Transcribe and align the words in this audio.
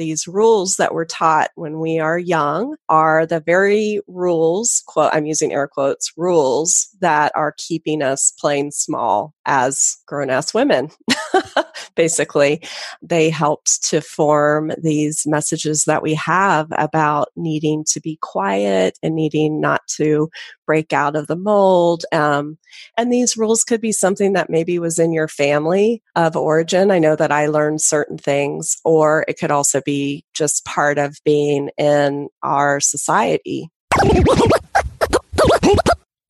These 0.00 0.26
rules 0.26 0.76
that 0.76 0.94
we're 0.94 1.04
taught 1.04 1.50
when 1.56 1.78
we 1.78 1.98
are 1.98 2.18
young 2.18 2.74
are 2.88 3.26
the 3.26 3.38
very 3.38 4.00
rules, 4.08 4.82
quote, 4.86 5.10
I'm 5.12 5.26
using 5.26 5.52
air 5.52 5.68
quotes, 5.68 6.10
rules 6.16 6.88
that 7.00 7.32
are 7.36 7.54
keeping 7.58 8.02
us 8.02 8.32
playing 8.40 8.70
small 8.70 9.34
as 9.44 9.98
grown 10.06 10.30
ass 10.30 10.54
women. 10.54 10.88
Basically, 11.94 12.62
they 13.02 13.30
helped 13.30 13.82
to 13.84 14.00
form 14.00 14.72
these 14.82 15.26
messages 15.26 15.84
that 15.84 16.02
we 16.02 16.14
have 16.14 16.68
about 16.72 17.28
needing 17.36 17.84
to 17.90 18.00
be 18.00 18.18
quiet 18.20 18.98
and 19.02 19.14
needing 19.14 19.60
not 19.60 19.80
to 19.96 20.30
break 20.66 20.92
out 20.92 21.16
of 21.16 21.26
the 21.26 21.36
mold. 21.36 22.04
Um, 22.12 22.58
and 22.96 23.12
these 23.12 23.36
rules 23.36 23.64
could 23.64 23.80
be 23.80 23.92
something 23.92 24.34
that 24.34 24.50
maybe 24.50 24.78
was 24.78 24.98
in 24.98 25.12
your 25.12 25.28
family 25.28 26.02
of 26.14 26.36
origin. 26.36 26.90
I 26.90 26.98
know 26.98 27.16
that 27.16 27.32
I 27.32 27.46
learned 27.46 27.80
certain 27.80 28.18
things, 28.18 28.76
or 28.84 29.24
it 29.26 29.38
could 29.38 29.50
also 29.50 29.80
be 29.80 30.24
just 30.34 30.64
part 30.64 30.98
of 30.98 31.18
being 31.24 31.70
in 31.76 32.28
our 32.42 32.80
society. 32.80 33.68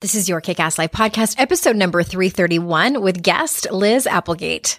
This 0.01 0.15
is 0.15 0.31
your 0.31 0.41
Kick 0.41 0.59
Ass 0.59 0.79
Life 0.79 0.93
podcast, 0.93 1.35
episode 1.39 1.77
number 1.77 2.03
331 2.03 3.03
with 3.03 3.23
guest 3.23 3.71
Liz 3.71 4.07
Applegate. 4.07 4.79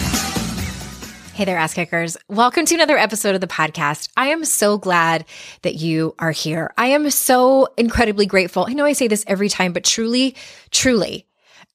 Hey 1.41 1.45
there, 1.45 1.57
ass 1.57 1.73
kickers. 1.73 2.17
Welcome 2.27 2.67
to 2.67 2.75
another 2.75 2.99
episode 2.99 3.33
of 3.33 3.41
the 3.41 3.47
podcast. 3.47 4.09
I 4.15 4.27
am 4.27 4.45
so 4.45 4.77
glad 4.77 5.25
that 5.63 5.73
you 5.73 6.13
are 6.19 6.29
here. 6.29 6.71
I 6.77 6.89
am 6.89 7.09
so 7.09 7.67
incredibly 7.77 8.27
grateful. 8.27 8.67
I 8.69 8.73
know 8.73 8.85
I 8.85 8.93
say 8.93 9.07
this 9.07 9.23
every 9.25 9.49
time, 9.49 9.73
but 9.73 9.83
truly, 9.83 10.35
truly, 10.69 11.25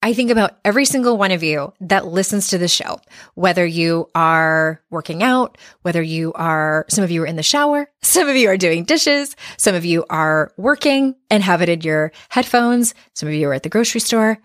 I 0.00 0.12
think 0.15 0.31
about 0.31 0.56
every 0.65 0.84
single 0.84 1.19
one 1.19 1.32
of 1.32 1.43
you 1.43 1.72
that 1.81 2.06
listens 2.06 2.47
to 2.50 2.59
the 2.59 2.69
show, 2.69 3.00
whether 3.34 3.66
you 3.66 4.09
are 4.15 4.81
working 4.88 5.25
out, 5.25 5.59
whether 5.82 6.00
you 6.00 6.32
are, 6.34 6.87
some 6.88 7.03
of 7.03 7.10
you 7.10 7.25
are 7.25 7.26
in 7.26 7.34
the 7.34 7.43
shower, 7.43 7.91
some 8.03 8.28
of 8.28 8.37
you 8.37 8.49
are 8.49 8.56
doing 8.56 8.84
dishes, 8.84 9.34
some 9.56 9.75
of 9.75 9.84
you 9.84 10.05
are 10.09 10.53
working 10.56 11.16
and 11.28 11.43
have 11.43 11.60
it 11.60 11.69
in 11.69 11.81
your 11.81 12.12
headphones, 12.28 12.94
some 13.15 13.28
of 13.28 13.34
you 13.34 13.49
are 13.49 13.55
at 13.55 13.65
the 13.65 13.69
grocery 13.69 14.00
store. 14.00 14.38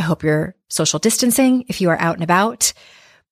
I 0.00 0.02
hope 0.02 0.24
you're 0.24 0.56
social 0.68 0.98
distancing 0.98 1.66
if 1.68 1.80
you 1.80 1.88
are 1.88 2.00
out 2.00 2.16
and 2.16 2.24
about. 2.24 2.72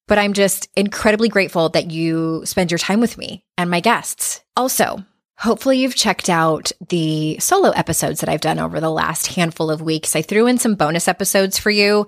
But 0.06 0.18
I'm 0.18 0.34
just 0.34 0.68
incredibly 0.76 1.28
grateful 1.28 1.70
that 1.70 1.90
you 1.90 2.42
spend 2.44 2.70
your 2.70 2.78
time 2.78 3.00
with 3.00 3.16
me 3.16 3.44
and 3.56 3.70
my 3.70 3.80
guests. 3.80 4.42
Also, 4.56 5.04
Hopefully, 5.36 5.78
you've 5.78 5.96
checked 5.96 6.30
out 6.30 6.70
the 6.88 7.38
solo 7.40 7.70
episodes 7.70 8.20
that 8.20 8.28
I've 8.28 8.40
done 8.40 8.60
over 8.60 8.80
the 8.80 8.90
last 8.90 9.26
handful 9.26 9.68
of 9.68 9.82
weeks. 9.82 10.14
I 10.14 10.22
threw 10.22 10.46
in 10.46 10.58
some 10.58 10.76
bonus 10.76 11.08
episodes 11.08 11.58
for 11.58 11.70
you 11.70 12.06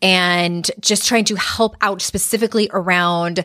and 0.00 0.68
just 0.80 1.06
trying 1.06 1.26
to 1.26 1.36
help 1.36 1.76
out 1.82 2.00
specifically 2.00 2.70
around 2.72 3.44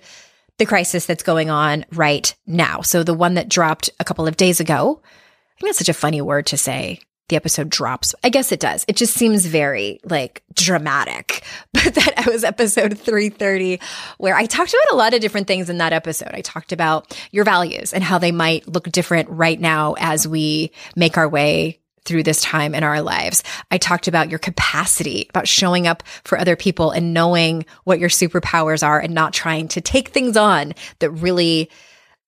the 0.58 0.66
crisis 0.66 1.06
that's 1.06 1.24
going 1.24 1.50
on 1.50 1.86
right 1.92 2.34
now. 2.48 2.82
So, 2.82 3.04
the 3.04 3.14
one 3.14 3.34
that 3.34 3.50
dropped 3.50 3.90
a 4.00 4.06
couple 4.06 4.26
of 4.26 4.38
days 4.38 4.62
ago, 4.62 5.02
I 5.04 5.60
think 5.60 5.68
that's 5.68 5.80
such 5.80 5.90
a 5.90 5.94
funny 5.94 6.22
word 6.22 6.46
to 6.48 6.58
say 6.58 7.02
the 7.29 7.35
episode 7.35 7.69
drops. 7.69 8.13
I 8.23 8.29
guess 8.29 8.51
it 8.51 8.59
does. 8.59 8.84
It 8.88 8.95
just 8.95 9.13
seems 9.13 9.45
very 9.45 10.00
like 10.03 10.44
dramatic. 10.53 11.44
But 11.72 11.95
that 11.95 12.25
was 12.28 12.44
episode 12.44 12.97
330 12.97 13.79
where 14.17 14.35
I 14.35 14.45
talked 14.45 14.73
about 14.73 14.94
a 14.94 14.97
lot 14.97 15.13
of 15.13 15.22
different 15.22 15.47
things 15.47 15.69
in 15.69 15.78
that 15.78 15.94
episode. 15.94 16.31
I 16.34 16.41
talked 16.41 16.72
about 16.72 17.17
your 17.31 17.45
values 17.45 17.94
and 17.94 18.03
how 18.03 18.17
they 18.17 18.31
might 18.31 18.67
look 18.67 18.91
different 18.91 19.29
right 19.29 19.59
now 19.59 19.95
as 19.97 20.28
we 20.28 20.72
make 20.95 21.17
our 21.17 21.29
way 21.29 21.79
through 22.06 22.23
this 22.23 22.41
time 22.41 22.73
in 22.73 22.84
our 22.84 23.01
lives. 23.01 23.44
I 23.72 23.78
talked 23.78 24.07
about 24.07 24.29
your 24.29 24.40
capacity, 24.40 25.28
about 25.29 25.47
showing 25.47 25.88
up 25.88 26.03
for 26.23 26.38
other 26.38 26.56
people 26.56 26.91
and 26.91 27.13
knowing 27.13 27.66
what 27.84 28.00
your 28.00 28.09
superpowers 28.09 28.85
are 28.85 29.00
and 29.00 29.13
not 29.13 29.31
trying 29.31 29.67
to 29.69 29.81
take 29.81 30.09
things 30.09 30.35
on 30.35 30.73
that 31.00 31.11
really 31.11 31.69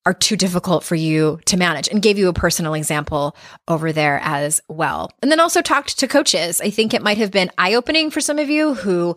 are 0.06 0.13
too 0.13 0.35
difficult 0.35 0.84
for 0.84 0.95
you 0.95 1.39
to 1.45 1.57
manage 1.57 1.88
and 1.88 2.01
gave 2.01 2.17
you 2.17 2.28
a 2.28 2.34
personal 2.34 2.73
example 2.73 3.35
over 3.67 3.91
there 3.91 4.19
as 4.23 4.62
well. 4.67 5.12
And 5.22 5.31
then 5.31 5.39
also 5.39 5.62
talked 5.62 6.00
to 6.00 6.07
coaches. 6.07 6.59
I 6.59 6.69
think 6.72 6.94
it 6.94 7.03
might 7.03 7.17
have 7.17 7.31
been 7.31 7.51
eye 7.57 7.75
opening 7.75 8.09
for 8.09 8.22
some 8.22 8.39
of 8.39 8.50
you 8.50 8.73
who 8.73 9.16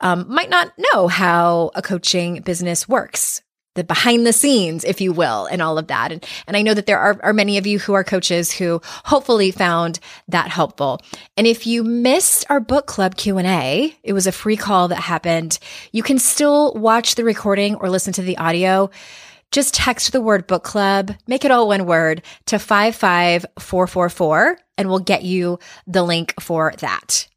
um, 0.00 0.26
might 0.28 0.50
not 0.50 0.72
know 0.92 1.08
how 1.08 1.70
a 1.74 1.82
coaching 1.82 2.42
business 2.42 2.88
works. 2.88 3.42
The 3.76 3.84
behind 3.84 4.26
the 4.26 4.32
scenes, 4.32 4.84
if 4.84 5.02
you 5.02 5.12
will, 5.12 5.44
and 5.46 5.60
all 5.60 5.76
of 5.76 5.88
that. 5.88 6.10
And, 6.10 6.24
and 6.46 6.56
I 6.56 6.62
know 6.62 6.72
that 6.72 6.86
there 6.86 6.98
are, 6.98 7.20
are 7.22 7.34
many 7.34 7.58
of 7.58 7.66
you 7.66 7.78
who 7.78 7.92
are 7.92 8.04
coaches 8.04 8.50
who 8.50 8.80
hopefully 9.04 9.50
found 9.50 10.00
that 10.28 10.48
helpful. 10.48 11.02
And 11.36 11.46
if 11.46 11.66
you 11.66 11.84
missed 11.84 12.46
our 12.48 12.58
book 12.58 12.86
club 12.86 13.16
Q&A, 13.16 13.94
it 14.02 14.14
was 14.14 14.26
a 14.26 14.32
free 14.32 14.56
call 14.56 14.88
that 14.88 14.96
happened. 14.96 15.58
You 15.92 16.02
can 16.02 16.18
still 16.18 16.72
watch 16.72 17.16
the 17.16 17.24
recording 17.24 17.74
or 17.74 17.90
listen 17.90 18.14
to 18.14 18.22
the 18.22 18.38
audio 18.38 18.90
just 19.52 19.74
text 19.74 20.12
the 20.12 20.20
word 20.20 20.46
book 20.46 20.64
club, 20.64 21.12
make 21.26 21.44
it 21.44 21.50
all 21.50 21.68
one 21.68 21.86
word 21.86 22.22
to 22.46 22.58
55444 22.58 24.58
and 24.78 24.88
we'll 24.88 24.98
get 24.98 25.22
you 25.22 25.58
the 25.86 26.02
link 26.02 26.34
for 26.40 26.72
that. 26.78 27.28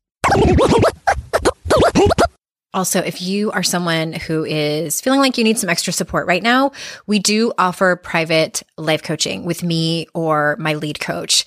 Also, 2.72 3.00
if 3.00 3.22
you 3.22 3.52
are 3.52 3.64
someone 3.64 4.14
who 4.14 4.46
is 4.46 5.02
feeling 5.02 5.20
like 5.20 5.40
you 5.40 5.44
need 5.44 5.58
some 5.58 5.72
extra 5.72 5.92
support 5.92 6.28
right 6.28 6.44
now, 6.44 6.72
we 7.08 7.18
do 7.18 7.52
offer 7.58 7.96
private 7.96 8.62
life 8.78 9.02
coaching 9.02 9.44
with 9.44 9.64
me 9.64 10.06
or 10.14 10.56
my 10.60 10.76
lead 10.76 11.00
coach 11.00 11.46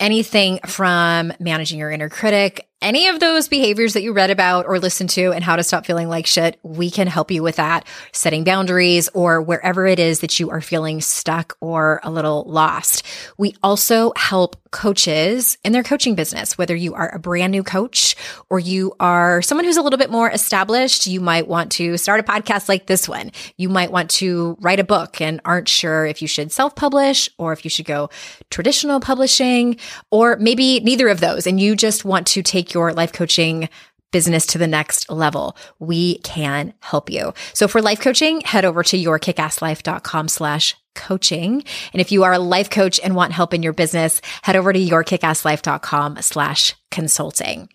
anything 0.00 0.58
from 0.66 1.32
managing 1.38 1.78
your 1.78 1.90
inner 1.90 2.08
critic, 2.08 2.66
any 2.82 3.08
of 3.08 3.20
those 3.20 3.48
behaviors 3.48 3.92
that 3.92 4.02
you 4.02 4.12
read 4.12 4.30
about 4.30 4.66
or 4.66 4.78
listened 4.78 5.10
to 5.10 5.32
and 5.32 5.44
how 5.44 5.56
to 5.56 5.62
stop 5.62 5.84
feeling 5.84 6.08
like 6.08 6.26
shit, 6.26 6.58
we 6.62 6.90
can 6.90 7.06
help 7.06 7.30
you 7.30 7.42
with 7.42 7.56
that, 7.56 7.86
setting 8.12 8.42
boundaries 8.42 9.08
or 9.12 9.42
wherever 9.42 9.86
it 9.86 9.98
is 9.98 10.20
that 10.20 10.40
you 10.40 10.50
are 10.50 10.60
feeling 10.60 11.00
stuck 11.00 11.56
or 11.60 12.00
a 12.02 12.10
little 12.10 12.44
lost. 12.44 13.04
We 13.36 13.54
also 13.62 14.12
help 14.16 14.56
coaches 14.70 15.58
in 15.64 15.72
their 15.72 15.82
coaching 15.82 16.14
business, 16.14 16.56
whether 16.56 16.74
you 16.74 16.94
are 16.94 17.14
a 17.14 17.18
brand 17.18 17.50
new 17.50 17.62
coach 17.62 18.16
or 18.48 18.58
you 18.58 18.94
are 19.00 19.42
someone 19.42 19.64
who's 19.64 19.76
a 19.76 19.82
little 19.82 19.98
bit 19.98 20.10
more 20.10 20.30
established. 20.30 21.06
You 21.06 21.20
might 21.20 21.48
want 21.48 21.72
to 21.72 21.98
start 21.98 22.20
a 22.20 22.22
podcast 22.22 22.68
like 22.68 22.86
this 22.86 23.08
one. 23.08 23.32
You 23.56 23.68
might 23.68 23.90
want 23.90 24.10
to 24.12 24.56
write 24.60 24.80
a 24.80 24.84
book 24.84 25.20
and 25.20 25.40
aren't 25.44 25.68
sure 25.68 26.06
if 26.06 26.22
you 26.22 26.28
should 26.28 26.52
self 26.52 26.76
publish 26.76 27.28
or 27.36 27.52
if 27.52 27.64
you 27.64 27.70
should 27.70 27.86
go 27.86 28.10
traditional 28.48 29.00
publishing 29.00 29.76
or 30.10 30.36
maybe 30.36 30.80
neither 30.80 31.08
of 31.08 31.20
those. 31.20 31.46
And 31.46 31.60
you 31.60 31.74
just 31.74 32.04
want 32.04 32.26
to 32.28 32.42
take 32.42 32.69
your 32.74 32.92
life 32.92 33.12
coaching 33.12 33.68
business 34.12 34.46
to 34.46 34.58
the 34.58 34.66
next 34.66 35.10
level, 35.10 35.56
we 35.78 36.18
can 36.18 36.74
help 36.80 37.10
you. 37.10 37.32
So 37.52 37.68
for 37.68 37.80
life 37.80 38.00
coaching, 38.00 38.40
head 38.40 38.64
over 38.64 38.82
to 38.82 38.98
yourkickasslife.com 38.98 40.28
slash 40.28 40.76
coaching. 40.94 41.64
And 41.92 42.00
if 42.00 42.10
you 42.10 42.24
are 42.24 42.32
a 42.32 42.38
life 42.38 42.70
coach 42.70 42.98
and 43.02 43.14
want 43.14 43.32
help 43.32 43.54
in 43.54 43.62
your 43.62 43.72
business, 43.72 44.20
head 44.42 44.56
over 44.56 44.72
to 44.72 44.78
yourkickasslife.com 44.78 46.22
slash 46.22 46.74
consulting. 46.90 47.68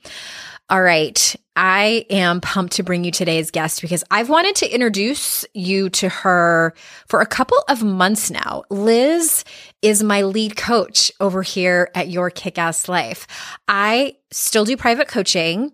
All 0.70 0.82
right. 0.82 1.36
I 1.56 2.06
am 2.10 2.42
pumped 2.42 2.74
to 2.74 2.84
bring 2.84 3.06
you 3.06 3.12
today's 3.12 3.50
guest 3.50 3.82
because 3.82 4.04
I've 4.12 4.30
wanted 4.30 4.56
to 4.58 4.74
introduce 4.74 5.46
you 5.54 5.90
to 5.92 6.10
her 6.10 6.74
for 7.08 7.22
a 7.22 7.26
couple 7.26 7.58
of 7.70 7.82
months 7.82 8.30
now. 8.30 8.64
Liz 8.70 9.46
is 9.82 10.04
my 10.04 10.24
lead 10.24 10.58
coach 10.58 11.12
over 11.22 11.44
here 11.44 11.90
at 11.96 12.10
Your 12.10 12.30
Kick 12.30 12.58
Ass 12.58 12.90
Life. 12.90 13.26
I 13.68 14.18
still 14.32 14.66
do 14.66 14.76
private 14.76 15.08
coaching 15.08 15.72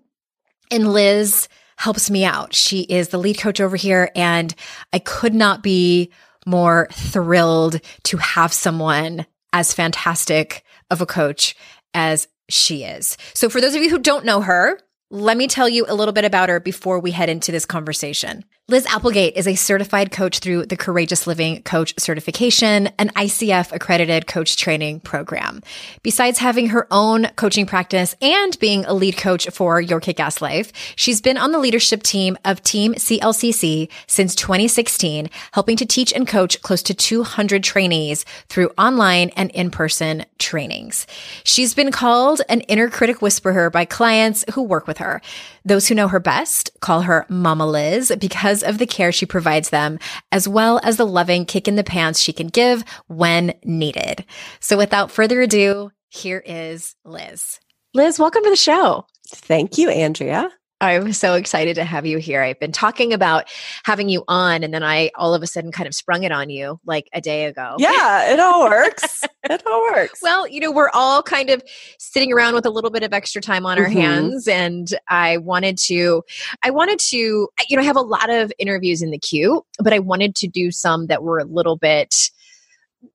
and 0.69 0.93
Liz 0.93 1.47
helps 1.77 2.11
me 2.11 2.25
out. 2.25 2.53
She 2.53 2.81
is 2.81 3.09
the 3.09 3.17
lead 3.17 3.39
coach 3.39 3.59
over 3.59 3.75
here 3.75 4.11
and 4.15 4.53
I 4.93 4.99
could 4.99 5.33
not 5.33 5.63
be 5.63 6.11
more 6.45 6.87
thrilled 6.91 7.81
to 8.03 8.17
have 8.17 8.53
someone 8.53 9.25
as 9.51 9.73
fantastic 9.73 10.63
of 10.91 11.01
a 11.01 11.07
coach 11.07 11.55
as 11.95 12.27
she 12.49 12.83
is. 12.83 13.17
So, 13.33 13.49
for 13.49 13.61
those 13.61 13.75
of 13.75 13.81
you 13.81 13.89
who 13.89 13.99
don't 13.99 14.25
know 14.25 14.41
her, 14.41 14.77
let 15.13 15.35
me 15.35 15.45
tell 15.45 15.67
you 15.67 15.85
a 15.89 15.93
little 15.93 16.13
bit 16.13 16.23
about 16.23 16.47
her 16.47 16.61
before 16.61 16.97
we 16.97 17.11
head 17.11 17.27
into 17.27 17.51
this 17.51 17.65
conversation. 17.65 18.45
Liz 18.71 18.85
Applegate 18.85 19.35
is 19.35 19.49
a 19.49 19.55
certified 19.55 20.13
coach 20.13 20.39
through 20.39 20.65
the 20.65 20.77
Courageous 20.77 21.27
Living 21.27 21.61
Coach 21.63 21.93
Certification, 21.99 22.87
an 22.97 23.09
ICF 23.17 23.73
accredited 23.73 24.27
coach 24.27 24.55
training 24.55 25.01
program. 25.01 25.61
Besides 26.03 26.39
having 26.39 26.67
her 26.67 26.87
own 26.89 27.25
coaching 27.35 27.65
practice 27.65 28.15
and 28.21 28.57
being 28.59 28.85
a 28.85 28.93
lead 28.93 29.17
coach 29.17 29.49
for 29.49 29.81
Your 29.81 29.99
Kick 29.99 30.21
Ass 30.21 30.41
Life, 30.41 30.71
she's 30.95 31.19
been 31.19 31.37
on 31.37 31.51
the 31.51 31.59
leadership 31.59 32.01
team 32.01 32.37
of 32.45 32.63
Team 32.63 32.93
CLCC 32.93 33.89
since 34.07 34.35
2016, 34.35 35.29
helping 35.51 35.75
to 35.75 35.85
teach 35.85 36.13
and 36.13 36.25
coach 36.25 36.61
close 36.61 36.81
to 36.83 36.93
200 36.93 37.65
trainees 37.65 38.23
through 38.47 38.69
online 38.77 39.31
and 39.35 39.51
in-person 39.51 40.23
trainings. 40.39 41.07
She's 41.43 41.73
been 41.73 41.91
called 41.91 42.41
an 42.47 42.61
inner 42.61 42.89
critic 42.89 43.21
whisperer 43.21 43.69
by 43.69 43.83
clients 43.83 44.45
who 44.53 44.63
work 44.63 44.87
with 44.87 44.99
her. 44.99 45.21
Those 45.63 45.87
who 45.87 45.95
know 45.95 46.07
her 46.07 46.19
best 46.19 46.71
call 46.79 47.01
her 47.01 47.25
Mama 47.29 47.67
Liz 47.67 48.11
because 48.19 48.63
of 48.63 48.77
the 48.77 48.87
care 48.87 49.11
she 49.11 49.25
provides 49.25 49.69
them, 49.69 49.99
as 50.31 50.47
well 50.47 50.79
as 50.83 50.97
the 50.97 51.05
loving 51.05 51.45
kick 51.45 51.67
in 51.67 51.75
the 51.75 51.83
pants 51.83 52.19
she 52.19 52.33
can 52.33 52.47
give 52.47 52.83
when 53.07 53.53
needed. 53.63 54.25
So 54.59 54.77
without 54.77 55.11
further 55.11 55.41
ado, 55.41 55.91
here 56.09 56.43
is 56.45 56.95
Liz. 57.05 57.59
Liz, 57.93 58.19
welcome 58.19 58.43
to 58.43 58.49
the 58.49 58.55
show. 58.55 59.05
Thank 59.27 59.77
you, 59.77 59.89
Andrea. 59.89 60.49
I'm 60.81 61.13
so 61.13 61.35
excited 61.35 61.75
to 61.75 61.85
have 61.85 62.07
you 62.07 62.17
here. 62.17 62.41
I've 62.41 62.59
been 62.59 62.71
talking 62.71 63.13
about 63.13 63.49
having 63.85 64.09
you 64.09 64.23
on, 64.27 64.63
and 64.63 64.73
then 64.73 64.81
I 64.81 65.11
all 65.15 65.35
of 65.35 65.43
a 65.43 65.47
sudden 65.47 65.71
kind 65.71 65.87
of 65.87 65.93
sprung 65.93 66.23
it 66.23 66.31
on 66.31 66.49
you 66.49 66.79
like 66.85 67.07
a 67.13 67.21
day 67.21 67.45
ago. 67.45 67.75
Yeah, 67.77 68.33
it 68.33 68.39
all 68.39 68.63
works. 68.63 69.23
it 69.43 69.63
all 69.67 69.83
works. 69.93 70.19
Well, 70.23 70.47
you 70.47 70.59
know, 70.59 70.71
we're 70.71 70.89
all 70.89 71.21
kind 71.21 71.51
of 71.51 71.61
sitting 71.99 72.33
around 72.33 72.55
with 72.55 72.65
a 72.65 72.71
little 72.71 72.89
bit 72.89 73.03
of 73.03 73.13
extra 73.13 73.41
time 73.41 73.65
on 73.65 73.77
our 73.77 73.85
mm-hmm. 73.85 73.99
hands, 73.99 74.47
and 74.47 74.87
I 75.07 75.37
wanted 75.37 75.77
to, 75.85 76.23
I 76.63 76.71
wanted 76.71 76.97
to, 76.97 77.17
you 77.17 77.77
know, 77.77 77.81
I 77.81 77.85
have 77.85 77.95
a 77.95 78.01
lot 78.01 78.31
of 78.31 78.51
interviews 78.57 79.03
in 79.03 79.11
the 79.11 79.19
queue, 79.19 79.63
but 79.79 79.93
I 79.93 79.99
wanted 79.99 80.35
to 80.35 80.47
do 80.47 80.71
some 80.71 81.05
that 81.07 81.21
were 81.21 81.37
a 81.37 81.45
little 81.45 81.77
bit, 81.77 82.15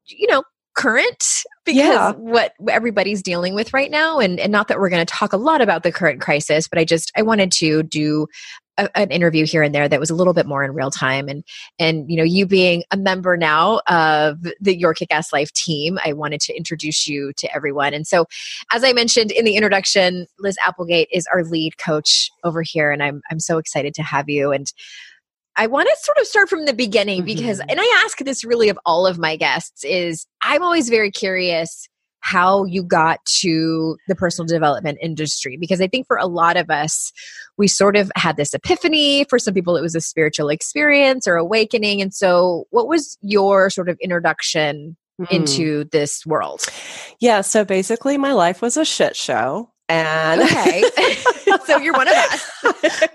you 0.06 0.28
know, 0.28 0.44
current 0.76 1.24
because 1.64 1.78
yeah. 1.78 2.12
what 2.12 2.52
everybody's 2.68 3.22
dealing 3.22 3.54
with 3.54 3.72
right 3.72 3.90
now 3.90 4.18
and, 4.18 4.38
and 4.38 4.52
not 4.52 4.68
that 4.68 4.78
we're 4.78 4.90
going 4.90 5.04
to 5.04 5.12
talk 5.12 5.32
a 5.32 5.36
lot 5.36 5.60
about 5.60 5.82
the 5.82 5.90
current 5.90 6.20
crisis 6.20 6.68
but 6.68 6.78
i 6.78 6.84
just 6.84 7.10
i 7.16 7.22
wanted 7.22 7.50
to 7.50 7.82
do 7.82 8.26
a, 8.78 8.98
an 8.98 9.10
interview 9.10 9.46
here 9.46 9.62
and 9.62 9.74
there 9.74 9.88
that 9.88 10.00
was 10.00 10.10
a 10.10 10.14
little 10.14 10.32
bit 10.32 10.46
more 10.46 10.64
in 10.64 10.72
real 10.72 10.90
time. 10.90 11.28
And 11.28 11.44
and 11.78 12.10
you 12.10 12.16
know 12.16 12.22
you 12.22 12.46
being 12.46 12.84
a 12.90 12.96
member 12.96 13.36
now 13.36 13.80
of 13.88 14.42
the 14.60 14.76
your 14.76 14.94
kick-ass 14.94 15.32
life 15.32 15.52
team 15.52 15.98
i 16.04 16.12
wanted 16.12 16.40
to 16.42 16.56
introduce 16.56 17.06
you 17.06 17.32
to 17.38 17.54
everyone. 17.54 17.94
And 17.94 18.06
so 18.06 18.26
as 18.72 18.84
i 18.84 18.92
mentioned 18.92 19.30
in 19.30 19.44
the 19.44 19.56
introduction 19.56 20.26
liz 20.38 20.56
applegate 20.66 21.08
is 21.12 21.26
our 21.32 21.44
lead 21.44 21.78
coach 21.78 22.30
over 22.44 22.62
here 22.62 22.90
and 22.90 23.02
i'm 23.02 23.22
i'm 23.30 23.40
so 23.40 23.58
excited 23.58 23.94
to 23.94 24.02
have 24.02 24.28
you. 24.28 24.52
And 24.52 24.72
I 25.56 25.66
want 25.66 25.88
to 25.88 25.96
sort 26.02 26.18
of 26.18 26.26
start 26.26 26.48
from 26.48 26.66
the 26.66 26.74
beginning 26.74 27.24
because, 27.24 27.60
mm-hmm. 27.60 27.70
and 27.70 27.80
I 27.80 28.02
ask 28.04 28.18
this 28.18 28.44
really 28.44 28.68
of 28.68 28.78
all 28.84 29.06
of 29.06 29.18
my 29.18 29.36
guests, 29.36 29.84
is 29.84 30.26
I'm 30.42 30.62
always 30.62 30.88
very 30.88 31.10
curious 31.10 31.88
how 32.20 32.64
you 32.64 32.82
got 32.82 33.24
to 33.24 33.96
the 34.08 34.16
personal 34.16 34.46
development 34.46 34.98
industry 35.00 35.56
because 35.56 35.80
I 35.80 35.86
think 35.86 36.08
for 36.08 36.16
a 36.16 36.26
lot 36.26 36.56
of 36.56 36.70
us, 36.70 37.12
we 37.56 37.68
sort 37.68 37.96
of 37.96 38.10
had 38.16 38.36
this 38.36 38.52
epiphany. 38.52 39.24
For 39.30 39.38
some 39.38 39.54
people, 39.54 39.76
it 39.76 39.80
was 39.80 39.94
a 39.94 40.00
spiritual 40.00 40.48
experience 40.48 41.28
or 41.28 41.36
awakening. 41.36 42.02
And 42.02 42.12
so, 42.12 42.64
what 42.70 42.88
was 42.88 43.16
your 43.22 43.70
sort 43.70 43.88
of 43.88 43.96
introduction 44.00 44.96
mm. 45.20 45.30
into 45.30 45.84
this 45.84 46.26
world? 46.26 46.66
Yeah, 47.20 47.42
so 47.42 47.64
basically, 47.64 48.18
my 48.18 48.32
life 48.32 48.60
was 48.60 48.76
a 48.76 48.84
shit 48.84 49.14
show. 49.14 49.70
And 49.88 50.42
okay, 50.42 50.82
so 51.64 51.78
you're 51.78 51.94
one 51.94 52.08
of 52.08 52.14
us. 52.14 52.50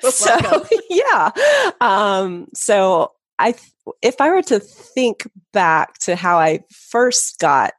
so 0.16 0.66
yeah, 0.90 1.32
um, 1.80 2.48
so 2.54 3.12
I, 3.40 3.56
if 4.02 4.20
I 4.22 4.30
were 4.30 4.44
to 4.44 4.60
think 4.60 5.30
back 5.54 5.98
to 6.00 6.16
how 6.16 6.38
I 6.38 6.62
first 6.70 7.40
got 7.40 7.74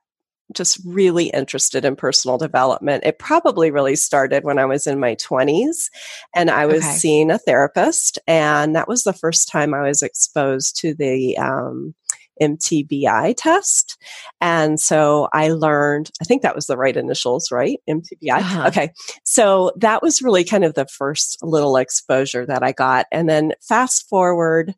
just 0.53 0.81
really 0.85 1.27
interested 1.27 1.85
in 1.85 1.97
personal 1.97 2.39
development. 2.39 3.05
It 3.05 3.19
probably 3.19 3.71
really 3.71 3.97
started 3.97 4.45
when 4.45 4.59
I 4.59 4.65
was 4.65 4.87
in 4.87 5.01
my 5.01 5.15
20s 5.15 5.89
and 6.35 6.51
I 6.51 6.67
was 6.67 6.85
okay. 6.85 6.93
seeing 6.93 7.31
a 7.31 7.39
therapist. 7.39 8.19
And 8.27 8.77
that 8.77 8.89
was 8.89 9.05
the 9.05 9.13
first 9.15 9.49
time 9.49 9.73
I 9.73 9.81
was 9.81 10.03
exposed 10.03 10.77
to 10.81 10.95
the 10.95 11.39
um, 11.39 11.95
MTBI 12.41 13.35
test. 13.37 13.99
And 14.41 14.81
so 14.81 15.29
I 15.33 15.49
learned, 15.49 16.11
I 16.21 16.25
think 16.25 16.43
that 16.43 16.55
was 16.55 16.67
the 16.67 16.77
right 16.77 16.97
initials, 16.97 17.51
right? 17.51 17.79
MTBI. 17.89 18.39
Uh-huh. 18.39 18.69
Okay. 18.69 18.93
So 19.25 19.73
that 19.77 20.03
was 20.03 20.23
really 20.23 20.45
kind 20.45 20.65
of 20.65 20.75
the 20.75 20.87
first 20.87 21.39
little 21.43 21.77
exposure 21.77 22.47
that 22.47 22.63
I 22.63 22.73
got. 22.73 23.07
And 23.13 23.29
then 23.29 23.53
fast 23.61 24.09
forward 24.09 24.75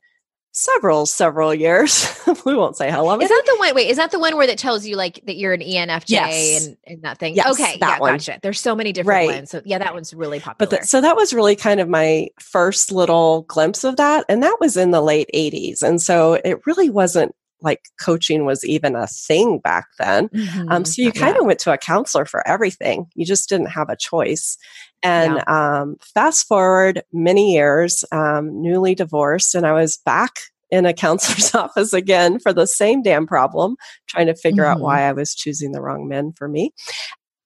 several 0.56 1.05
several 1.05 1.53
years 1.53 2.17
we 2.47 2.55
won't 2.55 2.77
say 2.77 2.89
how 2.89 3.05
long 3.05 3.21
is 3.21 3.29
that 3.29 3.43
the 3.45 3.56
one 3.59 3.75
wait 3.75 3.91
is 3.91 3.97
that 3.97 4.12
the 4.12 4.21
one 4.21 4.37
where 4.37 4.47
that 4.47 4.56
tells 4.56 4.87
you 4.87 4.95
like 4.95 5.21
that 5.27 5.35
you're 5.35 5.53
an 5.53 5.61
enfj 5.61 6.05
yes. 6.06 6.67
and, 6.67 6.77
and 6.87 7.03
that 7.03 7.19
thing 7.19 7.35
yes, 7.35 7.51
okay 7.51 7.77
that 7.79 7.97
yeah 7.97 7.99
one. 7.99 8.12
gotcha 8.12 8.39
there's 8.41 8.61
so 8.61 8.73
many 8.77 8.93
different 8.93 9.27
right. 9.27 9.37
ones 9.37 9.51
so 9.51 9.61
yeah 9.65 9.79
that 9.79 9.93
one's 9.93 10.15
really 10.15 10.39
popular 10.39 10.71
but 10.71 10.83
the, 10.83 10.87
so 10.87 11.01
that 11.01 11.17
was 11.17 11.35
really 11.35 11.56
kind 11.56 11.81
of 11.81 11.89
my 11.89 12.29
first 12.39 12.93
little 12.93 13.43
glimpse 13.43 13.83
of 13.83 13.97
that 13.97 14.25
and 14.29 14.45
that 14.45 14.56
was 14.61 14.77
in 14.77 14.93
the 14.93 15.01
late 15.01 15.29
80s 15.35 15.83
and 15.83 16.01
so 16.01 16.35
it 16.35 16.65
really 16.67 16.89
wasn't 16.89 17.35
like 17.64 17.88
coaching 18.00 18.44
was 18.44 18.64
even 18.64 18.94
a 18.94 19.06
thing 19.06 19.58
back 19.58 19.87
then. 19.98 20.29
Mm-hmm. 20.29 20.69
Um, 20.70 20.84
so 20.84 21.03
you 21.03 21.10
kind 21.10 21.36
of 21.36 21.43
yeah. 21.43 21.46
went 21.46 21.58
to 21.60 21.72
a 21.72 21.79
counselor 21.79 22.24
for 22.24 22.46
everything. 22.46 23.06
You 23.15 23.24
just 23.24 23.48
didn't 23.48 23.70
have 23.70 23.89
a 23.89 23.96
choice. 23.96 24.56
And 25.03 25.34
yeah. 25.36 25.81
um, 25.81 25.96
fast 26.15 26.46
forward 26.46 27.03
many 27.12 27.55
years, 27.55 28.05
um, 28.12 28.62
newly 28.62 28.94
divorced, 28.94 29.55
and 29.55 29.67
I 29.67 29.72
was 29.72 29.98
back 29.98 30.32
in 30.70 30.86
a 30.86 30.94
counselor's 30.94 31.55
office 31.55 31.93
again 31.93 32.39
for 32.39 32.53
the 32.53 32.67
same 32.67 33.03
damn 33.03 33.27
problem, 33.27 33.77
trying 34.08 34.27
to 34.27 34.34
figure 34.34 34.65
mm-hmm. 34.65 34.79
out 34.79 34.81
why 34.81 35.03
I 35.03 35.12
was 35.12 35.34
choosing 35.34 35.72
the 35.72 35.82
wrong 35.82 36.08
men 36.08 36.32
for 36.36 36.48
me 36.48 36.72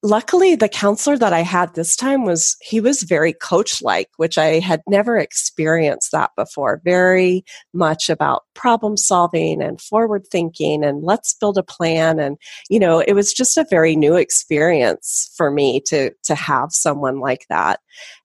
luckily 0.02 0.54
the 0.54 0.68
counselor 0.68 1.18
that 1.18 1.32
i 1.32 1.40
had 1.40 1.74
this 1.74 1.96
time 1.96 2.24
was 2.24 2.56
he 2.60 2.80
was 2.80 3.02
very 3.02 3.32
coach 3.32 3.82
like 3.82 4.08
which 4.16 4.38
i 4.38 4.60
had 4.60 4.80
never 4.88 5.18
experienced 5.18 6.12
that 6.12 6.30
before. 6.36 6.80
Very 6.84 7.44
much 7.72 8.08
about 8.08 8.44
problem 8.54 8.96
solving 8.96 9.62
and 9.62 9.80
forward 9.80 10.26
thinking 10.30 10.84
and 10.84 11.02
let's 11.02 11.34
build 11.34 11.58
a 11.58 11.62
plan. 11.62 12.18
And 12.20 12.36
you 12.70 12.78
know 12.78 13.00
it 13.00 13.14
was 13.14 13.32
just 13.32 13.56
a 13.56 13.66
very 13.68 13.96
new 13.96 14.14
experience 14.14 15.32
for 15.36 15.50
me 15.50 15.80
to 15.86 16.12
to 16.24 16.34
have 16.34 16.72
someone 16.72 17.20
like 17.20 17.46
that. 17.48 17.80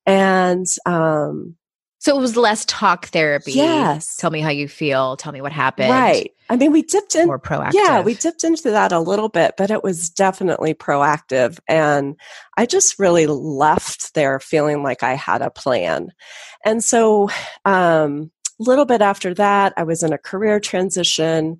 And 0.05 0.67
um 0.85 1.55
so 2.03 2.17
it 2.17 2.19
was 2.19 2.35
less 2.35 2.65
talk 2.65 3.05
therapy. 3.07 3.53
Yes. 3.53 4.17
Tell 4.17 4.29
me 4.29 4.41
how 4.41 4.49
you 4.49 4.67
feel. 4.67 5.15
Tell 5.15 5.31
me 5.31 5.39
what 5.39 5.53
happened. 5.53 5.89
Right. 5.89 6.33
I 6.49 6.57
mean, 6.57 6.73
we 6.73 6.81
dipped 6.81 7.15
in 7.15 7.27
more 7.27 7.39
proactive. 7.39 7.75
Yeah, 7.75 8.01
we 8.01 8.13
dipped 8.13 8.43
into 8.43 8.71
that 8.71 8.91
a 8.91 8.99
little 8.99 9.29
bit, 9.29 9.53
but 9.57 9.71
it 9.71 9.85
was 9.85 10.09
definitely 10.09 10.73
proactive. 10.73 11.59
And 11.65 12.19
I 12.57 12.65
just 12.65 12.99
really 12.99 13.25
left 13.25 14.15
there 14.15 14.41
feeling 14.41 14.83
like 14.83 15.01
I 15.01 15.13
had 15.13 15.41
a 15.41 15.49
plan. 15.49 16.09
And 16.65 16.83
so, 16.83 17.29
um, 17.63 18.31
a 18.59 18.63
little 18.63 18.85
bit 18.85 19.01
after 19.01 19.33
that, 19.35 19.71
I 19.77 19.83
was 19.83 20.03
in 20.03 20.11
a 20.11 20.17
career 20.17 20.59
transition 20.59 21.57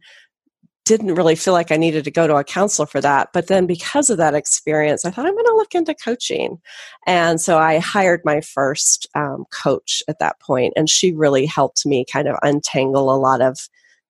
didn't 0.86 1.16
really 1.16 1.36
feel 1.36 1.54
like 1.54 1.72
I 1.72 1.78
needed 1.78 2.04
to 2.04 2.12
go 2.12 2.28
to 2.28 2.36
a 2.36 2.44
counselor 2.44 2.86
for 2.86 3.00
that. 3.02 3.30
But 3.34 3.48
then 3.48 3.66
because 3.66 4.10
of 4.10 4.18
that 4.18 4.36
experience, 4.36 5.06
I 5.06 5.12
thought 5.12 5.26
I'm 5.26 5.34
going 5.34 5.46
to 5.46 5.56
look 5.56 5.76
into 5.76 5.96
coaching. 5.96 6.60
And 7.08 7.40
so 7.40 7.58
I 7.58 7.80
hired 7.80 8.22
my 8.26 8.42
first 8.42 9.08
um, 9.16 9.46
coach 9.52 10.04
at 10.08 10.20
that 10.20 10.40
point, 10.40 10.74
and 10.76 10.90
she 10.90 11.14
really 11.14 11.46
helped 11.46 11.86
me 11.86 12.06
kind 12.12 12.28
of 12.28 12.38
untangle 12.44 13.14
a 13.14 13.16
lot 13.16 13.42
of 13.42 13.58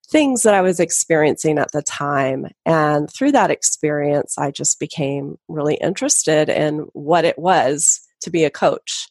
things 0.08 0.42
that 0.42 0.54
I 0.54 0.60
was 0.60 0.80
experiencing 0.80 1.58
at 1.58 1.72
the 1.72 1.82
time. 1.82 2.46
And 2.66 3.10
through 3.10 3.32
that 3.32 3.50
experience, 3.50 4.36
I 4.36 4.50
just 4.50 4.78
became 4.78 5.38
really 5.48 5.76
interested 5.76 6.48
in 6.48 6.86
what 6.92 7.24
it 7.24 7.38
was 7.38 8.00
to 8.22 8.30
be 8.30 8.44
a 8.44 8.50
coach. 8.50 9.08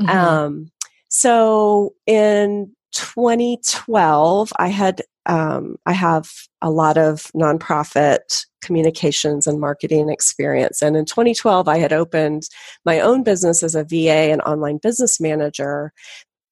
Mm-hmm. 0.00 0.10
Um, 0.10 0.70
so 1.08 1.94
in 2.06 2.72
2012, 2.92 4.52
I 4.58 4.68
had 4.68 5.02
um, 5.26 5.76
I 5.86 5.92
have 5.92 6.30
a 6.60 6.70
lot 6.70 6.98
of 6.98 7.30
nonprofit 7.34 8.46
communications 8.60 9.46
and 9.46 9.60
marketing 9.60 10.08
experience. 10.08 10.82
And 10.82 10.96
in 10.96 11.04
2012, 11.04 11.68
I 11.68 11.78
had 11.78 11.92
opened 11.92 12.44
my 12.84 13.00
own 13.00 13.22
business 13.22 13.62
as 13.62 13.74
a 13.74 13.84
VA 13.84 14.30
and 14.32 14.40
online 14.42 14.78
business 14.78 15.20
manager. 15.20 15.92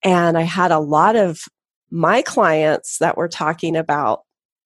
And 0.03 0.37
I 0.37 0.43
had 0.43 0.71
a 0.71 0.79
lot 0.79 1.15
of 1.15 1.41
my 1.89 2.21
clients 2.21 2.97
that 2.99 3.17
were 3.17 3.27
talking 3.27 3.75
about 3.75 4.21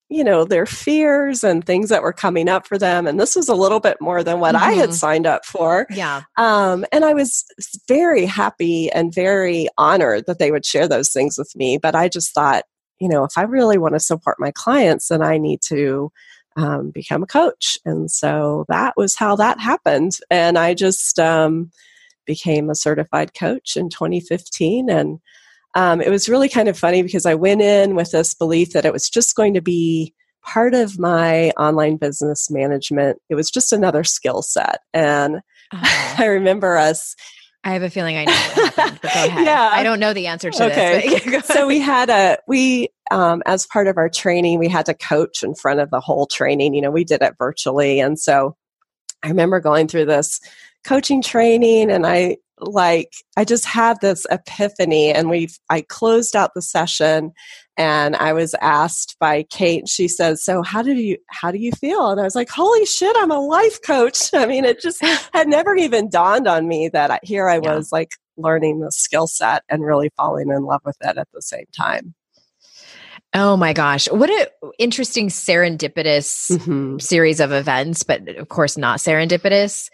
you 0.07 0.23
know 0.23 0.45
their 0.45 0.67
fears 0.67 1.43
and 1.43 1.65
things 1.65 1.89
that 1.89 2.03
were 2.03 2.13
coming 2.13 2.47
up 2.47 2.67
for 2.67 2.77
them 2.77 3.07
and 3.07 3.19
this 3.19 3.35
was 3.35 3.49
a 3.49 3.55
little 3.55 3.79
bit 3.79 3.97
more 3.99 4.23
than 4.23 4.39
what 4.39 4.53
mm-hmm. 4.53 4.63
i 4.63 4.71
had 4.73 4.89
mm-hmm. 4.89 4.95
signed 4.95 5.25
up 5.25 5.43
for 5.43 5.87
yeah 5.89 6.21
um, 6.37 6.85
and 6.91 7.03
i 7.03 7.11
was 7.11 7.43
very 7.87 8.25
happy 8.25 8.91
and 8.91 9.15
very 9.15 9.67
honored 9.79 10.23
that 10.27 10.37
they 10.37 10.51
would 10.51 10.63
share 10.63 10.87
those 10.87 11.11
things 11.11 11.39
with 11.39 11.51
me 11.55 11.79
but 11.79 11.95
i 11.95 12.07
just 12.07 12.35
thought 12.35 12.65
you 12.99 13.07
know 13.07 13.23
if 13.23 13.37
i 13.37 13.41
really 13.43 13.77
want 13.77 13.93
to 13.93 13.99
support 13.99 14.37
my 14.39 14.51
clients 14.51 15.07
then 15.07 15.21
i 15.21 15.37
need 15.37 15.61
to 15.61 16.11
um, 16.57 16.89
become 16.91 17.21
a 17.21 17.27
coach 17.27 17.77
and 17.83 18.09
so 18.09 18.65
that 18.69 18.93
was 18.95 19.15
how 19.15 19.35
that 19.35 19.59
happened 19.59 20.17
and 20.29 20.57
i 20.57 20.73
just 20.73 21.19
um, 21.19 21.69
became 22.25 22.69
a 22.69 22.75
certified 22.75 23.33
coach 23.33 23.75
in 23.75 23.89
2015 23.89 24.89
and 24.89 25.19
um, 25.75 25.99
it 25.99 26.09
was 26.09 26.29
really 26.29 26.47
kind 26.47 26.69
of 26.69 26.79
funny 26.79 27.03
because 27.03 27.25
I 27.25 27.35
went 27.35 27.61
in 27.61 27.95
with 27.95 28.11
this 28.11 28.33
belief 28.33 28.71
that 28.71 28.85
it 28.85 28.93
was 28.93 29.09
just 29.09 29.35
going 29.35 29.53
to 29.55 29.61
be 29.61 30.13
part 30.41 30.73
of 30.73 30.97
my 30.97 31.49
online 31.51 31.97
business 31.97 32.49
management. 32.49 33.19
It 33.29 33.35
was 33.35 33.51
just 33.51 33.73
another 33.73 34.03
skill 34.03 34.41
set. 34.41 34.79
And 34.93 35.37
uh-huh. 35.73 36.15
I 36.23 36.27
remember 36.27 36.77
us. 36.77 37.15
I 37.65 37.69
have 37.69 37.81
a 37.81 37.89
feeling 37.89 38.15
I 38.15 38.25
know 38.25 38.31
happened, 38.31 39.01
go 39.01 39.09
ahead. 39.13 39.45
Yeah. 39.45 39.69
I 39.73 39.81
don't 39.81 39.99
know 39.99 40.13
the 40.13 40.27
answer 40.27 40.51
to 40.51 40.65
okay. 40.65 41.19
this. 41.25 41.45
so 41.47 41.65
we 41.65 41.79
had 41.79 42.11
a, 42.11 42.37
we, 42.47 42.89
um, 43.09 43.41
as 43.47 43.65
part 43.65 43.87
of 43.87 43.97
our 43.97 44.07
training, 44.07 44.59
we 44.59 44.69
had 44.69 44.85
to 44.85 44.93
coach 44.93 45.41
in 45.41 45.55
front 45.55 45.79
of 45.79 45.89
the 45.89 45.99
whole 45.99 46.27
training. 46.27 46.75
You 46.75 46.81
know, 46.81 46.91
we 46.91 47.03
did 47.03 47.23
it 47.23 47.33
virtually. 47.39 47.99
And 47.99 48.19
so 48.19 48.55
I 49.23 49.29
remember 49.29 49.59
going 49.59 49.87
through 49.87 50.05
this 50.05 50.39
coaching 50.85 51.23
training 51.23 51.91
and 51.91 52.05
I 52.05 52.37
like 52.59 53.11
I 53.35 53.43
just 53.43 53.65
had 53.65 53.99
this 53.99 54.25
epiphany 54.29 55.11
and 55.11 55.29
we 55.29 55.49
I 55.69 55.81
closed 55.81 56.35
out 56.35 56.53
the 56.53 56.61
session 56.61 57.33
and 57.77 58.15
I 58.15 58.33
was 58.33 58.55
asked 58.61 59.17
by 59.19 59.43
Kate 59.43 59.87
she 59.87 60.07
says 60.07 60.43
so 60.43 60.61
how 60.63 60.81
do 60.81 60.93
you 60.93 61.17
how 61.29 61.51
do 61.51 61.57
you 61.57 61.71
feel 61.71 62.09
and 62.09 62.19
I 62.19 62.23
was 62.23 62.35
like 62.35 62.49
holy 62.49 62.85
shit 62.85 63.15
I'm 63.17 63.31
a 63.31 63.39
life 63.39 63.81
coach 63.81 64.29
I 64.33 64.45
mean 64.45 64.65
it 64.65 64.81
just 64.81 65.03
had 65.33 65.47
never 65.47 65.75
even 65.75 66.09
dawned 66.09 66.47
on 66.47 66.67
me 66.67 66.89
that 66.89 67.11
I, 67.11 67.19
here 67.23 67.49
I 67.49 67.59
was 67.59 67.89
yeah. 67.91 67.97
like 67.97 68.11
learning 68.37 68.81
the 68.81 68.91
skill 68.91 69.27
set 69.27 69.63
and 69.69 69.83
really 69.83 70.11
falling 70.17 70.49
in 70.49 70.63
love 70.63 70.81
with 70.85 70.97
it 71.01 71.17
at 71.17 71.27
the 71.33 71.41
same 71.41 71.65
time 71.75 72.13
Oh 73.37 73.57
my 73.57 73.73
gosh. 73.73 74.09
What 74.09 74.29
an 74.29 74.47
interesting 74.79 75.27
serendipitous 75.27 76.51
mm-hmm. 76.51 76.99
series 76.99 77.41
of 77.41 77.51
events, 77.51 78.03
but 78.03 78.29
of 78.29 78.47
course 78.47 78.77
not 78.77 78.99
serendipitous. 78.99 79.89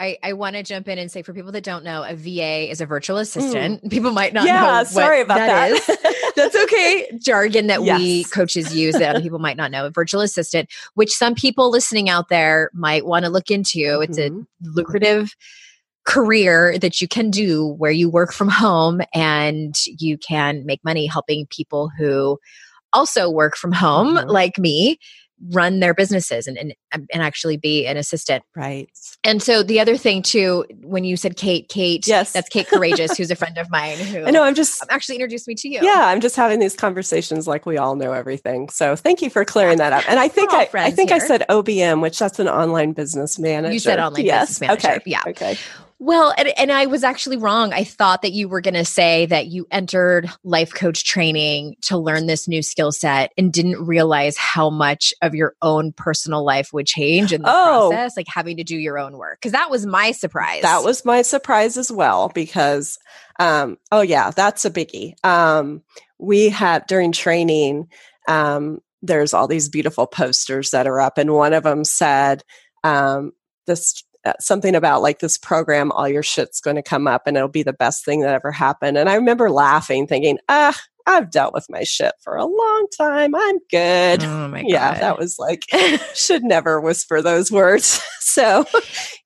I, 0.00 0.16
I 0.22 0.32
want 0.32 0.56
to 0.56 0.62
jump 0.62 0.88
in 0.88 0.98
and 0.98 1.12
say 1.12 1.20
for 1.20 1.34
people 1.34 1.52
that 1.52 1.62
don't 1.62 1.84
know, 1.84 2.02
a 2.02 2.16
VA 2.16 2.70
is 2.70 2.80
a 2.80 2.86
virtual 2.86 3.16
hmm. 3.16 3.22
assistant. 3.22 3.84
Mm. 3.84 3.90
People 3.90 4.12
might 4.12 4.32
not 4.32 4.44
know. 4.44 4.52
yeah, 4.52 4.78
know. 4.78 4.84
sorry 4.84 5.20
about 5.20 5.36
that. 5.36 5.86
that. 5.86 6.32
That's 6.36 6.56
okay. 6.56 7.10
Jargon 7.18 7.66
that 7.66 7.82
yes. 7.82 7.98
we 7.98 8.24
coaches 8.24 8.74
use 8.74 8.94
that 8.94 9.14
other 9.14 9.20
people 9.22 9.38
might 9.38 9.58
not 9.58 9.70
know. 9.70 9.86
A 9.86 9.90
virtual 9.90 10.22
assistant, 10.22 10.70
which 10.94 11.10
some 11.10 11.34
people 11.34 11.70
listening 11.70 12.08
out 12.08 12.30
there 12.30 12.70
might 12.72 13.04
want 13.04 13.26
to 13.26 13.30
look 13.30 13.50
into. 13.50 13.78
Mm-hmm. 13.78 14.02
It's 14.02 14.18
a 14.18 14.30
mm-hmm. 14.30 14.42
lucrative 14.62 15.36
career 16.06 16.78
that 16.78 17.02
you 17.02 17.06
can 17.06 17.30
do 17.30 17.66
where 17.74 17.90
you 17.90 18.08
work 18.08 18.32
from 18.32 18.48
home 18.48 19.02
and 19.12 19.76
you 19.86 20.16
can 20.16 20.64
make 20.64 20.82
money 20.82 21.06
helping 21.06 21.46
people 21.46 21.90
who 21.98 22.38
also 22.94 23.28
work 23.28 23.54
from 23.54 23.70
home, 23.70 24.16
mm-hmm. 24.16 24.30
like 24.30 24.58
me, 24.58 24.98
run 25.48 25.80
their 25.80 25.94
businesses 25.94 26.46
and, 26.46 26.58
and 26.58 26.74
um, 26.92 27.06
and 27.12 27.22
actually 27.22 27.56
be 27.56 27.86
an 27.86 27.96
assistant. 27.96 28.44
Right. 28.54 28.88
And 29.24 29.42
so 29.42 29.62
the 29.62 29.80
other 29.80 29.96
thing 29.96 30.22
too, 30.22 30.64
when 30.82 31.04
you 31.04 31.16
said 31.16 31.36
Kate, 31.36 31.68
Kate, 31.68 32.06
yes, 32.06 32.32
that's 32.32 32.48
Kate 32.48 32.68
Courageous, 32.68 33.16
who's 33.16 33.30
a 33.30 33.36
friend 33.36 33.56
of 33.58 33.70
mine. 33.70 33.98
Who 33.98 34.24
I 34.26 34.30
know. 34.30 34.42
I'm 34.42 34.54
just 34.54 34.84
actually 34.90 35.16
introduced 35.16 35.48
me 35.48 35.54
to 35.56 35.68
you. 35.68 35.80
Yeah, 35.82 36.06
I'm 36.06 36.20
just 36.20 36.36
having 36.36 36.58
these 36.58 36.76
conversations 36.76 37.46
like 37.46 37.66
we 37.66 37.78
all 37.78 37.96
know 37.96 38.12
everything. 38.12 38.68
So 38.68 38.96
thank 38.96 39.22
you 39.22 39.30
for 39.30 39.44
clearing 39.44 39.78
that 39.78 39.92
up. 39.92 40.04
And 40.08 40.18
I 40.18 40.28
think 40.28 40.52
I, 40.52 40.68
I 40.74 40.90
think 40.90 41.10
here. 41.10 41.16
I 41.22 41.26
said 41.26 41.44
OBM, 41.48 42.02
which 42.02 42.18
that's 42.18 42.38
an 42.38 42.48
online 42.48 42.92
business 42.92 43.38
manager. 43.38 43.72
You 43.72 43.78
said 43.78 43.98
online 43.98 44.24
yes. 44.24 44.48
business 44.48 44.60
manager. 44.60 44.88
Okay. 44.88 45.02
Yeah. 45.06 45.22
Okay. 45.26 45.58
Well, 46.02 46.32
and, 46.38 46.48
and 46.56 46.72
I 46.72 46.86
was 46.86 47.04
actually 47.04 47.36
wrong. 47.36 47.74
I 47.74 47.84
thought 47.84 48.22
that 48.22 48.32
you 48.32 48.48
were 48.48 48.62
going 48.62 48.72
to 48.72 48.86
say 48.86 49.26
that 49.26 49.48
you 49.48 49.66
entered 49.70 50.30
life 50.42 50.72
coach 50.72 51.04
training 51.04 51.76
to 51.82 51.98
learn 51.98 52.26
this 52.26 52.48
new 52.48 52.62
skill 52.62 52.90
set 52.90 53.34
and 53.36 53.52
didn't 53.52 53.84
realize 53.84 54.38
how 54.38 54.70
much 54.70 55.12
of 55.20 55.34
your 55.34 55.54
own 55.60 55.92
personal 55.92 56.42
life 56.42 56.72
would 56.72 56.86
change 56.86 57.34
in 57.34 57.42
the 57.42 57.50
oh. 57.50 57.90
process, 57.90 58.16
like 58.16 58.28
having 58.28 58.56
to 58.56 58.64
do 58.64 58.76
your 58.76 58.98
own 58.98 59.18
work. 59.18 59.40
Because 59.40 59.52
that 59.52 59.70
was 59.70 59.84
my 59.84 60.12
surprise. 60.12 60.62
That 60.62 60.82
was 60.84 61.04
my 61.04 61.20
surprise 61.20 61.76
as 61.76 61.92
well. 61.92 62.30
Because, 62.30 62.98
um, 63.38 63.76
oh, 63.92 64.00
yeah, 64.00 64.30
that's 64.30 64.64
a 64.64 64.70
biggie. 64.70 65.22
Um, 65.22 65.82
we 66.18 66.48
had 66.48 66.86
during 66.86 67.12
training, 67.12 67.88
um, 68.26 68.80
there's 69.02 69.34
all 69.34 69.48
these 69.48 69.68
beautiful 69.68 70.06
posters 70.06 70.70
that 70.70 70.86
are 70.86 70.98
up, 70.98 71.18
and 71.18 71.34
one 71.34 71.52
of 71.52 71.64
them 71.64 71.84
said, 71.84 72.42
um, 72.84 73.32
this 73.66 74.02
something 74.38 74.74
about 74.74 75.02
like 75.02 75.18
this 75.18 75.38
program, 75.38 75.92
all 75.92 76.08
your 76.08 76.22
shit's 76.22 76.60
going 76.60 76.76
to 76.76 76.82
come 76.82 77.06
up 77.06 77.22
and 77.26 77.36
it'll 77.36 77.48
be 77.48 77.62
the 77.62 77.72
best 77.72 78.04
thing 78.04 78.20
that 78.20 78.34
ever 78.34 78.52
happened. 78.52 78.98
And 78.98 79.08
I 79.08 79.14
remember 79.14 79.50
laughing, 79.50 80.06
thinking, 80.06 80.38
ah, 80.48 80.78
I've 81.06 81.30
dealt 81.30 81.54
with 81.54 81.66
my 81.68 81.82
shit 81.82 82.12
for 82.22 82.36
a 82.36 82.44
long 82.44 82.86
time. 82.96 83.34
I'm 83.34 83.58
good. 83.70 84.22
Oh 84.22 84.48
my 84.48 84.62
God. 84.62 84.70
Yeah, 84.70 84.94
that 85.00 85.18
was 85.18 85.38
like, 85.38 85.64
should 86.14 86.44
never 86.44 86.80
whisper 86.80 87.22
those 87.22 87.50
words. 87.50 88.00
so, 88.20 88.64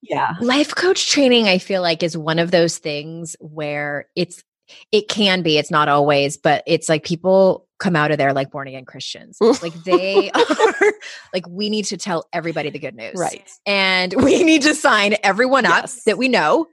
yeah. 0.03 0.35
Life 0.41 0.75
coach 0.75 1.11
training, 1.11 1.49
I 1.49 1.59
feel 1.59 1.83
like, 1.83 2.03
is 2.03 2.17
one 2.17 2.39
of 2.39 2.51
those 2.51 2.79
things 2.79 3.37
where 3.41 4.07
it's, 4.15 4.43
it 4.93 5.09
can 5.09 5.43
be, 5.43 5.59
it's 5.59 5.71
not 5.71 5.89
always, 5.89 6.37
but 6.37 6.63
it's 6.67 6.89
like 6.89 7.05
people 7.05 7.67
come 7.79 7.97
out 7.97 8.11
of 8.11 8.19
there 8.19 8.33
like 8.33 8.51
born 8.51 8.69
again 8.69 8.85
Christians. 8.85 9.39
like 9.63 9.75
they 9.85 10.31
are 10.31 10.93
like 11.33 11.47
we 11.49 11.69
need 11.69 11.85
to 11.87 11.97
tell 11.97 12.27
everybody 12.33 12.71
the 12.71 12.79
good 12.79 12.95
news. 12.95 13.15
Right. 13.17 13.49
And 13.67 14.15
we 14.23 14.43
need 14.43 14.63
to 14.63 14.75
sign 14.75 15.17
everyone 15.23 15.67
up 15.67 15.85
yes. 15.85 16.05
that 16.05 16.19
we 16.19 16.29
know 16.29 16.67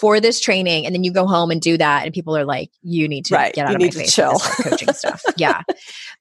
for 0.00 0.18
this 0.18 0.40
training 0.40 0.86
and 0.86 0.94
then 0.94 1.04
you 1.04 1.12
go 1.12 1.26
home 1.26 1.50
and 1.50 1.60
do 1.60 1.78
that 1.78 2.04
and 2.04 2.12
people 2.12 2.36
are 2.36 2.44
like 2.44 2.70
you 2.82 3.06
need 3.06 3.24
to 3.26 3.34
right. 3.34 3.54
get 3.54 3.66
out 3.66 3.70
you 3.70 3.76
of 3.76 3.80
need 3.80 3.86
my 3.86 3.90
to 3.90 3.98
face 3.98 4.14
chill. 4.14 4.38
coaching 4.38 4.92
stuff. 4.92 5.22
Yeah. 5.36 5.62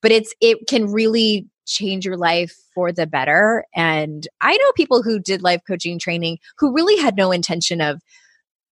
But 0.02 0.12
it's 0.12 0.34
it 0.42 0.68
can 0.68 0.92
really 0.92 1.48
change 1.66 2.06
your 2.06 2.18
life 2.18 2.56
for 2.76 2.92
the 2.92 3.08
better 3.08 3.66
and 3.74 4.28
I 4.42 4.58
know 4.58 4.72
people 4.76 5.02
who 5.02 5.20
did 5.20 5.42
life 5.42 5.62
coaching 5.66 5.98
training 5.98 6.40
who 6.58 6.74
really 6.74 6.98
had 6.98 7.16
no 7.16 7.32
intention 7.32 7.80
of 7.80 8.02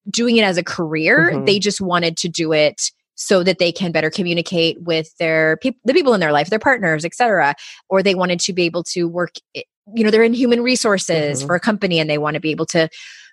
doing 0.09 0.37
it 0.37 0.43
as 0.43 0.57
a 0.57 0.63
career. 0.63 1.31
Mm-hmm. 1.31 1.45
They 1.45 1.59
just 1.59 1.81
wanted 1.81 2.17
to 2.17 2.29
do 2.29 2.53
it 2.53 2.91
so 3.19 3.43
that 3.43 3.59
they 3.59 3.71
can 3.71 3.91
better 3.91 4.09
communicate 4.09 4.81
with 4.81 5.15
their 5.17 5.57
people 5.57 5.79
the 5.85 5.93
people 5.93 6.13
in 6.13 6.21
their 6.21 6.31
life 6.31 6.49
their 6.49 6.57
partners 6.57 7.05
etc 7.05 7.53
or 7.89 8.01
they 8.01 8.15
wanted 8.15 8.39
to 8.39 8.53
be 8.53 8.63
able 8.63 8.81
to 8.81 9.07
work 9.07 9.35
you 9.53 10.03
know 10.03 10.09
they're 10.09 10.23
in 10.23 10.33
human 10.33 10.63
resources 10.63 11.39
mm-hmm. 11.39 11.47
for 11.47 11.55
a 11.55 11.59
company 11.59 11.99
and 11.99 12.09
they 12.09 12.17
want 12.17 12.33
to 12.35 12.39
be 12.39 12.51
able 12.51 12.65
to 12.65 12.89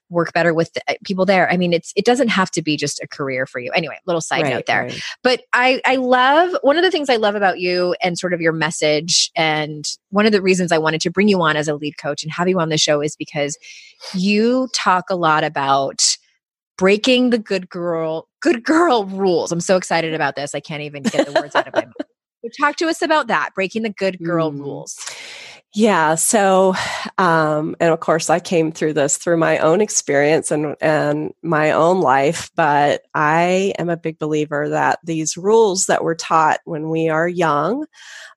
work 0.09 0.33
better 0.33 0.55
with 0.55 0.73
the, 0.73 0.81
uh, 0.89 0.95
people 1.05 1.25
there 1.25 1.51
i 1.51 1.57
mean 1.57 1.73
it's 1.73 1.93
it 1.97 2.05
doesn't 2.05 2.29
have 2.29 2.51
to 2.51 2.63
be 2.63 2.77
just 2.77 3.01
a 3.03 3.09
career 3.09 3.47
for 3.47 3.59
you 3.59 3.71
anyway 3.73 3.97
little 4.07 4.21
side 4.21 4.43
right, 4.43 4.53
note 4.55 4.67
there 4.67 4.83
right. 4.83 5.01
but 5.23 5.43
i 5.53 5.81
i 5.85 5.97
love 5.97 6.57
one 6.63 6.77
of 6.77 6.85
the 6.85 6.91
things 6.91 7.11
i 7.11 7.17
love 7.17 7.35
about 7.35 7.59
you 7.59 7.95
and 8.03 8.19
sort 8.19 8.33
of 8.33 8.41
your 8.41 8.53
message 8.53 9.31
and 9.37 9.85
one 10.11 10.27
of 10.27 10.33
the 10.33 10.43
reasons 10.43 10.71
i 10.71 10.79
wanted 10.79 11.01
to 11.01 11.11
bring 11.11 11.29
you 11.29 11.41
on 11.43 11.57
as 11.57 11.67
a 11.67 11.75
lead 11.75 11.97
coach 11.99 12.23
and 12.23 12.33
have 12.33 12.49
you 12.49 12.61
on 12.61 12.69
the 12.69 12.79
show 12.79 13.01
is 13.01 13.17
because 13.17 13.59
you 14.15 14.69
talk 14.75 15.07
a 15.11 15.17
lot 15.17 15.43
about 15.43 16.17
breaking 16.77 17.31
the 17.31 17.39
good 17.39 17.69
girl 17.69 18.29
good 18.43 18.65
girl 18.65 19.05
rules. 19.07 19.51
I'm 19.51 19.61
so 19.61 19.77
excited 19.77 20.15
about 20.15 20.37
this. 20.37 20.55
I 20.55 20.61
can't 20.61 20.83
even 20.83 21.03
get 21.03 21.27
the 21.27 21.33
words 21.33 21.55
out 21.55 21.67
of 21.67 21.75
my 21.75 21.85
mouth. 21.85 21.95
So 22.45 22.51
talk 22.61 22.77
to 22.77 22.87
us 22.87 23.03
about 23.03 23.27
that, 23.27 23.51
breaking 23.55 23.83
the 23.83 23.91
good 23.91 24.19
girl 24.23 24.53
mm. 24.53 24.61
rules. 24.61 24.97
Yeah. 25.75 26.15
So, 26.15 26.75
um, 27.19 27.77
and 27.81 27.93
of 27.93 28.01
course, 28.01 28.31
I 28.31 28.41
came 28.41 28.73
through 28.73 28.95
this 28.95 29.19
through 29.19 29.37
my 29.37 29.59
own 29.59 29.81
experience 29.81 30.51
and 30.51 30.75
and 30.81 31.35
my 31.43 31.71
own 31.73 32.01
life. 32.01 32.51
But 32.57 33.03
I 33.15 33.75
am 33.79 33.91
a 33.91 33.97
big 33.97 34.19
believer 34.19 34.69
that 34.71 35.01
these 35.05 35.37
rules 35.37 35.85
that 35.87 36.03
we're 36.03 36.15
taught 36.15 36.61
when 36.65 36.89
we 36.89 37.11
are 37.11 37.29
young 37.29 37.85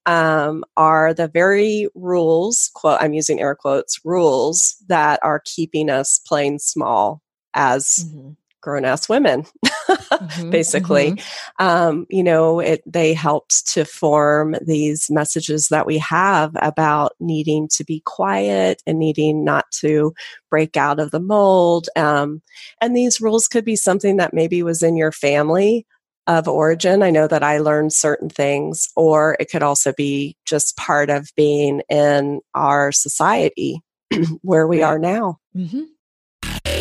um, 0.06 0.66
are 0.76 1.14
the 1.14 1.30
very 1.30 1.88
rules. 1.96 2.72
Quote: 2.74 2.98
I'm 3.00 3.14
using 3.14 3.40
air 3.40 3.56
quotes. 3.56 4.02
Rules 4.04 4.76
that 4.88 5.20
are 5.24 5.42
keeping 5.46 5.90
us 5.90 6.20
playing 6.28 6.60
small 6.60 7.22
as 7.54 8.06
mm-hmm. 8.08 8.32
grown 8.62 8.86
ass 8.86 9.10
women, 9.10 9.46
mm-hmm, 9.90 10.50
basically. 10.50 11.12
Mm-hmm. 11.12 11.66
Um, 11.66 12.06
you 12.10 12.24
know, 12.24 12.60
it 12.60 12.82
they 12.86 13.14
helped 13.14 13.68
to 13.74 13.86
form 13.86 14.56
these 14.66 15.10
messages 15.10 15.70
that 15.70 15.86
we 15.86 15.98
have 16.00 16.52
about 16.62 17.14
needing 17.20 17.68
to 17.74 17.84
be 17.84 18.02
quiet 18.06 18.82
and 18.86 19.00
needing 19.00 19.44
not 19.44 19.66
to 19.80 20.14
break 20.50 20.78
out 20.78 21.00
of 21.00 21.12
the 21.12 21.20
mold. 21.20 21.90
Um, 21.96 22.42
and 22.82 22.96
these 22.96 23.22
rules 23.22 23.48
could 23.48 23.66
be 23.66 23.76
something 23.76 24.18
that 24.18 24.34
maybe 24.34 24.64
was 24.64 24.84
in 24.84 24.96
your 24.96 25.12
family 25.12 25.86
of 26.30 26.48
origin. 26.48 27.02
I 27.02 27.10
know 27.10 27.28
that 27.28 27.44
I 27.44 27.58
learned 27.58 27.92
certain 27.92 28.30
things, 28.30 28.88
or 28.96 29.36
it 29.40 29.50
could 29.50 29.64
also 29.64 29.92
be 29.94 30.38
just 30.46 30.78
part 30.78 31.10
of 31.10 31.32
being 31.36 31.82
in 31.90 32.42
our 32.54 32.92
society 32.92 33.82
where 34.44 34.68
we 34.68 34.84
are 34.84 35.00
now. 35.00 35.40
Mm-hmm. 35.56 35.84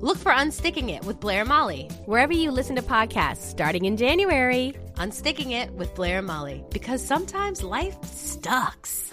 Look 0.00 0.18
for 0.18 0.30
Unsticking 0.30 0.90
It 0.90 1.06
with 1.06 1.20
Blair 1.20 1.40
and 1.40 1.48
Molly. 1.48 1.88
Wherever 2.04 2.34
you 2.34 2.50
listen 2.50 2.76
to 2.76 2.82
podcasts, 2.82 3.38
starting 3.38 3.86
in 3.86 3.96
January. 3.96 4.74
Unsticking 4.96 5.52
It 5.52 5.70
with 5.72 5.94
Blair 5.94 6.18
and 6.18 6.26
Molly. 6.26 6.62
Because 6.70 7.02
sometimes 7.02 7.62
life 7.62 7.96
sucks. 8.04 9.10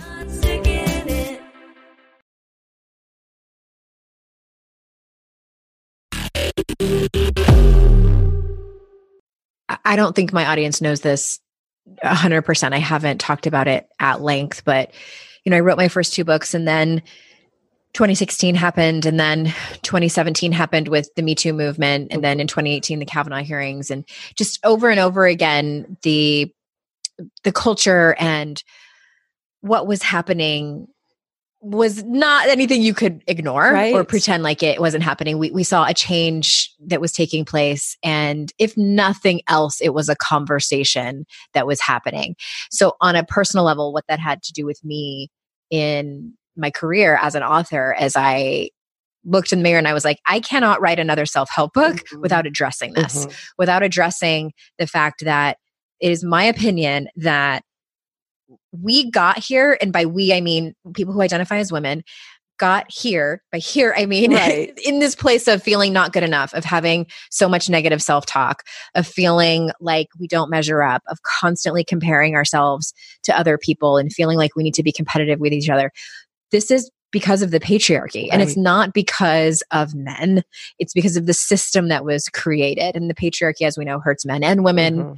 I 9.86 9.96
don't 9.96 10.14
think 10.14 10.34
my 10.34 10.48
audience 10.48 10.82
knows 10.82 11.00
this 11.00 11.40
100%. 12.04 12.74
I 12.74 12.80
haven't 12.80 13.20
talked 13.20 13.48
about 13.48 13.70
it 13.70 13.88
at 14.02 14.22
length, 14.22 14.66
but 14.66 14.92
you 15.46 15.50
know, 15.50 15.56
I 15.58 15.62
wrote 15.62 15.78
my 15.78 15.88
first 15.88 16.14
two 16.14 16.26
books 16.26 16.54
and 16.54 16.68
then 16.68 17.04
2016 17.94 18.56
happened 18.56 19.06
and 19.06 19.20
then 19.20 19.46
2017 19.84 20.52
happened 20.52 20.88
with 20.88 21.10
the 21.16 21.22
Me 21.22 21.36
Too 21.36 21.54
movement 21.54 22.12
and 22.12 22.24
then 22.24 22.40
in 22.40 22.48
2018 22.48 23.00
the 23.00 23.06
Kavanaugh 23.06 23.44
hearings 23.44 23.92
and 23.92 24.04
just 24.36 24.60
over 24.66 24.90
and 24.90 25.00
over 25.00 25.26
again 25.26 25.98
the 26.02 26.52
the 27.44 27.52
culture 27.52 28.16
and 28.18 28.64
what 29.62 29.88
was 29.88 30.02
happening 30.02 30.88
was 31.64 32.04
not 32.04 32.50
anything 32.50 32.82
you 32.82 32.94
could 32.94 33.24
ignore 33.26 33.72
right. 33.72 33.94
or 33.94 34.04
pretend 34.04 34.44
like 34.44 34.62
it 34.62 34.82
wasn't 34.82 35.02
happening. 35.02 35.38
We, 35.38 35.50
we 35.52 35.64
saw 35.64 35.86
a 35.86 35.94
change 35.94 36.70
that 36.88 37.00
was 37.00 37.14
taking 37.14 37.46
place. 37.46 37.96
And 38.04 38.52
if 38.60 38.76
nothing 38.76 39.42
else, 39.48 39.80
it 39.80 39.94
was 39.94 40.10
a 40.10 40.16
conversation 40.18 41.26
that 41.54 41.66
was 41.66 41.80
happening. 41.80 42.36
So, 42.70 42.98
on 43.00 43.16
a 43.16 43.24
personal 43.24 43.64
level, 43.64 43.94
what 43.94 44.04
that 44.10 44.20
had 44.20 44.44
to 44.44 44.52
do 44.52 44.66
with 44.66 44.84
me 44.84 45.32
in 45.70 46.34
my 46.56 46.72
career 46.72 47.18
as 47.22 47.36
an 47.36 47.44
author, 47.44 47.96
as 47.98 48.16
I 48.16 48.70
looked 49.26 49.52
in 49.52 49.60
the 49.60 49.64
mirror 49.64 49.78
and 49.78 49.88
I 49.88 49.94
was 49.94 50.06
like, 50.06 50.20
I 50.28 50.40
cannot 50.40 50.82
write 50.82 51.00
another 51.00 51.26
self 51.26 51.50
help 51.50 51.74
book 51.74 51.96
mm-hmm. 51.96 52.22
without 52.22 52.46
addressing 52.46 52.94
this, 52.94 53.26
mm-hmm. 53.26 53.36
without 53.58 53.84
addressing 53.84 54.54
the 54.78 54.88
fact 54.88 55.24
that 55.26 55.58
it 56.00 56.12
is 56.12 56.24
my 56.24 56.44
opinion 56.44 57.08
that 57.16 57.64
we 58.72 59.10
got 59.10 59.40
here, 59.40 59.78
and 59.82 59.94
by 59.94 60.06
we, 60.06 60.34
I 60.34 60.42
mean 60.42 60.74
people 60.96 61.14
who 61.14 61.22
identify 61.22 61.58
as 61.58 61.72
women, 61.72 62.04
got 62.60 62.86
here 62.90 63.42
by 63.52 63.58
here 63.58 63.94
i 63.98 64.06
mean 64.06 64.34
right. 64.34 64.78
in 64.86 65.00
this 65.00 65.16
place 65.16 65.48
of 65.48 65.64
feeling 65.64 65.92
not 65.92 66.14
good 66.14 66.24
enough 66.24 66.54
of 66.54 66.64
having 66.64 67.06
so 67.32 67.50
much 67.50 67.70
negative 67.70 68.02
self-talk 68.02 68.64
of 68.96 69.08
feeling 69.08 69.72
like 69.80 70.08
we 70.20 70.28
don't 70.28 70.50
measure 70.50 70.84
up 70.84 71.02
of 71.10 71.18
constantly 71.24 71.84
comparing 71.84 72.36
ourselves 72.36 72.94
to 73.24 73.38
other 73.38 73.58
people 73.58 73.98
and 73.98 74.14
feeling 74.14 74.38
like 74.38 74.56
we 74.56 74.64
need 74.64 74.74
to 74.74 74.84
be 74.84 74.92
competitive 74.92 75.40
with 75.40 75.52
each 75.52 75.70
other 75.70 75.92
this 76.54 76.72
is 76.72 76.90
because 77.12 77.42
of 77.42 77.52
the 77.52 77.60
patriarchy 77.60 78.24
right. 78.24 78.30
and 78.32 78.42
it's 78.42 78.56
not 78.56 78.94
because 78.94 79.62
of 79.72 79.94
men 79.94 80.44
it's 80.80 80.94
because 80.94 81.18
of 81.18 81.26
the 81.26 81.34
system 81.34 81.90
that 81.90 82.06
was 82.06 82.30
created 82.30 82.96
and 82.96 83.10
the 83.10 83.14
patriarchy 83.14 83.68
as 83.68 83.78
we 83.78 83.84
know 83.84 84.00
hurts 84.00 84.26
men 84.26 84.44
and 84.44 84.64
women 84.64 84.98
mm-hmm. 84.98 85.14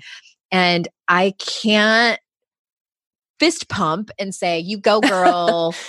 and 0.51 0.87
i 1.07 1.31
can't 1.37 2.19
fist 3.39 3.69
pump 3.69 4.11
and 4.19 4.33
say, 4.33 4.59
you 4.59 4.77
go, 4.77 5.01
girl. 5.01 5.75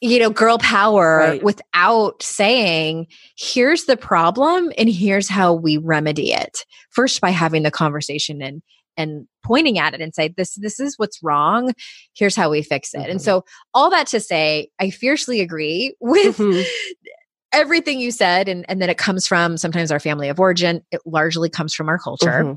you 0.00 0.18
know, 0.18 0.30
girl 0.30 0.58
power 0.58 1.18
right. 1.18 1.42
without 1.42 2.22
saying, 2.22 3.06
here's 3.36 3.84
the 3.84 3.96
problem 3.96 4.72
and 4.78 4.88
here's 4.88 5.28
how 5.28 5.52
we 5.52 5.76
remedy 5.76 6.32
it. 6.32 6.64
First 6.90 7.20
by 7.20 7.30
having 7.30 7.62
the 7.62 7.70
conversation 7.70 8.42
and 8.42 8.62
and 8.96 9.26
pointing 9.44 9.78
at 9.78 9.94
it 9.94 10.00
and 10.00 10.14
say 10.14 10.28
this 10.28 10.54
this 10.56 10.80
is 10.80 10.98
what's 10.98 11.22
wrong 11.22 11.72
here's 12.12 12.34
how 12.34 12.50
we 12.50 12.60
fix 12.60 12.92
it 12.92 12.98
mm-hmm. 12.98 13.10
and 13.12 13.22
so 13.22 13.44
all 13.72 13.88
that 13.88 14.08
to 14.08 14.18
say 14.18 14.68
i 14.80 14.90
fiercely 14.90 15.40
agree 15.40 15.94
with 16.00 16.36
mm-hmm. 16.36 16.60
everything 17.52 18.00
you 18.00 18.10
said 18.10 18.48
and 18.48 18.66
and 18.68 18.82
then 18.82 18.90
it 18.90 18.98
comes 18.98 19.28
from 19.28 19.56
sometimes 19.56 19.92
our 19.92 20.00
family 20.00 20.28
of 20.28 20.40
origin 20.40 20.82
it 20.90 21.00
largely 21.06 21.48
comes 21.48 21.72
from 21.72 21.88
our 21.88 21.98
culture 21.98 22.42
mm-hmm 22.42 22.54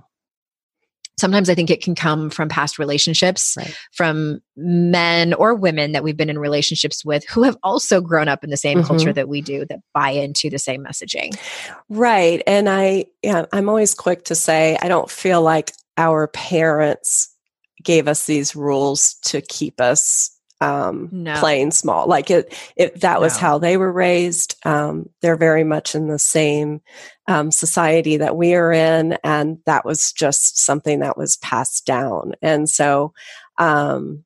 sometimes 1.18 1.50
I 1.50 1.56
think 1.56 1.70
it 1.70 1.82
can 1.82 1.96
come 1.96 2.30
from 2.30 2.50
past 2.50 2.80
relationships, 2.80 3.56
right. 3.58 3.76
from 3.92 4.42
men 4.56 5.34
or 5.34 5.54
women 5.54 5.92
that 5.92 6.04
we've 6.04 6.18
been 6.18 6.30
in 6.30 6.40
relationships 6.40 7.06
with 7.06 7.24
who 7.26 7.44
have 7.44 7.58
also 7.64 8.02
grown 8.02 8.28
up 8.28 8.44
in 8.44 8.50
the 8.50 8.58
same 8.58 8.80
mm-hmm. 8.80 8.88
culture 8.88 9.14
that 9.14 9.30
we 9.30 9.42
do 9.42 9.66
that 9.66 9.80
buy 9.94 10.10
into 10.10 10.50
the 10.50 10.60
same 10.60 10.84
messaging. 10.84 11.38
Right. 11.90 12.42
And 12.48 12.70
I 12.70 13.06
yeah, 13.22 13.46
I'm 13.52 13.70
always 13.70 13.94
quick 13.94 14.26
to 14.26 14.36
say 14.36 14.78
I 14.82 14.88
don't 14.88 15.10
feel 15.10 15.42
like 15.42 15.72
our 15.98 16.28
parents 16.28 17.30
gave 17.84 18.08
us 18.08 18.26
these 18.26 18.56
rules 18.56 19.16
to 19.24 19.42
keep 19.42 19.80
us 19.82 20.33
um, 20.64 21.10
no. 21.12 21.36
playing 21.40 21.72
small. 21.72 22.08
Like 22.08 22.32
it, 22.32 22.58
it 22.78 23.02
that 23.02 23.20
was 23.20 23.36
no. 23.36 23.40
how 23.40 23.58
they 23.58 23.76
were 23.76 23.92
raised. 23.92 24.56
Um, 24.66 25.10
they're 25.22 25.36
very 25.36 25.66
much 25.66 25.94
in 25.94 26.08
the 26.08 26.20
same 26.20 26.82
um, 27.28 27.52
society 27.52 28.18
that 28.18 28.38
we 28.38 28.56
are 28.56 28.72
in, 28.72 29.18
and 29.24 29.58
that 29.66 29.86
was 29.86 30.14
just 30.14 30.58
something 30.58 31.00
that 31.00 31.18
was 31.18 31.38
passed 31.38 31.86
down. 31.86 32.34
And 32.42 32.70
so, 32.70 33.14
um, 33.58 34.24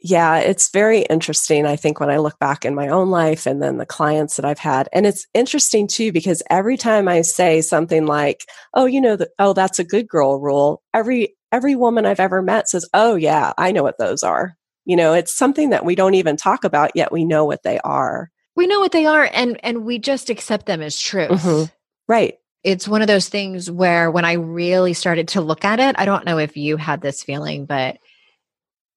yeah, 0.00 0.38
it's 0.38 0.70
very 0.70 1.00
interesting. 1.02 1.66
I 1.66 1.76
think 1.76 2.00
when 2.00 2.10
I 2.10 2.18
look 2.18 2.38
back 2.38 2.64
in 2.64 2.74
my 2.74 2.88
own 2.88 3.10
life 3.10 3.46
and 3.46 3.62
then 3.62 3.76
the 3.76 3.86
clients 3.86 4.36
that 4.36 4.44
I've 4.46 4.58
had, 4.58 4.88
and 4.92 5.06
it's 5.06 5.26
interesting 5.34 5.86
too 5.88 6.10
because 6.10 6.42
every 6.48 6.78
time 6.78 7.06
I 7.06 7.20
say 7.20 7.60
something 7.60 8.06
like, 8.06 8.46
"Oh, 8.72 8.86
you 8.86 9.00
know, 9.00 9.16
the, 9.16 9.28
oh, 9.38 9.52
that's 9.52 9.78
a 9.78 9.84
good 9.84 10.08
girl 10.08 10.40
rule," 10.40 10.82
every 10.94 11.36
every 11.52 11.76
woman 11.76 12.06
I've 12.06 12.20
ever 12.20 12.40
met 12.40 12.68
says, 12.68 12.88
"Oh, 12.94 13.16
yeah, 13.16 13.52
I 13.58 13.72
know 13.72 13.82
what 13.82 13.98
those 13.98 14.22
are." 14.22 14.57
You 14.88 14.96
know, 14.96 15.12
it's 15.12 15.32
something 15.32 15.68
that 15.70 15.84
we 15.84 15.94
don't 15.94 16.14
even 16.14 16.36
talk 16.36 16.64
about 16.64 16.90
yet. 16.96 17.12
We 17.12 17.24
know 17.24 17.44
what 17.44 17.62
they 17.62 17.78
are. 17.84 18.30
We 18.56 18.66
know 18.66 18.80
what 18.80 18.90
they 18.90 19.04
are, 19.06 19.28
and 19.32 19.60
and 19.62 19.84
we 19.84 19.98
just 19.98 20.30
accept 20.30 20.66
them 20.66 20.80
as 20.82 20.98
truth. 20.98 21.30
Mm-hmm. 21.30 21.64
Right. 22.08 22.38
It's 22.64 22.88
one 22.88 23.02
of 23.02 23.06
those 23.06 23.28
things 23.28 23.70
where 23.70 24.10
when 24.10 24.24
I 24.24 24.32
really 24.32 24.94
started 24.94 25.28
to 25.28 25.40
look 25.42 25.64
at 25.64 25.78
it, 25.78 25.94
I 25.98 26.06
don't 26.06 26.24
know 26.24 26.38
if 26.38 26.56
you 26.56 26.76
had 26.78 27.02
this 27.02 27.22
feeling, 27.22 27.66
but 27.66 27.98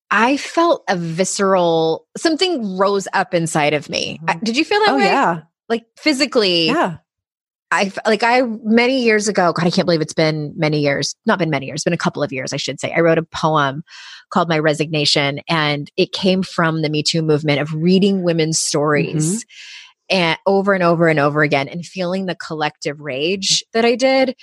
I 0.09 0.37
felt 0.37 0.83
a 0.89 0.95
visceral 0.97 2.07
something 2.17 2.77
rose 2.77 3.07
up 3.13 3.33
inside 3.33 3.73
of 3.73 3.89
me. 3.89 4.19
Mhm. 4.23 4.43
Did 4.43 4.57
you 4.57 4.65
feel 4.65 4.79
that 4.79 4.91
Oh 4.91 4.97
way? 4.97 5.05
yeah. 5.05 5.41
Like 5.69 5.85
physically, 5.97 6.67
Yeah. 6.67 6.97
I 7.71 7.91
like 8.05 8.21
I 8.21 8.41
many 8.63 9.01
years 9.01 9.29
ago. 9.29 9.53
God, 9.53 9.65
I 9.65 9.69
can't 9.69 9.85
believe 9.85 10.01
it's 10.01 10.13
been 10.13 10.53
many 10.57 10.81
years. 10.81 11.15
Not 11.25 11.39
been 11.39 11.49
many 11.49 11.67
years. 11.67 11.77
It's 11.77 11.83
been 11.85 11.93
a 11.93 11.97
couple 11.97 12.21
of 12.21 12.33
years, 12.33 12.51
I 12.51 12.57
should 12.57 12.79
say. 12.81 12.91
I 12.91 12.99
wrote 12.99 13.17
a 13.17 13.23
poem 13.23 13.83
called 14.29 14.49
"My 14.49 14.59
Resignation," 14.59 15.39
and 15.47 15.89
it 15.95 16.11
came 16.11 16.43
from 16.43 16.81
the 16.81 16.89
Me 16.89 17.01
Too 17.01 17.21
movement 17.21 17.61
of 17.61 17.73
reading 17.73 18.23
women's 18.23 18.59
stories 18.59 19.45
and 20.09 20.37
over 20.45 20.73
and 20.73 20.83
over 20.83 21.07
and 21.07 21.19
over 21.19 21.43
again, 21.43 21.69
and 21.69 21.85
feeling 21.85 22.25
the 22.25 22.35
collective 22.35 22.99
rage 22.99 23.63
that 23.71 23.85
I 23.85 23.95
did. 23.95 24.35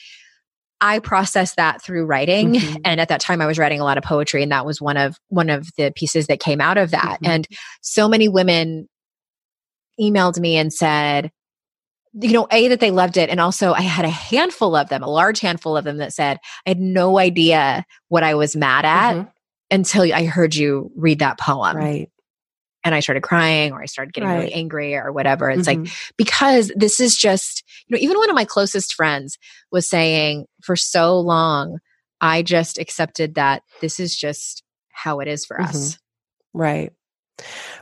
I 0.80 1.00
processed 1.00 1.56
that 1.56 1.82
through 1.82 2.06
writing, 2.06 2.54
Mhm. 2.54 2.80
and 2.84 3.00
at 3.00 3.08
that 3.08 3.20
time, 3.20 3.42
I 3.42 3.46
was 3.46 3.58
writing 3.58 3.80
a 3.80 3.84
lot 3.84 3.98
of 3.98 4.04
poetry, 4.04 4.42
and 4.42 4.52
that 4.52 4.64
was 4.64 4.80
one 4.80 4.96
of 4.96 5.18
one 5.28 5.50
of 5.50 5.68
the 5.76 5.92
pieces 5.94 6.28
that 6.28 6.40
came 6.40 6.62
out 6.62 6.78
of 6.78 6.92
that. 6.92 7.18
Mhm. 7.22 7.28
And 7.28 7.48
so 7.82 8.08
many 8.08 8.28
women 8.28 8.88
emailed 10.00 10.38
me 10.38 10.56
and 10.56 10.72
said, 10.72 11.30
you 12.20 12.32
know, 12.32 12.46
A, 12.50 12.68
that 12.68 12.80
they 12.80 12.90
loved 12.90 13.16
it. 13.16 13.30
And 13.30 13.40
also, 13.40 13.72
I 13.72 13.82
had 13.82 14.04
a 14.04 14.10
handful 14.10 14.74
of 14.74 14.88
them, 14.88 15.02
a 15.02 15.10
large 15.10 15.40
handful 15.40 15.76
of 15.76 15.84
them 15.84 15.98
that 15.98 16.12
said, 16.12 16.38
I 16.66 16.70
had 16.70 16.80
no 16.80 17.18
idea 17.18 17.84
what 18.08 18.22
I 18.22 18.34
was 18.34 18.56
mad 18.56 18.84
at 18.84 19.14
Mhm. 19.14 19.32
until 19.70 20.02
I 20.14 20.24
heard 20.24 20.54
you 20.54 20.90
read 20.96 21.20
that 21.20 21.38
poem. 21.38 21.76
Right. 21.76 22.10
And 22.84 22.94
I 22.94 23.00
started 23.00 23.22
crying 23.22 23.72
or 23.72 23.82
I 23.82 23.86
started 23.86 24.14
getting 24.14 24.30
really 24.30 24.52
angry 24.52 24.94
or 24.94 25.12
whatever. 25.12 25.50
It's 25.50 25.66
like, 25.66 25.78
Mhm. 25.78 26.10
because 26.16 26.72
this 26.76 27.00
is 27.00 27.16
just, 27.16 27.62
you 27.86 27.96
know, 27.96 28.00
even 28.00 28.16
one 28.16 28.30
of 28.30 28.36
my 28.36 28.44
closest 28.44 28.94
friends 28.94 29.36
was 29.70 29.88
saying 29.88 30.46
for 30.62 30.76
so 30.76 31.18
long, 31.18 31.78
I 32.20 32.42
just 32.42 32.78
accepted 32.78 33.34
that 33.34 33.62
this 33.80 34.00
is 34.00 34.16
just 34.16 34.62
how 34.92 35.20
it 35.20 35.28
is 35.28 35.44
for 35.44 35.56
Mhm. 35.58 35.68
us. 35.68 35.98
Right. 36.54 36.92